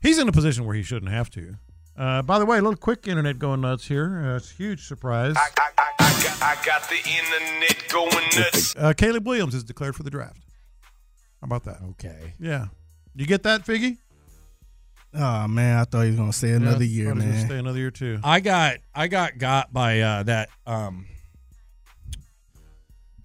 He's 0.00 0.18
in 0.18 0.28
a 0.28 0.32
position 0.32 0.64
where 0.64 0.74
he 0.74 0.82
shouldn't 0.82 1.10
have 1.12 1.30
to. 1.30 1.54
Uh, 1.96 2.22
by 2.22 2.38
the 2.38 2.46
way, 2.46 2.56
a 2.58 2.62
little 2.62 2.76
quick 2.76 3.06
internet 3.06 3.38
going 3.38 3.60
nuts 3.60 3.86
here. 3.86 4.22
Uh, 4.24 4.36
it's 4.36 4.50
a 4.52 4.54
huge 4.54 4.86
surprise. 4.86 5.34
I, 5.36 5.48
I, 5.58 5.70
I, 5.98 6.22
got, 6.22 6.42
I 6.42 6.64
got 6.64 6.88
the 6.88 6.96
internet 6.96 7.88
going 7.88 8.28
nuts. 8.38 8.74
Uh, 8.76 8.92
Caleb 8.94 9.26
Williams 9.26 9.54
is 9.54 9.64
declared 9.64 9.94
for 9.96 10.02
the 10.02 10.10
draft. 10.10 10.38
How 11.40 11.46
about 11.46 11.64
that? 11.64 11.78
Okay. 11.90 12.32
Yeah. 12.38 12.66
You 13.14 13.26
get 13.26 13.42
that, 13.42 13.66
Figgy? 13.66 13.98
Oh 15.12 15.48
man, 15.48 15.78
I 15.78 15.84
thought 15.84 16.02
he 16.02 16.10
was 16.10 16.16
gonna 16.20 16.32
stay 16.32 16.52
another 16.52 16.84
Yeah, 16.84 17.02
year, 17.02 17.06
thought 17.14 17.14
he 17.14 17.16
was 17.16 17.24
gonna 17.26 17.36
man. 17.38 17.46
Stay 17.46 17.58
another 17.58 17.78
year 17.80 17.90
too. 17.90 18.20
I 18.22 18.38
got 18.38 18.76
I 18.94 19.08
got 19.08 19.38
got 19.38 19.72
by 19.72 20.00
uh, 20.00 20.22
that 20.22 20.50
um 20.66 21.06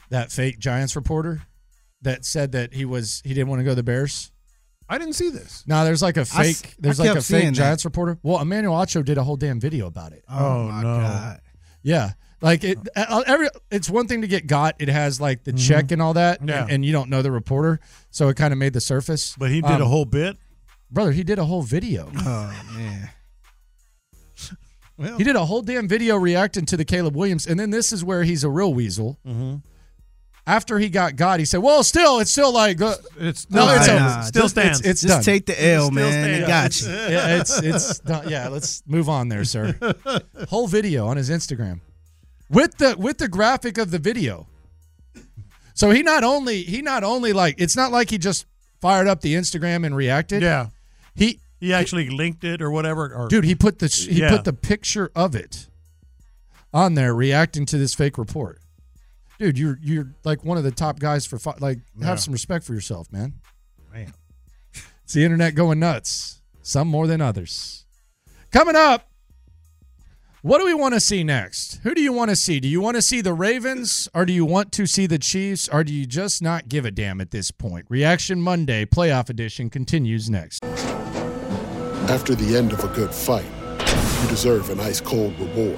that 0.10 0.32
fake 0.32 0.58
Giants 0.58 0.96
reporter 0.96 1.44
that 2.02 2.26
said 2.26 2.54
that 2.54 2.74
he 2.74 2.86
was 2.86 3.22
he 3.24 3.36
didn't 3.36 3.50
want 3.50 3.60
to 3.60 3.64
go 3.64 3.72
to 3.72 3.76
the 3.76 3.84
Bears. 3.84 4.32
I 4.88 4.98
didn't 5.00 5.14
see 5.14 5.30
this. 5.30 5.64
No, 5.66 5.84
there's 5.84 6.02
like 6.02 6.18
a 6.18 6.26
fake. 6.26 6.76
There's 6.80 7.00
I 7.00 7.04
like 7.06 7.12
a 7.14 7.16
fake 7.16 7.24
seeing 7.24 7.46
that. 7.54 7.54
Giants 7.54 7.86
reporter. 7.86 8.20
Well, 8.22 8.40
Emmanuel 8.40 8.76
Acho 8.76 9.04
did 9.04 9.18
a 9.18 9.24
whole 9.24 9.36
damn 9.38 9.60
video 9.60 9.88
about 9.88 10.14
it. 10.14 10.24
Oh, 10.30 10.64
my 10.70 10.82
god. 10.84 11.42
Yeah, 11.82 12.12
like 12.42 12.64
it. 12.64 12.78
uh, 12.96 13.24
Every 13.28 13.48
it's 13.72 13.90
one 13.90 14.08
thing 14.08 14.22
to 14.22 14.28
get 14.28 14.46
got. 14.48 14.76
It 14.80 14.90
has 14.90 15.20
like 15.22 15.44
the 15.44 15.54
check 15.54 15.92
and 15.92 16.02
all 16.02 16.14
that, 16.14 16.40
Mm-hmm. 16.40 16.50
Yeah. 16.50 16.62
and, 16.64 16.72
and 16.72 16.86
you 16.86 16.92
don't 16.92 17.10
know 17.10 17.22
the 17.22 17.32
reporter, 17.32 17.80
so 18.12 18.28
it 18.30 18.36
kind 18.38 18.52
of 18.54 18.60
made 18.60 18.74
the 18.74 18.82
surface. 18.82 19.36
But 19.38 19.50
he 19.52 19.62
did 19.62 19.72
a 19.72 19.76
Um, 19.76 19.82
whole 19.90 20.06
bit. 20.06 20.38
brother. 20.92 21.12
He 21.12 21.24
did 21.24 21.40
a 21.40 21.46
whole 21.46 21.62
video. 21.64 22.12
Oh 22.18 22.64
man. 22.76 23.10
well. 24.98 25.18
He 25.18 25.24
did 25.24 25.36
a 25.36 25.46
whole 25.46 25.62
damn 25.62 25.88
video 25.88 26.16
reacting 26.16 26.66
to 26.68 26.78
the 26.78 26.86
Caleb 26.86 27.16
Williams, 27.16 27.46
and 27.48 27.60
then 27.60 27.70
this 27.70 27.92
is 27.92 28.04
where 28.04 28.24
he's 28.24 28.44
a 28.44 28.50
real 28.50 28.74
weasel. 28.74 29.20
Mm-hmm. 29.26 29.56
After 30.48 30.78
he 30.78 30.90
got 30.90 31.16
God, 31.16 31.40
he 31.40 31.46
said, 31.46 31.58
"Well, 31.64 31.84
still, 31.84 32.20
it's 32.20 32.30
still 32.30 32.54
like 32.54 32.80
uh, 32.80 32.94
it's 33.20 33.50
no, 33.50 33.66
Nah, 33.66 33.74
it's 33.76 33.88
over. 33.90 34.00
nah, 34.00 34.22
still 34.22 34.46
It's- 34.46 34.52
stands. 34.52 34.80
It's, 34.82 34.88
it's 34.90 35.02
Just 35.02 35.14
done. 35.14 35.24
take 35.24 35.46
the 35.48 35.66
L, 35.74 35.90
man. 35.90 36.12
stands. 36.12 36.38
It 36.44 36.48
got 36.48 36.82
you. 36.82 36.88
yeah, 37.16 37.40
it's 37.40 37.58
it's 37.64 38.00
done. 38.00 38.30
yeah. 38.30 38.48
Let's 38.50 38.84
move 38.86 39.10
on 39.10 39.30
there, 39.30 39.44
sir. 39.44 39.76
Whole 40.50 40.68
video 40.68 41.08
on 41.08 41.18
his 41.18 41.32
Instagram 41.32 41.80
with 42.50 42.78
the 42.78 42.96
with 42.98 43.18
the 43.18 43.28
graphic 43.28 43.80
of 43.80 43.90
the 43.90 43.98
video. 43.98 44.46
So 45.74 45.90
he 45.90 46.04
not 46.04 46.24
only 46.24 46.62
he 46.62 46.82
not 46.84 47.04
only 47.04 47.34
like 47.34 47.56
it's 47.58 47.76
not 47.76 47.92
like 47.92 48.12
he 48.12 48.18
just 48.20 48.46
fired 48.82 49.08
up 49.08 49.22
the 49.22 49.34
Instagram 49.34 49.84
and 49.86 49.96
reacted. 49.96 50.44
Yeah. 50.44 50.68
He 51.16 51.40
He 51.60 51.74
actually 51.74 52.10
linked 52.12 52.44
it 52.44 52.62
or 52.62 52.70
whatever. 52.70 53.12
Or, 53.16 53.28
dude, 53.30 53.46
he 53.46 53.56
put 53.56 53.80
the 53.80 53.88
he 53.88 54.20
Yeah. 54.22 54.30
put 54.30 54.44
the 54.44 54.54
picture 54.54 55.10
of 55.16 55.34
it 55.36 55.68
on 56.72 56.94
there 56.94 57.16
reacting 57.16 57.66
to 57.66 57.78
this 57.80 57.96
fake 57.96 58.18
report. 58.20 58.60
Dude, 59.40 59.58
you're 59.60 59.78
you're 59.82 60.12
like 60.24 60.44
one 60.46 60.58
of 60.58 60.64
the 60.64 60.72
top 60.72 61.00
guys 61.00 61.26
for 61.26 61.38
fi- 61.38 61.56
like 61.60 61.80
Yeah. 62.00 62.08
have 62.08 62.20
some 62.20 62.32
respect 62.32 62.64
for 62.66 62.74
yourself, 62.74 63.12
man. 63.12 63.34
Man. 63.94 64.14
It's 65.04 65.14
the 65.14 65.24
internet 65.24 65.56
going 65.56 65.80
nuts. 65.80 66.42
Some 66.62 66.88
more 66.88 67.06
than 67.06 67.22
others. 67.22 67.86
Coming 68.52 68.76
up, 68.76 69.10
what 70.42 70.60
do 70.60 70.66
we 70.66 70.74
want 70.74 70.94
to 70.94 71.00
see 71.00 71.24
next? 71.24 71.80
Who 71.84 71.94
do 71.94 72.02
you 72.02 72.14
want 72.14 72.30
to 72.30 72.36
see? 72.36 72.60
Do 72.60 72.68
you 72.68 72.80
want 72.82 72.96
to 72.96 73.02
see 73.02 73.22
the 73.22 73.34
Ravens 73.34 74.08
or 74.14 74.26
do 74.26 74.34
you 74.34 74.46
want 74.46 74.72
to 74.74 74.86
see 74.88 75.06
the 75.06 75.20
Chiefs 75.20 75.68
or 75.70 75.84
do 75.84 75.94
you 75.94 76.06
just 76.06 76.42
not 76.42 76.70
give 76.70 76.86
a 76.86 76.92
damn 76.92 77.20
at 77.20 77.32
this 77.32 77.52
point? 77.52 77.86
Reaction 77.90 78.42
Monday 78.42 78.86
playoff 78.86 79.30
edition 79.30 79.70
continues 79.70 80.30
next. 80.30 80.64
After 82.10 82.36
the 82.36 82.56
end 82.56 82.72
of 82.74 82.84
a 82.84 82.88
good 82.90 83.14
fight, 83.14 83.46
you 84.24 84.30
deserve 84.30 84.70
an 84.70 84.80
ice 84.80 85.02
cold 85.02 85.38
reward. 85.40 85.78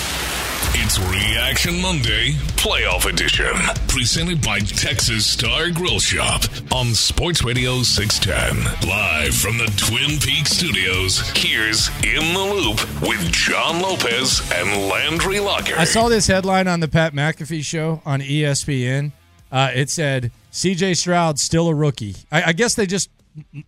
It's 0.73 0.99
Reaction 0.99 1.81
Monday, 1.81 2.31
Playoff 2.55 3.05
Edition, 3.05 3.53
presented 3.87 4.41
by 4.41 4.59
Texas 4.59 5.25
Star 5.25 5.69
Grill 5.69 5.99
Shop 5.99 6.43
on 6.71 6.93
Sports 6.93 7.43
Radio 7.43 7.81
610. 7.83 8.89
Live 8.89 9.35
from 9.35 9.57
the 9.57 9.65
Twin 9.75 10.17
Peaks 10.19 10.51
studios, 10.51 11.19
here's 11.35 11.89
In 12.03 12.33
the 12.33 12.39
Loop 12.39 12.79
with 13.01 13.31
John 13.31 13.81
Lopez 13.81 14.41
and 14.53 14.87
Landry 14.89 15.39
Locker. 15.39 15.75
I 15.77 15.83
saw 15.83 16.07
this 16.09 16.27
headline 16.27 16.67
on 16.67 16.79
the 16.79 16.87
Pat 16.87 17.13
McAfee 17.13 17.63
show 17.63 18.01
on 18.05 18.21
ESPN. 18.21 19.11
Uh, 19.51 19.71
it 19.75 19.89
said 19.89 20.31
C.J. 20.51 20.93
Stroud 20.93 21.37
still 21.39 21.67
a 21.67 21.75
rookie. 21.75 22.15
I, 22.31 22.43
I 22.43 22.53
guess 22.53 22.75
they 22.75 22.85
just 22.85 23.09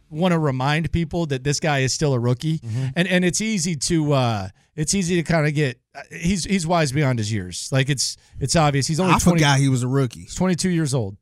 want 0.09 0.31
to 0.31 0.39
remind 0.39 0.91
people 0.93 1.25
that 1.27 1.43
this 1.43 1.59
guy 1.59 1.79
is 1.79 1.93
still 1.93 2.13
a 2.13 2.19
rookie, 2.19 2.61
and 2.95 3.07
and 3.07 3.25
it's 3.25 3.41
easy 3.41 3.75
to 3.75 4.13
uh, 4.13 4.47
it's 4.77 4.93
easy 4.93 5.15
to 5.15 5.23
kind 5.23 5.45
of 5.47 5.53
get. 5.53 5.77
He's 6.11 6.43
he's 6.45 6.65
wise 6.65 6.91
beyond 6.91 7.19
his 7.19 7.31
years. 7.31 7.69
Like 7.71 7.89
it's 7.89 8.17
it's 8.39 8.55
obvious. 8.55 8.87
He's 8.87 8.99
only 8.99 9.13
I 9.13 9.19
20, 9.19 9.37
forgot 9.37 9.59
he 9.59 9.69
was 9.69 9.83
a 9.83 9.87
rookie. 9.87 10.21
He's 10.21 10.35
22 10.35 10.69
years 10.69 10.93
old. 10.93 11.17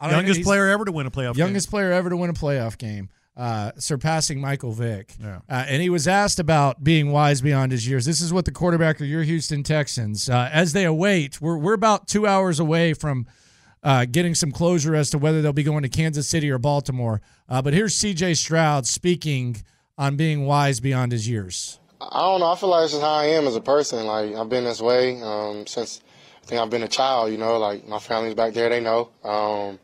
I 0.00 0.08
know, 0.10 0.16
Youngest 0.16 0.42
player 0.42 0.68
ever 0.68 0.84
to 0.84 0.92
win 0.92 1.06
a 1.06 1.10
playoff. 1.10 1.36
youngest 1.36 1.70
player 1.70 1.92
ever 1.92 2.10
to 2.10 2.16
win 2.16 2.28
a 2.28 2.32
playoff 2.32 2.76
game, 2.76 3.08
uh, 3.36 3.70
surpassing 3.78 4.40
Michael 4.40 4.72
Vick. 4.72 5.14
Yeah. 5.20 5.40
Uh, 5.48 5.64
and 5.68 5.80
he 5.80 5.90
was 5.90 6.08
asked 6.08 6.40
about 6.40 6.82
being 6.82 7.12
wise 7.12 7.40
beyond 7.40 7.70
his 7.70 7.88
years. 7.88 8.04
This 8.04 8.20
is 8.20 8.32
what 8.32 8.44
the 8.44 8.50
quarterback 8.50 9.00
of 9.00 9.06
your 9.06 9.22
Houston 9.22 9.62
Texans, 9.62 10.28
uh, 10.28 10.50
as 10.52 10.72
they 10.72 10.84
await, 10.84 11.40
we're, 11.40 11.56
we're 11.56 11.74
about 11.74 12.08
two 12.08 12.26
hours 12.26 12.58
away 12.58 12.94
from 12.94 13.26
uh, 13.84 14.04
getting 14.10 14.34
some 14.34 14.50
closure 14.50 14.96
as 14.96 15.08
to 15.10 15.18
whether 15.18 15.40
they'll 15.40 15.52
be 15.52 15.62
going 15.62 15.82
to 15.84 15.88
Kansas 15.88 16.28
City 16.28 16.50
or 16.50 16.58
Baltimore. 16.58 17.20
Uh, 17.48 17.62
but 17.62 17.72
here's 17.72 17.96
CJ 17.96 18.36
Stroud 18.36 18.86
speaking 18.88 19.62
on 19.96 20.16
being 20.16 20.46
wise 20.46 20.80
beyond 20.80 21.12
his 21.12 21.28
years. 21.28 21.78
I 22.10 22.20
don't 22.20 22.40
know. 22.40 22.50
I 22.50 22.56
feel 22.56 22.68
like 22.68 22.84
this 22.84 22.94
is 22.94 23.00
how 23.00 23.14
I 23.14 23.24
am 23.26 23.46
as 23.46 23.54
a 23.54 23.60
person. 23.60 24.06
Like 24.06 24.34
I've 24.34 24.48
been 24.48 24.64
this 24.64 24.80
way 24.80 25.20
um, 25.22 25.66
since 25.66 26.00
I 26.42 26.46
think 26.46 26.60
I've 26.60 26.70
been 26.70 26.82
a 26.82 26.88
child. 26.88 27.30
You 27.30 27.38
know, 27.38 27.58
like 27.58 27.86
my 27.86 27.98
family's 27.98 28.34
back 28.34 28.54
there. 28.54 28.68
They 28.68 28.80
know. 28.80 29.10
Um, 29.22 29.78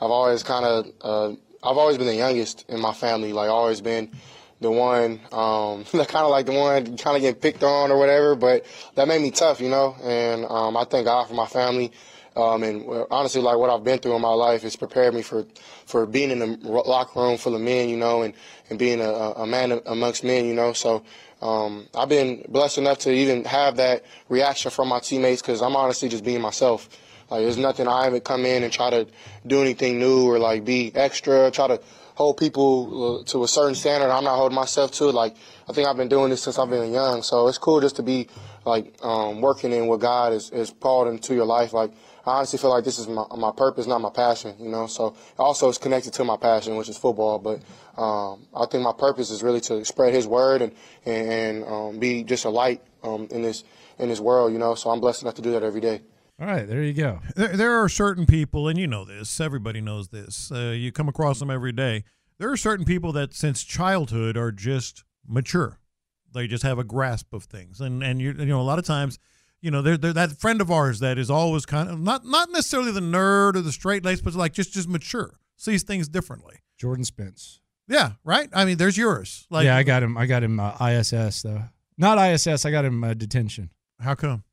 I've 0.00 0.10
always 0.10 0.42
kind 0.42 0.64
of 0.64 0.86
uh, 1.00 1.28
I've 1.62 1.78
always 1.78 1.96
been 1.96 2.06
the 2.06 2.16
youngest 2.16 2.64
in 2.68 2.80
my 2.80 2.92
family. 2.92 3.32
Like 3.32 3.50
always 3.50 3.80
been 3.80 4.10
the 4.60 4.70
one 4.70 5.20
um, 5.32 5.84
kind 5.92 6.16
of 6.16 6.30
like 6.30 6.46
the 6.46 6.52
one 6.52 6.96
kind 6.96 7.16
of 7.16 7.22
getting 7.22 7.40
picked 7.40 7.62
on 7.62 7.90
or 7.90 7.98
whatever. 7.98 8.34
But 8.34 8.66
that 8.96 9.06
made 9.06 9.22
me 9.22 9.30
tough. 9.30 9.60
You 9.60 9.68
know, 9.68 9.96
and 10.02 10.44
um, 10.46 10.76
I 10.76 10.84
thank 10.84 11.06
God 11.06 11.28
for 11.28 11.34
my 11.34 11.46
family. 11.46 11.92
Um, 12.36 12.64
and 12.64 13.06
honestly, 13.10 13.40
like 13.40 13.56
what 13.56 13.70
I've 13.70 13.84
been 13.84 13.98
through 13.98 14.16
in 14.16 14.22
my 14.22 14.32
life 14.32 14.62
has 14.62 14.74
prepared 14.74 15.14
me 15.14 15.22
for, 15.22 15.46
for 15.86 16.04
being 16.04 16.30
in 16.30 16.42
a 16.42 16.46
locker 16.66 17.20
room 17.20 17.36
full 17.36 17.54
of 17.54 17.60
men, 17.60 17.88
you 17.88 17.96
know, 17.96 18.22
and, 18.22 18.34
and 18.70 18.78
being 18.78 19.00
a, 19.00 19.08
a 19.08 19.46
man 19.46 19.80
amongst 19.86 20.24
men, 20.24 20.46
you 20.46 20.54
know. 20.54 20.72
So 20.72 21.04
um, 21.40 21.86
I've 21.94 22.08
been 22.08 22.44
blessed 22.48 22.78
enough 22.78 22.98
to 23.00 23.12
even 23.12 23.44
have 23.44 23.76
that 23.76 24.04
reaction 24.28 24.70
from 24.70 24.88
my 24.88 24.98
teammates 24.98 25.42
because 25.42 25.62
I'm 25.62 25.76
honestly 25.76 26.08
just 26.08 26.24
being 26.24 26.40
myself. 26.40 26.88
Like 27.30 27.42
there's 27.42 27.56
nothing 27.56 27.86
I 27.86 28.04
haven't 28.04 28.24
come 28.24 28.44
in 28.46 28.64
and 28.64 28.72
try 28.72 28.90
to 28.90 29.06
do 29.46 29.60
anything 29.60 29.98
new 29.98 30.28
or 30.28 30.38
like 30.38 30.64
be 30.64 30.92
extra, 30.94 31.50
try 31.50 31.68
to 31.68 31.80
hold 32.14 32.36
people 32.36 33.20
uh, 33.20 33.24
to 33.24 33.44
a 33.44 33.48
certain 33.48 33.74
standard. 33.74 34.10
I'm 34.10 34.24
not 34.24 34.36
holding 34.36 34.54
myself 34.54 34.92
to 34.92 35.08
it. 35.08 35.14
Like 35.14 35.34
I 35.68 35.72
think 35.72 35.88
I've 35.88 35.96
been 35.96 36.08
doing 36.08 36.30
this 36.30 36.42
since 36.42 36.58
I've 36.58 36.70
been 36.70 36.92
young, 36.92 37.22
so 37.22 37.48
it's 37.48 37.58
cool 37.58 37.80
just 37.80 37.96
to 37.96 38.02
be 38.02 38.28
like 38.64 38.94
um, 39.02 39.40
working 39.40 39.72
in 39.72 39.86
what 39.86 40.00
God 40.00 40.32
has 40.32 40.74
called 40.80 41.08
into 41.08 41.34
your 41.34 41.46
life. 41.46 41.72
Like 41.72 41.90
I 42.26 42.38
honestly 42.38 42.58
feel 42.58 42.70
like 42.70 42.84
this 42.84 42.98
is 42.98 43.06
my, 43.06 43.24
my 43.36 43.52
purpose, 43.52 43.86
not 43.86 44.00
my 44.00 44.10
passion. 44.10 44.54
You 44.58 44.70
know, 44.70 44.86
so 44.86 45.14
also 45.38 45.68
it's 45.68 45.78
connected 45.78 46.12
to 46.14 46.24
my 46.24 46.36
passion, 46.36 46.76
which 46.76 46.88
is 46.88 46.96
football. 46.96 47.38
But 47.38 47.60
um, 48.00 48.46
I 48.54 48.66
think 48.66 48.82
my 48.82 48.92
purpose 48.92 49.30
is 49.30 49.42
really 49.42 49.60
to 49.62 49.84
spread 49.84 50.14
His 50.14 50.26
word 50.26 50.62
and 50.62 50.72
and, 51.04 51.64
um, 51.64 51.98
be 51.98 52.24
just 52.24 52.44
a 52.44 52.50
light 52.50 52.82
um, 53.02 53.28
in 53.30 53.42
this 53.42 53.64
in 53.98 54.08
this 54.08 54.20
world. 54.20 54.52
You 54.52 54.58
know, 54.58 54.74
so 54.74 54.90
I'm 54.90 55.00
blessed 55.00 55.22
enough 55.22 55.34
to 55.34 55.42
do 55.42 55.52
that 55.52 55.62
every 55.62 55.80
day. 55.80 56.00
All 56.40 56.48
right, 56.48 56.66
there 56.66 56.82
you 56.82 56.94
go. 56.94 57.20
There, 57.36 57.56
there 57.56 57.82
are 57.82 57.88
certain 57.88 58.26
people, 58.26 58.66
and 58.66 58.76
you 58.76 58.88
know 58.88 59.04
this. 59.04 59.40
Everybody 59.40 59.80
knows 59.80 60.08
this. 60.08 60.50
Uh, 60.50 60.74
you 60.76 60.90
come 60.90 61.08
across 61.08 61.38
them 61.38 61.48
every 61.50 61.70
day. 61.70 62.02
There 62.38 62.50
are 62.50 62.56
certain 62.56 62.84
people 62.84 63.12
that, 63.12 63.34
since 63.34 63.62
childhood, 63.62 64.36
are 64.36 64.50
just 64.50 65.04
mature. 65.26 65.78
They 66.32 66.48
just 66.48 66.64
have 66.64 66.80
a 66.80 66.84
grasp 66.84 67.32
of 67.32 67.44
things, 67.44 67.80
and 67.80 68.02
and 68.02 68.20
you 68.20 68.32
you 68.32 68.46
know 68.46 68.60
a 68.60 68.62
lot 68.62 68.80
of 68.80 68.84
times, 68.84 69.20
you 69.64 69.70
know, 69.70 69.80
they're, 69.80 69.96
they're 69.96 70.12
that 70.12 70.32
friend 70.32 70.60
of 70.60 70.70
ours 70.70 71.00
that 71.00 71.16
is 71.16 71.30
always 71.30 71.64
kind 71.64 71.88
of 71.88 71.98
not 71.98 72.26
not 72.26 72.50
necessarily 72.50 72.92
the 72.92 73.00
nerd 73.00 73.56
or 73.56 73.62
the 73.62 73.72
straight 73.72 74.04
lace, 74.04 74.20
but 74.20 74.34
like 74.34 74.52
just 74.52 74.74
just 74.74 74.88
mature, 74.88 75.38
sees 75.56 75.82
things 75.82 76.06
differently. 76.06 76.56
Jordan 76.76 77.04
Spence. 77.04 77.60
Yeah, 77.88 78.12
right. 78.24 78.48
I 78.52 78.66
mean, 78.66 78.76
there's 78.76 78.96
yours. 78.98 79.46
Like, 79.50 79.64
yeah, 79.64 79.76
I 79.76 79.82
got 79.82 80.02
him. 80.02 80.18
I 80.18 80.26
got 80.26 80.42
him 80.42 80.60
uh, 80.60 80.72
ISS 80.86 81.42
though. 81.42 81.62
Not 81.96 82.18
ISS. 82.18 82.66
I 82.66 82.70
got 82.70 82.84
him 82.84 83.02
uh, 83.02 83.14
detention. 83.14 83.70
How 84.00 84.14
come? 84.14 84.44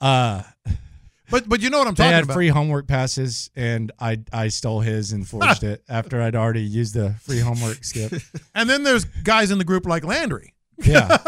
Uh, 0.00 0.42
but 1.30 1.48
but 1.48 1.60
you 1.60 1.70
know 1.70 1.78
what 1.78 1.86
I'm 1.86 1.94
talking 1.94 2.06
about. 2.06 2.10
they 2.10 2.14
had 2.14 2.24
about. 2.24 2.34
free 2.34 2.48
homework 2.48 2.88
passes, 2.88 3.50
and 3.54 3.92
I 4.00 4.18
I 4.32 4.48
stole 4.48 4.80
his 4.80 5.12
and 5.12 5.26
forged 5.26 5.62
it 5.72 5.84
after 5.88 6.20
I'd 6.20 6.34
already 6.34 6.62
used 6.62 6.94
the 6.94 7.14
free 7.20 7.40
homework 7.40 7.84
skip. 7.84 8.12
And 8.54 8.68
then 8.68 8.82
there's 8.82 9.04
guys 9.04 9.50
in 9.50 9.58
the 9.58 9.64
group 9.64 9.86
like 9.86 10.04
Landry. 10.04 10.54
Yeah. 10.82 11.18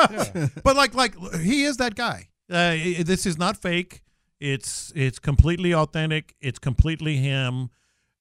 but 0.65 0.75
like 0.77 0.95
like 0.95 1.15
he 1.37 1.63
is 1.63 1.77
that 1.77 1.95
guy. 1.95 2.29
Uh, 2.51 3.03
this 3.05 3.27
is 3.27 3.39
not 3.39 3.57
fake. 3.57 4.03
It's 4.41 4.93
it's 4.95 5.19
completely 5.19 5.75
authentic. 5.75 6.35
It's 6.41 6.59
completely 6.59 7.17
him, 7.17 7.71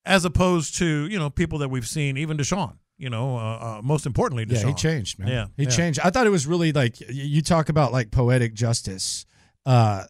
as 0.06 0.26
opposed 0.26 0.78
to 0.78 1.08
you 1.08 1.20
know 1.20 1.30
people 1.30 1.60
that 1.60 1.70
we've 1.70 1.88
seen, 1.88 2.18
even 2.18 2.38
Deshaun. 2.38 2.78
You 2.98 3.12
know, 3.12 3.38
uh, 3.38 3.40
uh, 3.40 3.82
most 3.84 4.08
importantly, 4.08 4.46
Deshaun. 4.46 4.62
Yeah, 4.62 4.68
he 4.70 4.74
changed, 4.74 5.20
man. 5.20 5.28
Yeah, 5.28 5.46
he 5.56 5.64
yeah. 5.64 5.70
changed. 5.70 6.00
I 6.04 6.10
thought 6.10 6.26
it 6.26 6.32
was 6.32 6.48
really 6.48 6.72
like 6.72 7.00
you 7.08 7.42
talk 7.42 7.70
about 7.70 7.92
like 7.92 8.10
poetic 8.10 8.56
justice. 8.56 9.26
Uh, 9.66 10.06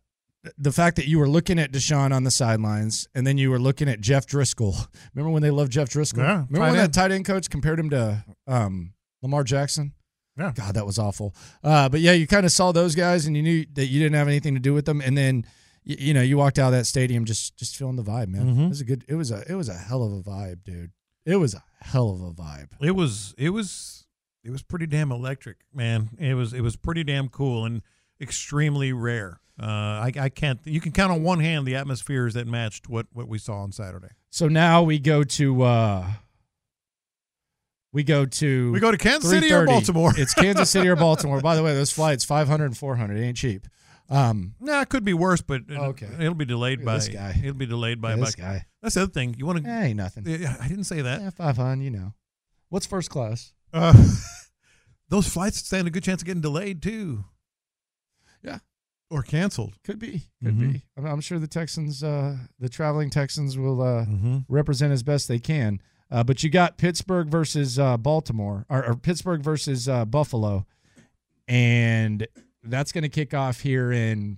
the 0.58 0.72
fact 0.72 0.96
that 0.96 1.08
you 1.08 1.20
were 1.20 1.28
looking 1.28 1.60
at 1.60 1.74
Deshaun 1.74 2.16
on 2.16 2.24
the 2.24 2.32
sidelines, 2.32 3.08
and 3.14 3.28
then 3.28 3.38
you 3.38 3.50
were 3.50 3.60
looking 3.60 3.90
at 3.90 4.00
Jeff 4.00 4.26
Driskel. 4.26 4.88
Remember 5.14 5.32
when 5.32 5.44
they 5.44 5.52
loved 5.52 5.74
Jeff 5.74 5.90
Driskel? 5.90 6.20
Yeah, 6.20 6.46
Remember 6.50 6.72
when 6.72 6.76
that 6.78 6.94
tight 6.94 7.12
end 7.12 7.26
coach 7.26 7.50
compared 7.50 7.80
him 7.80 7.90
to 7.90 8.24
um, 8.48 8.94
Lamar 9.22 9.44
Jackson? 9.44 9.94
Yeah. 10.38 10.52
God, 10.56 10.76
that 10.76 10.86
was 10.86 11.00
awful. 11.00 11.34
Uh, 11.64 11.90
but 11.90 12.00
yeah, 12.02 12.12
you 12.14 12.28
kind 12.28 12.46
of 12.46 12.52
saw 12.52 12.72
those 12.72 12.94
guys, 12.96 13.26
and 13.26 13.36
you 13.36 13.42
knew 13.44 13.66
that 13.74 13.88
you 13.88 14.00
didn't 14.00 14.16
have 14.16 14.28
anything 14.28 14.54
to 14.54 14.60
do 14.60 14.74
with 14.74 14.86
them, 14.86 15.02
and 15.02 15.18
then. 15.18 15.46
y- 15.86 15.96
You 16.00 16.14
know, 16.14 16.22
you 16.22 16.38
walked 16.38 16.60
out 16.60 16.68
of 16.68 16.74
that 16.80 16.86
stadium 16.86 17.24
just 17.26 17.56
just 17.58 17.76
feeling 17.78 17.96
the 17.96 18.04
vibe, 18.04 18.28
man. 18.28 18.56
Mhm. 18.56 18.66
It 18.66 18.70
was 18.70 18.82
a 18.82 18.86
good. 18.86 19.06
It 19.08 19.16
was 19.16 19.32
a 19.32 19.44
it 19.50 19.56
was 19.56 19.70
a 19.70 19.74
hell 19.78 20.04
of 20.04 20.12
a 20.12 20.22
vibe, 20.22 20.64
dude. 20.66 20.92
It 21.26 21.38
was 21.38 21.54
a 21.54 21.64
hell 21.82 22.10
of 22.10 22.22
a 22.22 22.32
vibe. 22.32 22.70
It 22.82 22.92
was 22.92 23.34
it 23.38 23.50
was 23.52 24.06
it 24.44 24.52
was 24.52 24.62
pretty 24.64 24.86
damn 24.86 25.12
electric, 25.12 25.58
man. 25.74 26.10
It 26.20 26.34
was 26.36 26.54
it 26.54 26.62
was 26.62 26.76
pretty 26.76 27.04
damn 27.06 27.30
cool 27.30 27.66
and 27.66 27.82
extremely 28.22 28.92
rare. 28.94 29.40
Uh, 29.60 29.66
I, 30.06 30.12
I 30.20 30.30
can't. 30.30 30.60
You 30.66 30.80
can 30.82 30.92
count 30.92 31.12
on 31.12 31.24
one 31.24 31.40
hand 31.40 31.66
the 31.66 31.76
atmospheres 31.76 32.34
that 32.36 32.48
matched 32.48 32.88
what 32.90 33.08
what 33.14 33.28
we 33.28 33.40
saw 33.40 33.62
on 33.64 33.72
Saturday. 33.72 34.10
So 34.30 34.48
now 34.48 34.84
we 34.84 35.00
go 35.00 35.24
to 35.24 35.64
uh 35.64 36.08
we 37.98 38.04
go 38.04 38.26
to 38.28 38.72
We 38.72 38.80
go 38.80 38.92
to 38.92 38.98
Kansas 38.98 39.30
City 39.30 39.52
or 39.52 39.66
Baltimore. 39.66 40.14
it's 40.16 40.34
Kansas 40.36 40.70
City 40.70 40.88
or 40.88 40.96
Baltimore. 41.08 41.42
By 41.42 41.56
the 41.56 41.64
way, 41.64 41.74
those 41.74 41.92
flights 41.92 42.24
500 42.24 42.66
and 42.66 42.78
400 42.78 43.18
it 43.18 43.24
ain't 43.24 43.38
cheap. 43.38 43.66
Um 44.10 44.54
Nah, 44.60 44.82
it 44.82 44.90
could 44.90 45.04
be 45.04 45.14
worse, 45.16 45.42
but 45.42 45.62
it- 45.68 45.78
Okay. 45.78 46.08
it'll 46.20 46.36
be 46.36 46.46
delayed 46.46 46.86
by 46.86 46.94
this 46.96 47.08
guy. 47.10 47.36
It'll 47.44 47.56
be 47.56 47.66
delayed 47.66 48.00
by 48.00 48.14
at 48.14 48.20
by- 48.20 48.26
this 48.26 48.36
guy. 48.36 48.66
That's 48.84 48.94
the 48.96 49.02
other 49.02 49.12
thing. 49.12 49.36
You 49.38 49.46
want 49.48 49.64
to? 49.64 49.70
Eh, 49.70 49.86
ain't 49.88 49.98
nothing. 49.98 50.28
I 50.28 50.68
didn't 50.68 50.84
say 50.86 51.02
that. 51.02 51.22
yeah, 51.22 51.30
500, 51.32 51.84
you 51.84 51.90
know. 51.90 52.14
What's 52.70 52.86
first 52.86 53.10
class? 53.10 53.54
Uh, 53.74 53.94
those 55.10 55.28
flights 55.28 55.58
stand 55.66 55.88
a 55.88 55.92
good 55.92 56.04
chance 56.04 56.22
of 56.22 56.26
getting 56.28 56.42
delayed 56.42 56.82
too. 56.82 57.26
Yeah. 58.44 58.60
Or 59.10 59.24
canceled. 59.24 59.76
Could 59.84 60.00
be. 60.00 60.24
Could 60.44 60.56
Mhm. 60.56 60.74
be. 60.74 60.84
I'm, 60.98 61.06
I'm 61.06 61.22
sure 61.22 61.40
the 61.40 61.48
Texans 61.48 62.04
uh 62.04 62.38
the 62.60 62.70
traveling 62.70 63.10
Texans 63.10 63.58
will 63.58 63.82
uh 63.82 64.06
Mhm. 64.06 64.46
represent 64.50 64.94
as 64.94 65.02
best 65.04 65.28
they 65.28 65.40
can. 65.40 65.82
Uh, 66.10 66.24
but 66.24 66.44
you 66.44 66.50
got 66.50 66.78
Pittsburgh 66.78 67.28
versus 67.28 67.78
uh, 67.78 67.98
Baltimore, 67.98 68.66
or, 68.70 68.86
or 68.86 68.96
Pittsburgh 68.96 69.42
versus 69.42 69.90
uh, 69.90 70.06
Buffalo, 70.06 70.66
and 71.48 72.28
that's 72.64 72.92
going 72.92 73.04
to 73.04 73.10
kick 73.10 73.34
off 73.34 73.62
here 73.62 73.92
in 73.92 74.38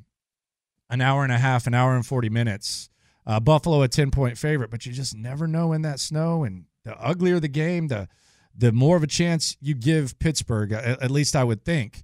an 0.89 1.01
hour 1.01 1.23
and 1.23 1.31
a 1.31 1.37
half, 1.37 1.67
an 1.67 1.73
hour 1.73 1.95
and 1.95 2.05
forty 2.05 2.29
minutes. 2.29 2.89
Uh, 3.25 3.39
Buffalo 3.39 3.83
a 3.83 3.87
ten 3.87 4.09
point 4.09 4.37
favorite, 4.37 4.71
but 4.71 4.85
you 4.85 4.91
just 4.91 5.15
never 5.15 5.47
know 5.47 5.73
in 5.73 5.83
that 5.83 5.99
snow. 5.99 6.43
And 6.43 6.65
the 6.83 6.99
uglier 6.99 7.39
the 7.39 7.47
game, 7.47 7.87
the 7.87 8.07
the 8.55 8.71
more 8.71 8.97
of 8.97 9.03
a 9.03 9.07
chance 9.07 9.55
you 9.61 9.75
give 9.75 10.17
Pittsburgh. 10.17 10.71
At, 10.71 11.03
at 11.03 11.11
least 11.11 11.35
I 11.35 11.43
would 11.43 11.63
think. 11.63 12.03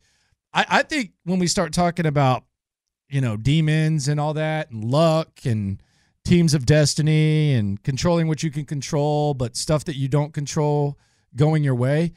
I, 0.54 0.66
I 0.70 0.84
think 0.84 1.14
when 1.24 1.40
we 1.40 1.48
start 1.48 1.74
talking 1.74 2.06
about 2.06 2.44
you 3.10 3.22
know 3.22 3.36
demons 3.36 4.08
and 4.08 4.20
all 4.20 4.36
that, 4.36 4.70
and 4.70 4.84
luck 4.84 5.40
and 5.46 5.82
teams 6.26 6.54
of 6.54 6.66
destiny 6.66 7.54
and 7.54 7.82
controlling 7.84 8.28
what 8.28 8.44
you 8.44 8.52
can 8.52 8.66
control, 8.66 9.34
but 9.34 9.56
stuff 9.56 9.86
that 9.86 9.96
you 9.96 10.08
don't 10.08 10.34
control 10.34 10.98
going 11.36 11.64
your 11.64 11.76
way. 11.76 12.12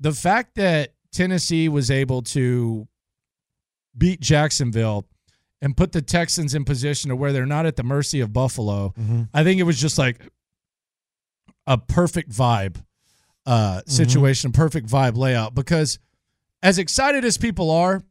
The 0.00 0.12
fact 0.12 0.56
that 0.56 0.94
Tennessee 1.12 1.68
was 1.68 1.90
able 1.90 2.22
to 2.22 2.86
beat 3.96 4.20
Jacksonville 4.20 5.06
and 5.62 5.76
put 5.76 5.92
the 5.92 6.02
Texans 6.02 6.54
in 6.54 6.64
position 6.64 7.08
to 7.08 7.16
where 7.16 7.32
they're 7.32 7.46
not 7.46 7.64
at 7.66 7.76
the 7.76 7.82
mercy 7.82 8.20
of 8.20 8.32
Buffalo. 8.32 8.92
Mhm. 8.98 9.28
I 9.32 9.42
think 9.44 9.58
it 9.58 9.64
was 9.64 9.80
just 9.80 9.96
like 9.96 10.20
a 11.66 11.78
perfect 11.78 12.30
vibe 12.30 12.76
uh, 13.46 13.76
Mm-hmm. 13.78 13.90
situation, 13.90 14.50
perfect 14.52 14.88
vibe 14.88 15.16
layout. 15.16 15.54
Because 15.54 15.98
as 16.62 16.78
excited 16.78 17.24
as 17.24 17.38
people 17.38 17.70
are, 17.70 18.02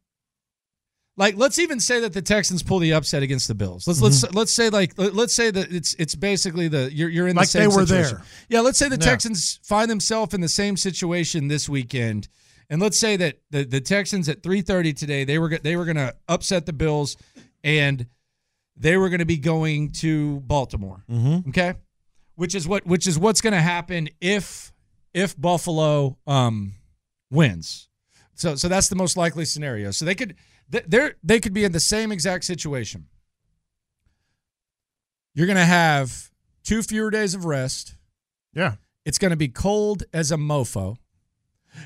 like 1.18 1.38
let's 1.38 1.60
even 1.60 1.80
say 1.80 2.00
that 2.02 2.14
the 2.14 2.22
Texans 2.22 2.62
pull 2.64 2.80
the 2.80 2.94
upset 2.94 3.24
against 3.24 3.48
the 3.48 3.56
Bills. 3.56 3.88
Let's 3.88 4.02
let's 4.02 4.34
let's 4.34 4.52
say 4.54 4.70
like 4.70 4.98
let- 4.98 5.16
let's 5.16 5.34
say 5.34 5.50
that 5.52 5.72
it's 5.72 5.94
it's 5.96 6.16
basically 6.16 6.68
the 6.68 6.92
you're 6.94 7.10
you're 7.10 7.28
in 7.28 7.36
the 7.36 7.42
Like 7.42 7.48
same 7.50 7.62
they 7.70 7.76
were 7.76 7.86
situation. 7.86 8.18
there. 8.18 8.26
Yeah, 8.50 8.60
let's 8.62 8.78
say 8.78 8.90
the 8.90 8.98
Yeah. 9.00 9.10
Texans 9.12 9.60
find 9.64 9.90
themselves 9.90 10.34
in 10.34 10.42
the 10.42 10.50
same 10.50 10.76
situation 10.78 11.48
this 11.48 11.70
weekend. 11.70 12.28
And 12.70 12.82
let's 12.82 13.00
say 13.00 13.16
that 13.18 13.38
the, 13.52 13.64
the 13.64 13.80
Texans 13.80 14.28
at 14.28 14.42
3:30 14.42 14.94
today, 14.96 15.24
they 15.24 15.38
were 15.40 15.58
they 15.58 15.76
were 15.78 15.86
going 15.86 15.98
to 15.98 16.14
upset 16.28 16.66
the 16.66 16.74
Bills 16.74 17.16
and 17.64 18.08
they 18.76 18.98
were 18.98 19.08
going 19.10 19.20
to 19.20 19.26
be 19.26 19.38
going 19.38 19.92
to 19.92 20.40
Baltimore. 20.42 21.04
Mhm. 21.10 21.48
Okay? 21.50 21.76
Which 22.36 22.56
is 22.56 22.68
what 22.68 22.86
which 22.86 23.08
is 23.08 23.18
what's 23.18 23.40
going 23.40 23.54
to 23.54 23.62
happen 23.62 24.10
if 24.20 24.74
if 25.14 25.40
Buffalo 25.40 26.18
um 26.28 26.74
wins. 27.32 27.88
So 28.34 28.56
so 28.56 28.68
that's 28.68 28.90
the 28.90 28.96
most 28.96 29.16
likely 29.16 29.46
scenario. 29.46 29.92
So 29.92 30.04
they 30.04 30.16
could 30.16 30.36
th- 30.72 30.86
they're 30.88 31.16
they 31.24 31.40
could 31.40 31.54
be 31.54 31.64
in 31.64 31.72
the 31.72 31.80
same 31.80 32.12
exact 32.12 32.44
situation. 32.46 33.08
You're 35.34 35.48
going 35.48 35.58
to 35.58 35.66
have 35.66 36.32
two 36.64 36.82
fewer 36.82 37.12
days 37.12 37.34
of 37.34 37.46
rest. 37.46 37.96
Yeah. 38.54 38.76
It's 39.04 39.18
going 39.18 39.32
to 39.32 39.38
be 39.38 39.50
cold 39.50 40.04
as 40.14 40.32
a 40.32 40.38
mofo. 40.38 40.96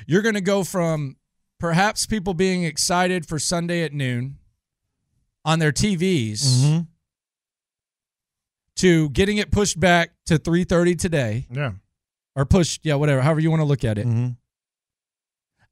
You're 0.06 0.22
going 0.22 0.36
to 0.36 0.40
go 0.40 0.62
from 0.62 1.16
perhaps 1.58 2.06
people 2.06 2.32
being 2.32 2.62
excited 2.64 3.26
for 3.26 3.38
Sunday 3.38 3.82
at 3.82 3.92
noon 3.92 4.38
on 5.44 5.58
their 5.58 5.72
TVs 5.72 6.42
Mhm. 6.62 6.86
to 8.76 9.10
getting 9.10 9.38
it 9.38 9.50
pushed 9.50 9.78
back 9.80 10.12
to 10.26 10.38
3:30 10.38 10.94
today 10.94 11.46
Yeah. 11.50 11.72
or 12.36 12.46
pushed, 12.46 12.84
yeah, 12.86 12.94
whatever, 12.94 13.20
however 13.22 13.40
you 13.40 13.50
want 13.50 13.60
to 13.60 13.64
look 13.66 13.84
at 13.84 13.98
it. 13.98 14.06
Mhm. 14.06 14.36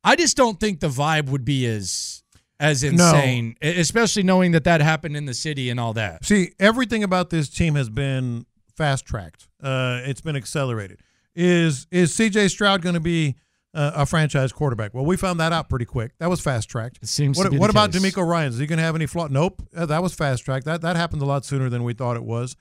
I 0.04 0.16
just 0.16 0.36
don't 0.36 0.58
think 0.60 0.80
the 0.80 0.88
vibe 0.88 1.28
would 1.28 1.44
be 1.44 1.64
as 1.66 2.22
as 2.60 2.82
No. 2.82 2.88
insane, 2.90 3.54
e- 3.62 3.68
especially 3.80 4.22
knowing 4.22 4.52
that 4.52 4.64
that 4.64 4.80
happened 4.80 5.16
in 5.16 5.24
the 5.26 5.34
city 5.34 5.70
and 5.70 5.78
all 5.78 5.92
that. 5.94 6.24
See, 6.24 6.52
everything 6.58 7.02
about 7.04 7.30
this 7.30 7.48
team 7.48 7.74
has 7.76 7.88
been 7.88 8.46
fast 8.76 9.04
tracked. 9.06 9.48
Uh, 9.62 10.00
it's 10.04 10.20
been 10.20 10.36
accelerated. 10.36 11.00
Is 11.34 11.86
is 11.90 12.12
CJ 12.16 12.48
Stroud 12.50 12.82
going 12.82 12.94
to 12.94 13.00
be 13.00 13.36
uh, 13.74 13.92
a 13.94 14.06
franchise 14.06 14.50
quarterback? 14.52 14.92
Well, 14.94 15.04
we 15.04 15.16
found 15.16 15.38
that 15.40 15.52
out 15.52 15.68
pretty 15.68 15.84
quick. 15.84 16.12
That 16.18 16.28
was 16.30 16.40
fast 16.40 16.68
tracked. 16.68 16.98
It 17.02 17.08
seems 17.08 17.36
What, 17.38 17.44
to 17.44 17.50
be 17.50 17.58
what 17.58 17.70
about 17.70 17.92
case. 17.92 18.02
DeMeco 18.02 18.26
Ryan? 18.26 18.48
Is 18.48 18.58
he 18.58 18.66
going 18.66 18.78
to 18.78 18.82
have 18.82 18.96
any 18.96 19.06
flaw? 19.06 19.28
Nope. 19.28 19.62
Uh, 19.76 19.86
that 19.86 20.02
was 20.02 20.14
fast 20.14 20.44
tracked. 20.44 20.64
That 20.64 20.80
that 20.80 20.96
happened 20.96 21.22
a 21.22 21.26
lot 21.26 21.44
sooner 21.44 21.68
than 21.68 21.84
we 21.84 21.92
thought 21.92 22.16
it 22.16 22.24
was. 22.24 22.56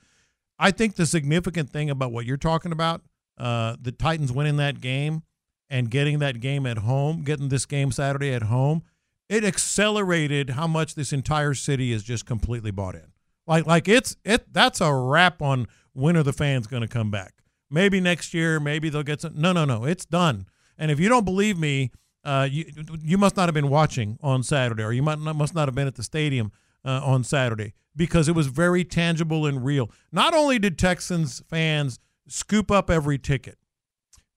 I 0.60 0.70
think 0.70 0.94
the 0.96 1.06
significant 1.06 1.70
thing 1.70 1.88
about 1.90 2.12
what 2.12 2.24
you're 2.26 2.36
talking 2.36 2.70
about, 2.72 3.02
uh, 3.36 3.76
the 3.80 3.90
Titans 3.92 4.32
winning 4.32 4.56
that 4.58 4.80
game 4.80 5.22
and 5.70 5.90
getting 5.90 6.18
that 6.20 6.40
game 6.40 6.66
at 6.66 6.78
home, 6.78 7.22
getting 7.22 7.48
this 7.48 7.64
game 7.66 7.90
Saturday 7.92 8.32
at 8.32 8.42
home, 8.44 8.82
it 9.28 9.44
accelerated 9.44 10.50
how 10.50 10.66
much 10.66 10.94
this 10.94 11.12
entire 11.12 11.54
city 11.54 11.92
is 11.92 12.02
just 12.02 12.26
completely 12.26 12.70
bought 12.70 12.94
in. 12.94 13.12
Like 13.46 13.66
like 13.66 13.88
it's 13.88 14.16
it 14.24 14.52
that's 14.52 14.80
a 14.80 14.92
wrap 14.92 15.42
on 15.42 15.66
when 15.92 16.16
are 16.16 16.22
the 16.22 16.32
fans 16.32 16.66
going 16.66 16.82
to 16.82 16.88
come 16.88 17.10
back. 17.10 17.34
Maybe 17.70 18.00
next 18.00 18.32
year, 18.32 18.60
maybe 18.60 18.88
they'll 18.88 19.02
get 19.02 19.20
some. 19.20 19.34
No, 19.36 19.52
no, 19.52 19.64
no, 19.64 19.84
it's 19.84 20.04
done. 20.04 20.46
And 20.78 20.90
if 20.90 21.00
you 21.00 21.08
don't 21.08 21.24
believe 21.24 21.58
me, 21.58 21.90
uh, 22.24 22.48
you 22.50 22.66
you 23.02 23.18
must 23.18 23.36
not 23.36 23.48
have 23.48 23.54
been 23.54 23.70
watching 23.70 24.18
on 24.22 24.42
Saturday, 24.42 24.82
or 24.82 24.92
you 24.92 25.02
might 25.02 25.18
not, 25.18 25.36
must 25.36 25.54
not 25.54 25.68
have 25.68 25.74
been 25.74 25.86
at 25.86 25.96
the 25.96 26.02
stadium 26.02 26.52
uh, 26.84 27.00
on 27.04 27.24
Saturday 27.24 27.74
because 27.96 28.28
it 28.28 28.34
was 28.34 28.46
very 28.46 28.84
tangible 28.84 29.46
and 29.46 29.64
real. 29.64 29.90
Not 30.12 30.34
only 30.34 30.58
did 30.58 30.78
Texans 30.78 31.42
fans 31.48 31.98
scoop 32.28 32.70
up 32.70 32.90
every 32.90 33.18
ticket, 33.18 33.58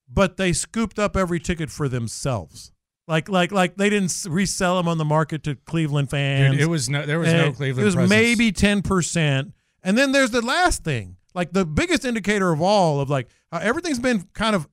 but 0.10 0.38
they 0.38 0.52
scooped 0.52 1.00
up 1.00 1.16
every 1.16 1.40
ticket 1.40 1.70
for 1.70 1.88
themselves. 1.88 2.72
Like 3.12 3.28
like 3.28 3.52
like 3.52 3.76
they 3.76 3.90
didn't 3.90 4.26
resell 4.30 4.78
them 4.78 4.88
on 4.88 4.98
the 4.98 5.04
market 5.06 5.44
to 5.44 5.56
Cleveland 5.56 6.10
fans. 6.10 6.54
Dude, 6.54 6.62
it 6.62 6.68
was 6.68 6.90
no- 6.90 7.06
there 7.06 7.20
was 7.20 7.32
no 7.34 7.48
Eh, 7.48 7.52
Cleveland 7.52 7.82
It 7.82 7.86
was 7.86 7.96
presence. 7.96 8.10
maybe 8.10 8.52
ten 8.54 8.82
percent, 8.82 9.54
and 9.84 9.98
then 9.98 10.14
there's 10.14 10.32
the 10.32 10.42
last 10.42 10.84
thing, 10.86 11.18
like 11.36 11.52
the 11.52 11.66
biggest 11.66 12.06
indicator 12.06 12.52
of 12.54 12.62
all 12.62 13.02
of 13.02 13.10
like 13.10 13.28
how 13.52 13.58
everything's 13.60 14.00
been 14.00 14.24
kind 14.34 14.56
of 14.56 14.68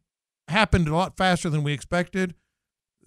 happened 0.46 0.86
a 0.86 0.94
lot 0.94 1.16
faster 1.16 1.50
than 1.50 1.64
we 1.64 1.72
expected. 1.72 2.34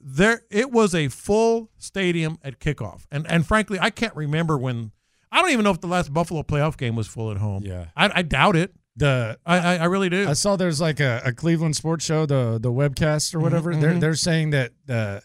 There, 0.04 0.42
it 0.50 0.72
was 0.72 0.94
a 0.96 1.08
full 1.08 1.70
stadium 1.78 2.38
at 2.44 2.60
kickoff, 2.60 3.06
and 3.12 3.26
and 3.30 3.46
frankly, 3.48 3.78
I 3.80 3.90
can't 3.90 4.16
remember 4.16 4.58
when. 4.58 4.92
I 5.32 5.40
don't 5.42 5.52
even 5.52 5.64
know 5.64 5.72
if 5.72 5.80
the 5.80 5.88
last 5.88 6.14
Buffalo 6.14 6.44
playoff 6.44 6.76
game 6.76 6.98
was 6.98 7.08
full 7.08 7.32
at 7.32 7.38
home. 7.38 7.64
Yeah. 7.64 7.86
I, 7.96 8.12
I 8.16 8.22
doubt 8.22 8.58
it. 8.58 8.76
The 8.96 9.38
I, 9.46 9.58
I, 9.60 9.76
I 9.78 9.86
really 9.86 10.10
do. 10.10 10.28
I 10.28 10.34
saw 10.34 10.56
there's 10.58 10.82
like 10.82 11.00
a, 11.00 11.22
a 11.26 11.32
Cleveland 11.32 11.76
sports 11.76 12.04
show, 12.06 12.26
the 12.26 12.60
the 12.62 12.72
webcast 12.72 13.34
or 13.34 13.40
whatever. 13.40 13.74
They're 13.76 13.94
mhm. 13.94 14.00
they're 14.02 14.16
saying 14.16 14.50
that 14.50 14.72
uh, 14.90 15.22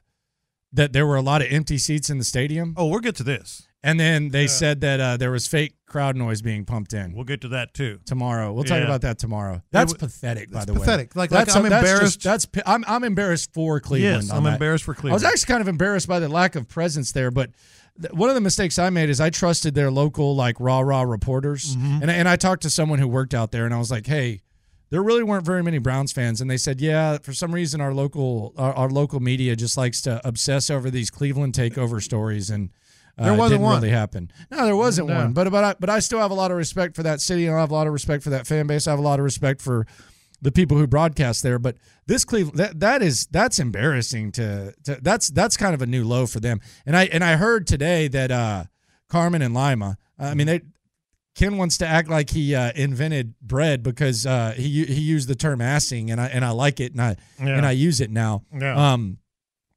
that 0.73 0.93
there 0.93 1.07
were 1.07 1.17
a 1.17 1.23
lot 1.23 1.43
of 1.43 1.49
empty 1.51 1.79
seats 1.79 2.09
in 2.09 2.19
the 2.19 2.25
stadium. 2.25 2.75
Oh, 2.77 2.87
we'll 2.87 3.01
get 3.01 3.17
to 3.17 3.25
this. 3.25 3.67
And 3.83 4.01
then 4.01 4.31
they 4.31 4.43
Yeah. 4.43 4.49
said 4.49 4.81
that 4.81 5.01
uh, 5.01 5.17
there 5.17 5.31
was 5.31 5.47
fake 5.47 5.75
crowd 5.87 6.17
noise 6.17 6.43
being 6.43 6.65
pumped 6.65 6.93
in. 6.93 7.13
We'll 7.15 7.25
get 7.25 7.41
to 7.43 7.49
that 7.49 7.73
too 7.73 8.01
tomorrow. 8.05 8.53
We'll 8.53 8.65
talk 8.65 8.79
Yeah. 8.79 8.85
about 8.85 9.03
that 9.03 9.19
tomorrow. 9.19 9.63
That's 9.71 9.93
wa- 9.93 9.99
pathetic, 9.99 10.51
by 10.51 10.65
the 10.65 10.73
way. 10.73 10.81
pathetic. 10.81 11.15
Like- 11.15 11.31
like 11.31 11.47
that's, 11.47 11.57
I'm 11.57 11.63
that's 11.69 11.75
just- 11.83 11.93
embarrassed- 11.93 12.23
that's 12.23 12.47
I'm 12.67 12.85
I'm 12.89 13.05
embarrassed 13.05 13.53
for 13.53 13.79
Cleveland. 13.81 14.25
Yes, 14.25 14.33
I'm 14.33 14.43
that. 14.45 14.55
embarrassed 14.55 14.85
for 14.85 14.97
I 15.05 15.13
was 15.13 15.23
actually 15.25 15.47
kind 15.53 15.61
of 15.61 15.69
embarrassed 15.69 16.09
by 16.09 16.19
the 16.19 16.29
lack 16.29 16.57
of 16.57 16.69
presence 16.69 17.13
there, 17.13 17.31
but 17.31 17.51
one 18.13 18.29
of 18.29 18.35
the 18.35 18.41
mistakes 18.41 18.79
I 18.79 18.91
made 18.91 19.09
is 19.11 19.21
I 19.21 19.31
trusted 19.31 19.75
their 19.75 19.91
local 19.91 20.35
like 20.37 20.57
rah 20.61 20.81
rah 20.81 21.03
reporters, 21.03 21.77
Mhm. 21.77 22.03
and 22.03 22.11
I- 22.11 22.15
and 22.15 22.29
I 22.29 22.37
talked 22.37 22.63
to 22.63 22.71
someone 22.71 22.99
who 22.99 23.09
worked 23.09 23.35
out 23.35 23.53
there, 23.53 23.65
and 23.65 23.75
I 23.75 23.79
was 23.79 23.91
like, 23.91 24.07
hey. 24.07 24.43
There 24.89 25.03
really 25.03 25.25
weren't 25.25 25.45
very 25.45 25.65
many 25.65 25.79
Browns 25.79 26.13
fans, 26.13 26.41
and 26.41 26.49
they 26.49 26.57
said, 26.57 26.81
"Yeah, 26.81 27.19
for 27.21 27.33
some 27.33 27.51
reason 27.53 27.81
our 27.81 27.93
local 27.93 28.55
our, 28.57 28.73
our 28.75 28.89
local 28.89 29.19
media 29.19 29.57
just 29.57 29.77
likes 29.77 30.01
to 30.03 30.21
obsess 30.25 30.71
over 30.71 30.93
these 30.93 31.11
Cleveland 31.11 31.55
takeover 31.55 32.01
stories, 32.01 32.51
and 32.51 32.71
uh, 33.19 33.25
There 33.25 33.35
it 33.35 33.37
wasn't 33.37 33.63
one. 33.63 33.75
really 33.83 33.91
happen. 33.91 34.31
No, 34.49 34.65
there 34.65 34.77
wasn't 34.77 35.09
No. 35.09 35.17
one. 35.17 35.33
But 35.33 35.51
but 35.51 35.65
I, 35.65 35.75
but 35.81 35.91
I 35.91 35.99
still 35.99 36.21
have 36.21 36.31
a 36.31 36.35
lot 36.35 36.53
of 36.53 36.57
respect 36.57 36.95
for 36.95 37.03
that 37.03 37.21
city, 37.21 37.47
and 37.49 37.57
I 37.57 37.59
have 37.59 37.73
a 37.73 37.75
lot 37.75 37.89
of 37.89 37.93
respect 37.93 38.23
for 38.23 38.31
that 38.31 38.47
fan 38.47 38.69
base. 38.69 38.87
I 38.87 38.91
have 38.91 39.01
a 39.01 39.03
lot 39.03 39.19
of 39.19 39.25
respect 39.25 39.61
for 39.61 39.89
the 40.47 40.53
people 40.53 40.77
who 40.79 40.87
broadcast 40.87 41.43
there. 41.43 41.59
But 41.59 41.77
this 42.07 42.25
Cleveland 42.25 42.57
that 42.59 42.79
that 42.79 43.03
is 43.03 43.27
that's 43.33 43.59
embarrassing 43.59 44.31
to, 44.33 44.73
to 44.85 44.99
that's 45.03 45.29
that's 45.29 45.57
kind 45.57 45.75
of 45.75 45.83
a 45.83 45.87
new 45.87 46.05
low 46.05 46.25
for 46.27 46.39
them. 46.39 46.61
And 46.87 46.97
I 46.97 47.07
and 47.07 47.25
I 47.25 47.35
heard 47.37 47.67
today 47.67 48.07
that 48.09 48.31
uh, 48.31 48.65
Carmen 49.09 49.43
and 49.43 49.53
Lima. 49.55 49.99
I 50.19 50.35
mean 50.35 50.47
they. 50.47 50.61
Ken 51.35 51.59
wants 51.59 51.77
to 51.79 51.87
act 51.87 52.09
like 52.09 52.31
he 52.31 52.55
uh, 52.55 52.73
invented 52.75 53.35
bread 53.43 53.83
because 53.83 54.25
uh, 54.25 54.55
he 54.57 54.85
he 54.87 55.03
used 55.03 55.29
the 55.29 55.35
term 55.35 55.59
assing 55.59 56.11
and 56.11 56.19
I 56.19 56.29
and 56.29 56.43
I 56.43 56.51
like 56.51 56.81
it 56.81 56.93
and 56.93 57.03
I 57.03 57.17
Yeah. 57.39 57.57
and 57.59 57.67
I 57.67 57.73
use 57.73 58.01
it 58.01 58.11
now. 58.11 58.45
Yeah. 58.59 58.93
Um, 58.95 59.19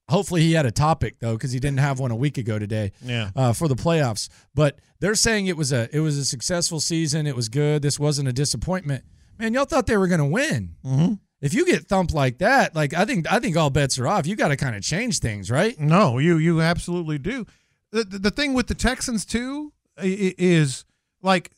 hopefully 0.07 0.39
he 0.41 0.53
had 0.53 0.65
a 0.65 0.71
topic 0.71 1.19
though 1.19 1.33
because 1.33 1.51
he 1.51 1.59
didn't 1.59 1.79
have 1.79 1.99
one 1.99 2.11
a 2.11 2.15
week 2.15 2.37
ago 2.37 2.59
today. 2.59 2.93
Yeah. 3.03 3.31
Uh, 3.35 3.51
for 3.51 3.67
the 3.67 3.75
playoffs, 3.75 4.29
but 4.55 4.79
they're 5.01 5.15
saying 5.15 5.47
it 5.47 5.57
was 5.57 5.73
a 5.73 5.89
it 5.91 5.99
was 5.99 6.17
a 6.17 6.23
successful 6.23 6.79
season. 6.79 7.27
It 7.27 7.35
was 7.35 7.49
good. 7.49 7.81
This 7.81 7.99
wasn't 7.99 8.29
a 8.29 8.33
disappointment. 8.33 9.03
Man, 9.39 9.53
y'all 9.53 9.65
thought 9.65 9.87
they 9.87 9.97
were 9.97 10.07
going 10.07 10.19
to 10.19 10.25
win. 10.25 10.75
Mm-hmm. 10.85 11.13
If 11.41 11.53
you 11.53 11.65
get 11.65 11.87
thumped 11.87 12.13
like 12.13 12.39
that, 12.39 12.75
like 12.75 12.93
I 12.93 13.05
think 13.05 13.31
I 13.31 13.39
think 13.39 13.55
all 13.55 13.69
bets 13.69 13.97
are 13.97 14.07
off. 14.07 14.27
You 14.27 14.35
got 14.35 14.49
to 14.49 14.57
kind 14.57 14.75
of 14.75 14.81
change 14.81 15.19
things, 15.19 15.49
right? 15.49 15.79
No, 15.79 16.17
you 16.17 16.37
you 16.37 16.61
absolutely 16.61 17.17
do. 17.17 17.45
The, 17.91 18.03
the, 18.03 18.19
the 18.19 18.31
thing 18.31 18.53
with 18.53 18.67
the 18.67 18.75
Texans 18.75 19.25
too 19.25 19.71
is 19.97 20.83
like 21.21 21.51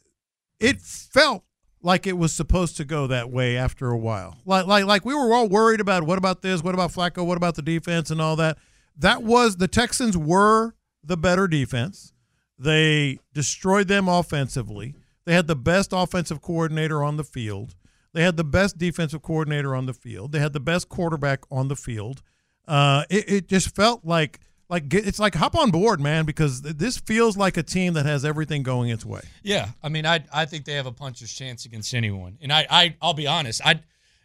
it 0.60 0.80
felt 0.82 1.44
like 1.82 2.06
it 2.06 2.18
was 2.18 2.32
supposed 2.32 2.78
to 2.78 2.86
go 2.86 3.08
that 3.08 3.32
way 3.32 3.58
after 3.58 3.90
a 3.90 3.98
while. 3.98 4.38
Like 4.46 4.68
like 4.68 4.86
like 4.86 5.04
we 5.04 5.16
were 5.16 5.34
all 5.34 5.48
worried 5.48 5.80
about 5.80 6.04
what 6.04 6.20
about 6.20 6.44
this, 6.44 6.64
what 6.64 6.76
about 6.76 6.92
Flacco, 6.92 7.26
what 7.26 7.38
about 7.38 7.56
the 7.56 7.64
defense 7.64 8.12
and 8.12 8.22
all 8.22 8.36
that. 8.36 8.60
That 8.98 9.24
was 9.24 9.58
the 9.58 9.68
Texans 9.68 10.16
were 10.16 10.76
the 11.04 11.18
better 11.18 11.48
defense. 11.48 12.14
They 12.60 13.18
destroyed 13.34 13.88
them 13.88 14.08
offensively. 14.08 14.94
They 15.26 15.34
had 15.34 15.48
the 15.48 15.56
best 15.56 15.92
offensive 15.94 16.42
coordinator 16.42 17.04
on 17.04 17.18
the 17.18 17.24
field. 17.24 17.76
They 18.14 18.24
had 18.24 18.38
the 18.38 18.44
best 18.44 18.78
defensive 18.78 19.22
coordinator 19.22 19.76
on 19.76 19.86
the 19.86 19.94
field. 19.94 20.32
They 20.32 20.40
had 20.40 20.54
the 20.54 20.60
best 20.60 20.90
quarterback 20.90 21.44
on 21.50 21.68
the 21.68 21.76
field. 21.76 22.22
Uh, 22.68 23.04
it, 23.10 23.30
it 23.30 23.48
just 23.48 23.76
felt 23.76 24.06
like 24.06 24.40
like 24.70 24.88
get, 24.88 25.06
it's 25.06 25.20
like 25.20 25.36
hop 25.36 25.56
on 25.56 25.70
board, 25.70 26.00
man, 26.00 26.26
because 26.26 26.62
th- 26.62 26.78
this 26.78 26.98
feels 26.98 27.36
like 27.36 27.58
a 27.58 27.64
team 27.64 27.94
that 27.94 28.06
has 28.06 28.24
everything 28.24 28.64
going 28.64 28.90
its 28.90 29.06
way. 29.06 29.22
Yeah, 29.44 29.70
I 29.84 29.90
mean, 29.90 30.06
I 30.06 30.24
I 30.32 30.46
think 30.46 30.66
they 30.66 30.74
have 30.74 30.86
a 30.86 30.94
puncher's 30.94 31.34
chance 31.34 31.66
against 31.66 31.94
anyone, 31.94 32.38
and 32.42 32.52
I 32.52 32.66
I 32.70 32.96
I'll 33.02 33.14
be 33.14 33.28
honest, 33.28 33.62
I 33.66 33.82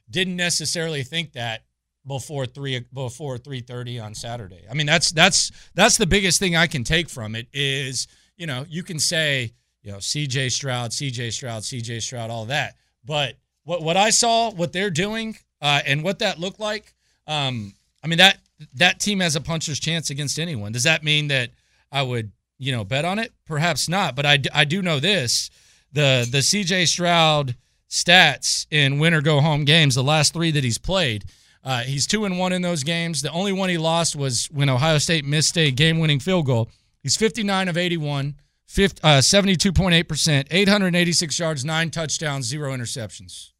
didn't 0.08 0.36
necessarily 0.36 1.02
think 1.02 1.32
that 1.32 1.64
before 2.06 2.46
three 2.46 2.84
before 2.92 3.38
three 3.38 3.60
thirty 3.60 3.98
on 3.98 4.14
Saturday. 4.14 4.64
I 4.70 4.74
mean, 4.74 4.86
that's 4.86 5.10
that's 5.10 5.50
that's 5.74 5.96
the 5.96 6.06
biggest 6.06 6.38
thing 6.38 6.54
I 6.54 6.68
can 6.68 6.84
take 6.84 7.08
from 7.08 7.34
it 7.34 7.48
is 7.52 8.06
you 8.36 8.46
know 8.46 8.64
you 8.68 8.84
can 8.84 9.00
say 9.00 9.52
you 9.86 9.92
know 9.92 10.00
C.J. 10.00 10.48
Stroud, 10.48 10.92
C.J. 10.92 11.30
Stroud, 11.30 11.64
C.J. 11.64 12.00
Stroud, 12.00 12.28
all 12.28 12.46
that, 12.46 12.74
but 13.04 13.36
what 13.64 13.82
what 13.82 13.96
I 13.96 14.10
saw, 14.10 14.50
what 14.50 14.72
they're 14.72 14.90
doing, 14.90 15.38
uh, 15.62 15.80
and 15.86 16.02
what 16.02 16.18
that 16.18 16.38
looked 16.40 16.60
like, 16.60 16.92
um, 17.26 17.72
I 18.02 18.08
mean 18.08 18.18
that 18.18 18.38
that 18.74 18.98
team 19.00 19.20
has 19.20 19.36
a 19.36 19.40
puncher's 19.40 19.78
chance 19.78 20.10
against 20.10 20.38
anyone. 20.38 20.72
Does 20.72 20.82
that 20.82 21.04
mean 21.04 21.28
that 21.28 21.50
I 21.92 22.02
would, 22.02 22.32
you 22.58 22.72
know, 22.72 22.84
bet 22.84 23.04
on 23.04 23.18
it? 23.18 23.32
Perhaps 23.46 23.88
not, 23.88 24.16
but 24.16 24.26
I, 24.26 24.38
I 24.52 24.64
do 24.64 24.82
know 24.82 24.98
this. 24.98 25.50
The 25.92 26.26
the 26.30 26.38
CJ 26.38 26.88
Stroud 26.88 27.54
stats 27.88 28.66
in 28.70 28.98
winner 28.98 29.22
go 29.22 29.40
home 29.40 29.64
games, 29.64 29.94
the 29.94 30.02
last 30.02 30.32
3 30.32 30.50
that 30.50 30.64
he's 30.64 30.78
played, 30.78 31.24
uh, 31.62 31.82
he's 31.82 32.06
2 32.08 32.24
and 32.24 32.38
1 32.38 32.52
in 32.52 32.62
those 32.62 32.82
games. 32.82 33.22
The 33.22 33.30
only 33.30 33.52
one 33.52 33.68
he 33.68 33.78
lost 33.78 34.16
was 34.16 34.46
when 34.46 34.68
Ohio 34.68 34.98
State 34.98 35.24
missed 35.24 35.56
a 35.56 35.70
game-winning 35.70 36.18
field 36.18 36.46
goal. 36.46 36.68
He's 37.02 37.16
59 37.16 37.68
of 37.68 37.76
81, 37.76 38.34
50, 38.66 39.00
uh, 39.02 39.18
72.8%, 39.20 40.46
886 40.50 41.38
yards, 41.38 41.64
9 41.64 41.90
touchdowns, 41.90 42.46
0 42.46 42.72
interceptions. 42.76 43.50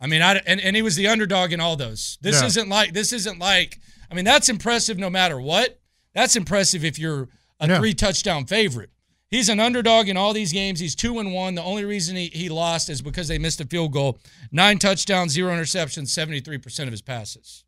I 0.00 0.06
mean, 0.08 0.20
I 0.22 0.36
and, 0.46 0.60
and 0.60 0.74
he 0.74 0.82
was 0.82 0.96
the 0.96 1.06
underdog 1.06 1.52
in 1.52 1.60
all 1.60 1.76
those. 1.76 2.18
This 2.22 2.40
Yeah. 2.40 2.46
isn't 2.46 2.68
like 2.68 2.92
this 2.92 3.12
isn't 3.12 3.38
like. 3.38 3.78
I 4.10 4.14
mean, 4.14 4.24
that's 4.24 4.48
impressive 4.48 4.98
no 4.98 5.08
matter 5.08 5.40
what. 5.40 5.80
That's 6.12 6.34
impressive 6.34 6.84
if 6.84 6.98
you're 6.98 7.28
a 7.60 7.68
Yeah. 7.68 7.78
three 7.78 7.94
touchdown 7.94 8.44
favorite. 8.46 8.90
He's 9.28 9.48
an 9.48 9.60
underdog 9.60 10.08
in 10.08 10.16
all 10.16 10.32
these 10.32 10.52
games. 10.52 10.80
He's 10.80 10.94
two 10.96 11.18
and 11.20 11.32
one. 11.32 11.54
The 11.54 11.62
only 11.62 11.84
reason 11.84 12.16
he, 12.16 12.26
he 12.34 12.48
lost 12.48 12.90
is 12.90 13.00
because 13.00 13.28
they 13.28 13.38
missed 13.38 13.60
a 13.60 13.64
field 13.64 13.92
goal. 13.92 14.18
Nine 14.50 14.78
touchdowns, 14.78 15.32
zero 15.32 15.54
interceptions, 15.54 16.08
seventy 16.08 16.40
three 16.40 16.58
percent 16.58 16.88
of 16.88 16.92
his 16.92 17.00
passes. 17.02 17.64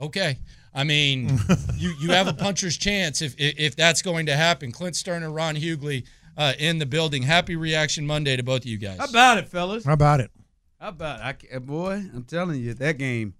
Okay, 0.00 0.38
I 0.74 0.84
mean, 0.84 1.38
you 1.76 1.94
you 2.00 2.10
have 2.10 2.26
a 2.28 2.32
puncher's 2.32 2.76
chance 2.76 3.22
if 3.22 3.34
if, 3.38 3.54
if 3.58 3.76
that's 3.76 4.02
going 4.02 4.26
to 4.26 4.36
happen. 4.36 4.72
Clint 4.72 4.94
Stoerner, 4.94 5.34
Ron 5.34 5.56
Hughley 5.56 6.04
uh, 6.36 6.52
in 6.58 6.78
the 6.78 6.86
building. 6.86 7.22
Happy 7.22 7.56
reaction 7.56 8.06
Monday 8.06 8.36
to 8.36 8.42
both 8.42 8.62
of 8.62 8.66
you 8.66 8.78
guys. 8.78 8.98
How 8.98 9.06
about 9.06 9.38
it, 9.38 9.48
fellas? 9.48 9.84
How 9.84 9.92
about 9.94 10.20
it? 10.20 10.30
How 10.80 10.88
about 10.90 11.20
it? 11.42 11.48
I, 11.54 11.58
boy? 11.58 12.04
I'm 12.14 12.24
telling 12.24 12.60
you, 12.60 12.74
that 12.74 12.98
game. 12.98 13.34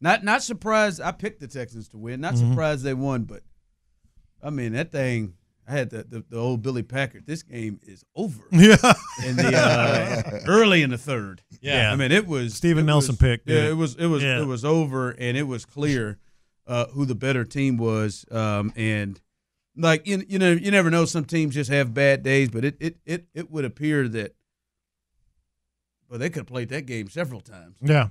Not 0.00 0.22
not 0.24 0.42
surprised. 0.42 1.00
I 1.00 1.12
picked 1.12 1.40
the 1.40 1.48
Texans 1.48 1.88
to 1.88 1.96
win. 1.98 2.20
Not 2.20 2.34
Mhm. 2.34 2.50
surprised 2.50 2.84
they 2.84 2.92
won, 2.94 3.22
but 3.24 3.42
I 4.42 4.50
mean 4.50 4.72
that 4.74 4.92
thing. 4.92 5.34
I 5.68 5.72
had 5.72 5.90
the, 5.90 6.04
the, 6.04 6.24
the 6.28 6.36
old 6.38 6.62
Billy 6.62 6.82
Packer. 6.84 7.20
This 7.26 7.42
game 7.42 7.80
is 7.82 8.04
over. 8.14 8.40
Yeah. 8.52 8.76
In 9.26 9.34
the 9.36 9.52
uh, 9.56 10.40
early 10.46 10.82
in 10.82 10.90
the 10.90 10.98
third. 10.98 11.42
Yeah. 11.60 11.90
I 11.90 11.96
mean 11.96 12.12
it 12.12 12.26
was 12.26 12.54
Steven 12.54 12.84
it 12.84 12.86
Nelson 12.86 13.12
was- 13.14 13.18
pick, 13.18 13.40
Yeah, 13.46 13.56
yeah. 13.62 13.68
it 13.70 13.76
was 13.76 13.94
it 13.96 14.06
was 14.06 14.22
Yeah. 14.22 14.42
it 14.42 14.46
was 14.46 14.64
over, 14.64 15.10
and 15.12 15.36
it 15.36 15.44
was 15.44 15.64
clear 15.64 16.18
uh, 16.66 16.86
who 16.86 17.04
the 17.04 17.14
better 17.14 17.44
team 17.44 17.76
was. 17.76 18.24
Um, 18.30 18.72
and 18.76 19.20
like 19.76 20.06
you, 20.06 20.22
you 20.28 20.38
know 20.38 20.52
you 20.52 20.70
never 20.70 20.90
know. 20.90 21.04
Some 21.04 21.24
teams 21.24 21.54
just 21.54 21.70
have 21.70 21.94
bad 21.94 22.22
days, 22.22 22.48
but 22.50 22.64
it 22.64 22.76
it 22.80 22.96
it, 23.04 23.26
it 23.34 23.50
would 23.50 23.64
appear 23.64 24.08
that. 24.08 24.34
Well, 26.08 26.18
they 26.18 26.28
could 26.28 26.40
have 26.40 26.46
played 26.46 26.68
that 26.68 26.86
game 26.86 27.08
several 27.08 27.40
times. 27.40 27.78
Yeah. 27.80 28.08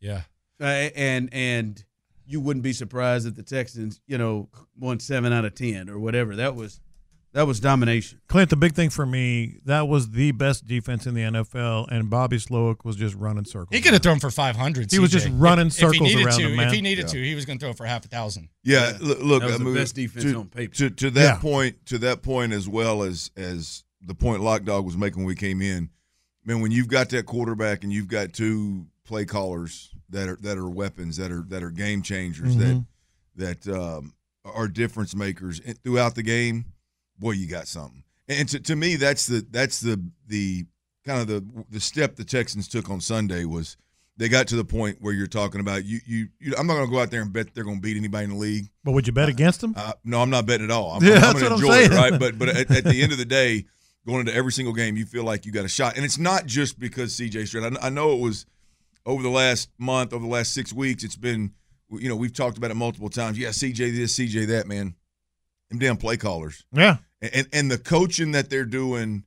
Yeah. 0.00 0.22
Uh, 0.60 0.90
and 0.96 1.28
and 1.32 1.84
you 2.26 2.40
wouldn't 2.40 2.64
be 2.64 2.72
surprised 2.72 3.26
if 3.26 3.36
the 3.36 3.42
Texans, 3.42 4.00
you 4.06 4.18
know, 4.18 4.48
won 4.76 4.98
seven 4.98 5.32
out 5.32 5.44
of 5.44 5.54
ten 5.54 5.88
or 5.88 5.98
whatever. 5.98 6.36
That 6.36 6.56
was 6.56 6.80
that 7.38 7.46
was 7.46 7.60
domination. 7.60 8.20
Clint, 8.26 8.50
the 8.50 8.56
big 8.56 8.74
thing 8.74 8.90
for 8.90 9.06
me, 9.06 9.58
that 9.64 9.86
was 9.86 10.10
the 10.10 10.32
best 10.32 10.66
defense 10.66 11.06
in 11.06 11.14
the 11.14 11.20
NFL, 11.22 11.86
and 11.88 12.10
Bobby 12.10 12.36
Slowik 12.38 12.84
was 12.84 12.96
just 12.96 13.14
running 13.14 13.44
circles. 13.44 13.68
He 13.70 13.80
could 13.80 13.92
have 13.92 14.02
thrown 14.02 14.18
for 14.18 14.28
500. 14.30 14.90
He 14.90 14.98
was 14.98 15.12
just 15.12 15.28
running 15.30 15.68
If- 15.68 15.74
if 15.74 15.78
circles 15.78 15.96
he 16.10 16.16
needed 16.16 16.26
around 16.26 16.38
to, 16.40 16.48
him. 16.48 16.58
If 16.60 16.72
he 16.72 16.80
needed 16.80 17.02
Yeah. 17.06 17.12
to, 17.12 17.24
he 17.24 17.34
was 17.36 17.44
going 17.44 17.58
to 17.60 17.64
throw 17.64 17.72
for 17.74 17.86
half 17.86 18.04
a 18.04 18.08
thousand. 18.08 18.48
Yeah, 18.64 18.98
l- 19.00 19.06
look, 19.20 19.40
That 19.42 19.46
was 19.46 19.54
I 19.54 19.58
the 19.58 19.64
mean, 19.64 19.74
best 19.74 19.94
defense 19.94 20.24
to, 20.24 20.34
on 20.36 20.48
paper. 20.48 20.74
To, 20.74 20.90
to 20.90 21.10
that 21.10 21.22
Yeah. 21.22 21.36
point, 21.36 21.86
to 21.86 21.98
that 21.98 22.22
point, 22.22 22.52
as 22.52 22.68
well 22.68 23.04
as 23.04 23.30
as 23.36 23.84
the 24.02 24.14
point 24.14 24.42
Lock 24.42 24.64
Dog 24.64 24.84
was 24.84 24.96
making 24.96 25.18
when 25.20 25.26
we 25.28 25.36
came 25.36 25.62
in, 25.62 25.90
man, 26.44 26.60
when 26.60 26.72
you've 26.72 26.88
got 26.88 27.08
that 27.10 27.26
quarterback 27.26 27.84
and 27.84 27.92
you've 27.92 28.08
got 28.08 28.32
two 28.32 28.86
play 29.04 29.24
callers 29.24 29.90
that 30.10 30.28
are 30.28 30.38
that 30.42 30.58
are 30.58 30.68
weapons 30.68 31.16
that 31.18 31.30
are 31.30 31.44
that 31.48 31.62
are 31.62 31.70
game 31.70 32.02
changers 32.02 32.56
Mhm. 32.56 32.84
that 33.36 33.64
that 33.64 33.76
um, 33.80 34.14
are 34.44 34.66
difference 34.66 35.14
makers 35.14 35.60
throughout 35.84 36.16
the 36.16 36.22
game, 36.24 36.64
boy, 37.18 37.32
you 37.32 37.46
got 37.46 37.68
something. 37.68 38.02
And 38.28 38.48
to, 38.50 38.60
to 38.60 38.76
me, 38.76 38.96
that's 38.96 39.26
the 39.26 39.46
that's 39.50 39.80
the 39.80 40.02
the 40.26 40.66
kind 41.04 41.20
of 41.20 41.26
the 41.26 41.64
the 41.70 41.80
step 41.80 42.16
the 42.16 42.24
Texans 42.24 42.68
took 42.68 42.90
on 42.90 43.00
Sunday 43.00 43.44
was 43.44 43.76
they 44.18 44.28
got 44.28 44.48
to 44.48 44.56
the 44.56 44.64
point 44.64 44.98
where 45.00 45.14
you're 45.14 45.26
talking 45.26 45.60
about 45.60 45.84
you 45.84 46.00
you. 46.06 46.28
you 46.38 46.54
I'm 46.58 46.66
not 46.66 46.74
going 46.74 46.86
to 46.86 46.92
go 46.92 47.00
out 47.00 47.10
there 47.10 47.22
and 47.22 47.32
bet 47.32 47.54
they're 47.54 47.64
going 47.64 47.76
to 47.76 47.82
beat 47.82 47.96
anybody 47.96 48.24
in 48.24 48.30
the 48.30 48.36
league. 48.36 48.68
But 48.84 48.92
would 48.92 49.06
you 49.06 49.12
bet 49.12 49.28
against 49.28 49.60
them? 49.60 49.74
Uh, 49.76 49.92
no, 50.04 50.20
I'm 50.20 50.30
not 50.30 50.44
betting 50.44 50.64
at 50.64 50.70
all. 50.70 50.92
I'm, 50.92 51.02
Yeah, 51.06 51.14
I'm, 51.14 51.20
that's 51.20 51.40
going 51.40 51.52
what 51.52 51.60
to 51.60 51.66
I'm 51.68 51.80
enjoy 51.80 51.94
it, 51.94 51.96
right? 51.96 52.18
But 52.18 52.38
but 52.38 52.48
at, 52.48 52.70
at 52.70 52.84
the 52.84 53.02
end 53.02 53.12
of 53.12 53.18
the 53.18 53.24
day, 53.24 53.64
going 54.06 54.20
into 54.20 54.34
every 54.34 54.52
single 54.52 54.74
game, 54.74 54.96
you 54.96 55.06
feel 55.06 55.24
like 55.24 55.46
you 55.46 55.52
got 55.52 55.64
a 55.64 55.68
shot, 55.68 55.96
and 55.96 56.04
it's 56.04 56.18
not 56.18 56.46
just 56.46 56.78
because 56.78 57.16
CJ 57.16 57.46
Stroud. 57.46 57.76
I, 57.78 57.86
I 57.86 57.90
know 57.90 58.12
it 58.12 58.20
was 58.20 58.44
over 59.06 59.22
the 59.22 59.30
last 59.30 59.70
month, 59.78 60.12
over 60.12 60.24
the 60.24 60.30
last 60.30 60.52
six 60.52 60.72
weeks. 60.72 61.04
It's 61.04 61.16
been, 61.16 61.52
you 61.90 62.08
know, 62.08 62.16
we've 62.16 62.32
talked 62.32 62.58
about 62.58 62.70
it 62.70 62.74
multiple 62.74 63.08
times. 63.08 63.38
Yeah, 63.38 63.48
CJ 63.48 63.96
this, 63.96 64.18
CJ 64.18 64.48
that, 64.48 64.66
man. 64.66 64.94
Them 65.70 65.78
damn 65.78 65.96
play 65.96 66.16
callers. 66.16 66.64
Yeah. 66.72 66.98
And, 67.20 67.30
and 67.34 67.48
and 67.52 67.70
the 67.70 67.78
coaching 67.78 68.32
that 68.32 68.48
they're 68.50 68.64
doing, 68.64 69.24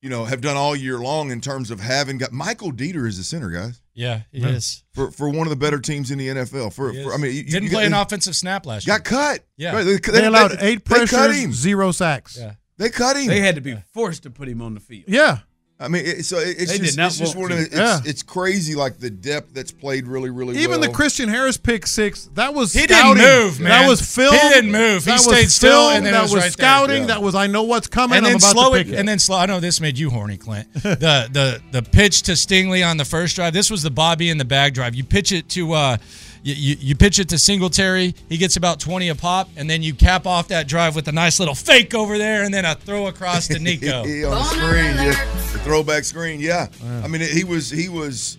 you 0.00 0.10
know, 0.10 0.24
have 0.24 0.40
done 0.40 0.56
all 0.56 0.74
year 0.74 0.98
long 0.98 1.30
in 1.30 1.40
terms 1.40 1.70
of 1.70 1.80
having 1.80 2.18
got 2.18 2.32
Michael 2.32 2.72
Deiter 2.72 3.06
is 3.06 3.18
the 3.18 3.24
center, 3.24 3.50
guys. 3.50 3.80
Yeah, 3.94 4.22
he 4.32 4.40
Yeah. 4.40 4.48
is. 4.48 4.82
For 4.92 5.10
for 5.10 5.28
one 5.28 5.46
of 5.46 5.50
the 5.50 5.56
better 5.56 5.78
teams 5.78 6.10
in 6.10 6.18
the 6.18 6.28
NFL. 6.28 6.72
For, 6.72 6.92
for. 6.92 7.12
I 7.14 7.16
mean, 7.18 7.34
you, 7.34 7.44
didn't 7.44 7.64
you 7.64 7.70
play 7.70 7.82
got, 7.82 7.86
an 7.86 7.94
offensive 7.94 8.34
snap 8.34 8.66
last 8.66 8.86
year. 8.86 8.96
got 8.98 9.04
cut. 9.04 9.44
Yeah. 9.56 9.74
Right, 9.74 9.84
they, 9.84 9.96
They, 9.98 10.20
they- 10.20 10.26
allowed 10.26 10.52
they- 10.52 10.68
eight 10.72 10.84
pressures, 10.84 11.50
zero 11.54 11.92
sacks. 11.92 12.36
Yeah. 12.38 12.54
They 12.78 12.88
cut 12.90 13.16
him. 13.16 13.26
They 13.28 13.40
had 13.40 13.54
to 13.56 13.60
be 13.60 13.76
forced 13.92 14.24
to 14.24 14.30
put 14.30 14.48
him 14.48 14.60
on 14.62 14.74
the 14.74 14.80
field. 14.80 15.04
Yeah. 15.06 15.38
I 15.82 15.88
mean, 15.88 16.04
it, 16.06 16.24
so 16.24 16.38
it- 16.38 16.56
it's 16.58 16.72
They 16.72 16.78
just, 16.78 16.98
it's 16.98 17.18
just 17.18 17.36
one 17.36 17.52
of 17.52 17.58
the, 17.58 17.64
it's, 17.64 17.74
Yeah. 17.74 18.00
it's 18.04 18.22
crazy 18.22 18.74
like 18.74 18.98
the 18.98 19.10
depth 19.10 19.52
that's 19.54 19.72
played 19.72 20.06
really 20.06 20.30
really 20.30 20.54
well. 20.54 20.62
Even 20.62 20.80
well. 20.80 20.88
the 20.88 20.94
Christian 20.94 21.28
Harris 21.28 21.56
pick 21.56 21.86
six, 21.86 22.30
that 22.34 22.54
was 22.54 22.72
He 22.72 22.86
didn't 22.86 23.18
move, 23.18 23.60
man. 23.60 23.68
That 23.82 23.88
was 23.88 24.00
film. 24.00 24.34
He 24.34 24.48
didn't 24.50 24.70
move. 24.72 25.04
He 25.04 25.10
That 25.10 25.14
was 25.14 25.24
stayed 25.24 25.50
still, 25.50 25.88
film. 25.88 25.96
and 25.96 26.06
then 26.06 26.14
it 26.14 26.16
that 26.16 26.22
was 26.22 26.32
was 26.32 26.42
right 26.44 26.56
there. 26.56 26.66
scouting. 26.66 27.00
Yeah. 27.02 27.06
That 27.08 27.22
was 27.22 27.34
I 27.34 27.46
know 27.48 27.64
what's 27.64 27.88
coming. 27.88 28.18
and 28.18 28.26
I'm 28.26 28.32
then 28.32 28.36
about 28.40 28.52
slow 28.52 28.70
to 28.74 28.80
it, 28.80 28.86
pick 28.88 28.96
and 28.98 29.08
then 29.08 29.18
slow. 29.18 29.36
I 29.38 29.46
know 29.46 29.60
this 29.60 29.80
made 29.80 29.98
you 29.98 30.10
horny, 30.10 30.36
Clint. 30.38 30.72
the 30.74 31.28
the 31.32 31.60
the 31.72 31.82
pitch 31.82 32.22
to 32.22 32.32
Stingley 32.32 32.86
on 32.88 32.96
the 32.96 33.04
first 33.04 33.34
drive. 33.36 33.52
This 33.52 33.70
was 33.70 33.82
the 33.82 33.90
Bobby 33.90 34.30
in 34.30 34.38
the 34.38 34.44
bag 34.44 34.74
drive. 34.74 34.94
You 34.94 35.04
pitch 35.04 35.32
it 35.32 35.48
to 35.50 35.72
uh, 35.72 35.96
you, 36.42 36.54
you, 36.54 36.76
you 36.80 36.96
pitch 36.96 37.18
it 37.18 37.28
to 37.30 37.38
Singletary. 37.38 38.14
He 38.28 38.36
gets 38.36 38.56
about 38.56 38.80
twenty 38.80 39.08
a 39.08 39.14
pop, 39.14 39.48
and 39.56 39.68
then 39.70 39.82
you 39.82 39.94
cap 39.94 40.26
off 40.26 40.48
that 40.48 40.66
drive 40.68 40.94
with 40.96 41.08
a 41.08 41.12
nice 41.12 41.38
little 41.38 41.54
fake 41.54 41.94
over 41.94 42.18
there, 42.18 42.42
and 42.44 42.52
then 42.52 42.64
a 42.64 42.74
throw 42.74 43.06
across 43.06 43.48
to 43.48 43.58
Nico. 43.60 44.04
He 44.04 44.24
on 44.24 44.32
the 44.32 44.42
screen, 44.44 44.96
yeah, 44.96 45.24
the 45.52 45.58
throwback 45.60 46.04
screen. 46.04 46.40
Yeah, 46.40 46.68
I 47.04 47.08
mean, 47.08 47.20
he 47.22 47.44
was 47.44 47.70
he 47.70 47.88
was 47.88 48.38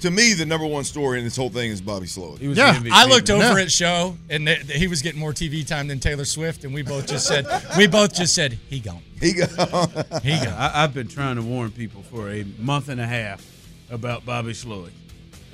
to 0.00 0.10
me 0.10 0.32
the 0.34 0.44
number 0.46 0.66
one 0.66 0.82
story 0.82 1.18
in 1.18 1.24
this 1.24 1.36
whole 1.36 1.48
thing 1.48 1.70
is 1.70 1.80
Bobby 1.80 2.06
Slowik. 2.06 2.38
He 2.40 2.48
was 2.48 2.58
Yeah. 2.58 2.72
the 2.72 2.88
MVP. 2.88 2.92
I 2.92 3.06
looked 3.06 3.30
over 3.30 3.56
Yeah. 3.58 3.62
at 3.64 3.70
show, 3.70 4.16
and 4.28 4.46
th- 4.46 4.70
he 4.72 4.88
was 4.88 5.00
getting 5.00 5.20
more 5.20 5.32
TV 5.32 5.64
time 5.66 5.86
than 5.86 6.00
Taylor 6.00 6.24
Swift, 6.24 6.64
and 6.64 6.74
we 6.74 6.82
both 6.82 7.06
just 7.06 7.26
said 7.26 7.46
we 7.76 7.86
both 7.86 8.12
just 8.14 8.34
said 8.34 8.58
he 8.68 8.80
gone. 8.80 9.02
He 9.20 9.32
got 9.32 9.50
He 10.22 10.30
gone. 10.38 10.48
I, 10.54 10.82
I've 10.84 10.92
been 10.94 11.06
trying 11.08 11.36
to 11.36 11.42
warn 11.42 11.70
people 11.70 12.02
for 12.02 12.30
a 12.30 12.44
month 12.58 12.88
and 12.88 13.00
a 13.00 13.06
half 13.06 13.44
about 13.90 14.24
Bobby 14.26 14.52
Slowik, 14.52 14.90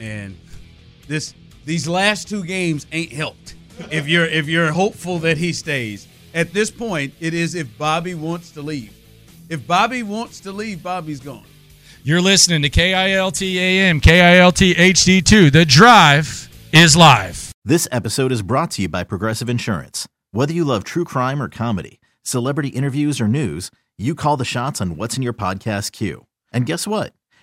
and 0.00 0.34
this 1.08 1.34
these 1.68 1.86
last 1.86 2.28
two 2.28 2.42
games 2.44 2.86
ain't 2.92 3.12
helped. 3.12 3.54
If 3.90 4.08
you're 4.08 4.24
if 4.24 4.48
you're 4.48 4.72
hopeful 4.72 5.18
that 5.18 5.36
he 5.36 5.52
stays, 5.52 6.08
at 6.32 6.54
this 6.54 6.70
point, 6.70 7.12
it 7.20 7.34
is 7.34 7.54
if 7.54 7.76
Bobby 7.76 8.14
wants 8.14 8.50
to 8.52 8.62
leave. 8.62 8.96
If 9.50 9.66
Bobby 9.66 10.02
wants 10.02 10.40
to 10.40 10.50
leave, 10.50 10.82
Bobby's 10.82 11.20
gone. 11.20 11.44
You're 12.02 12.22
listening 12.22 12.62
to 12.62 12.70
KILT 12.70 13.42
AM, 13.42 14.00
KILT 14.00 14.76
HD2. 14.76 15.52
The 15.52 15.66
drive 15.66 16.48
is 16.72 16.96
live. 16.96 17.52
This 17.66 17.86
episode 17.92 18.32
is 18.32 18.40
brought 18.40 18.70
to 18.72 18.82
you 18.82 18.88
by 18.88 19.04
Progressive 19.04 19.50
Insurance. 19.50 20.08
Whether 20.32 20.54
you 20.54 20.64
love 20.64 20.84
true 20.84 21.04
crime 21.04 21.42
or 21.42 21.50
comedy, 21.50 22.00
celebrity 22.22 22.68
interviews 22.70 23.20
or 23.20 23.28
news, 23.28 23.70
you 23.98 24.14
call 24.14 24.38
the 24.38 24.46
shots 24.46 24.80
on 24.80 24.96
what's 24.96 25.18
in 25.18 25.22
your 25.22 25.34
podcast 25.34 25.92
queue. 25.92 26.24
And 26.50 26.64
guess 26.64 26.86
what? 26.86 27.12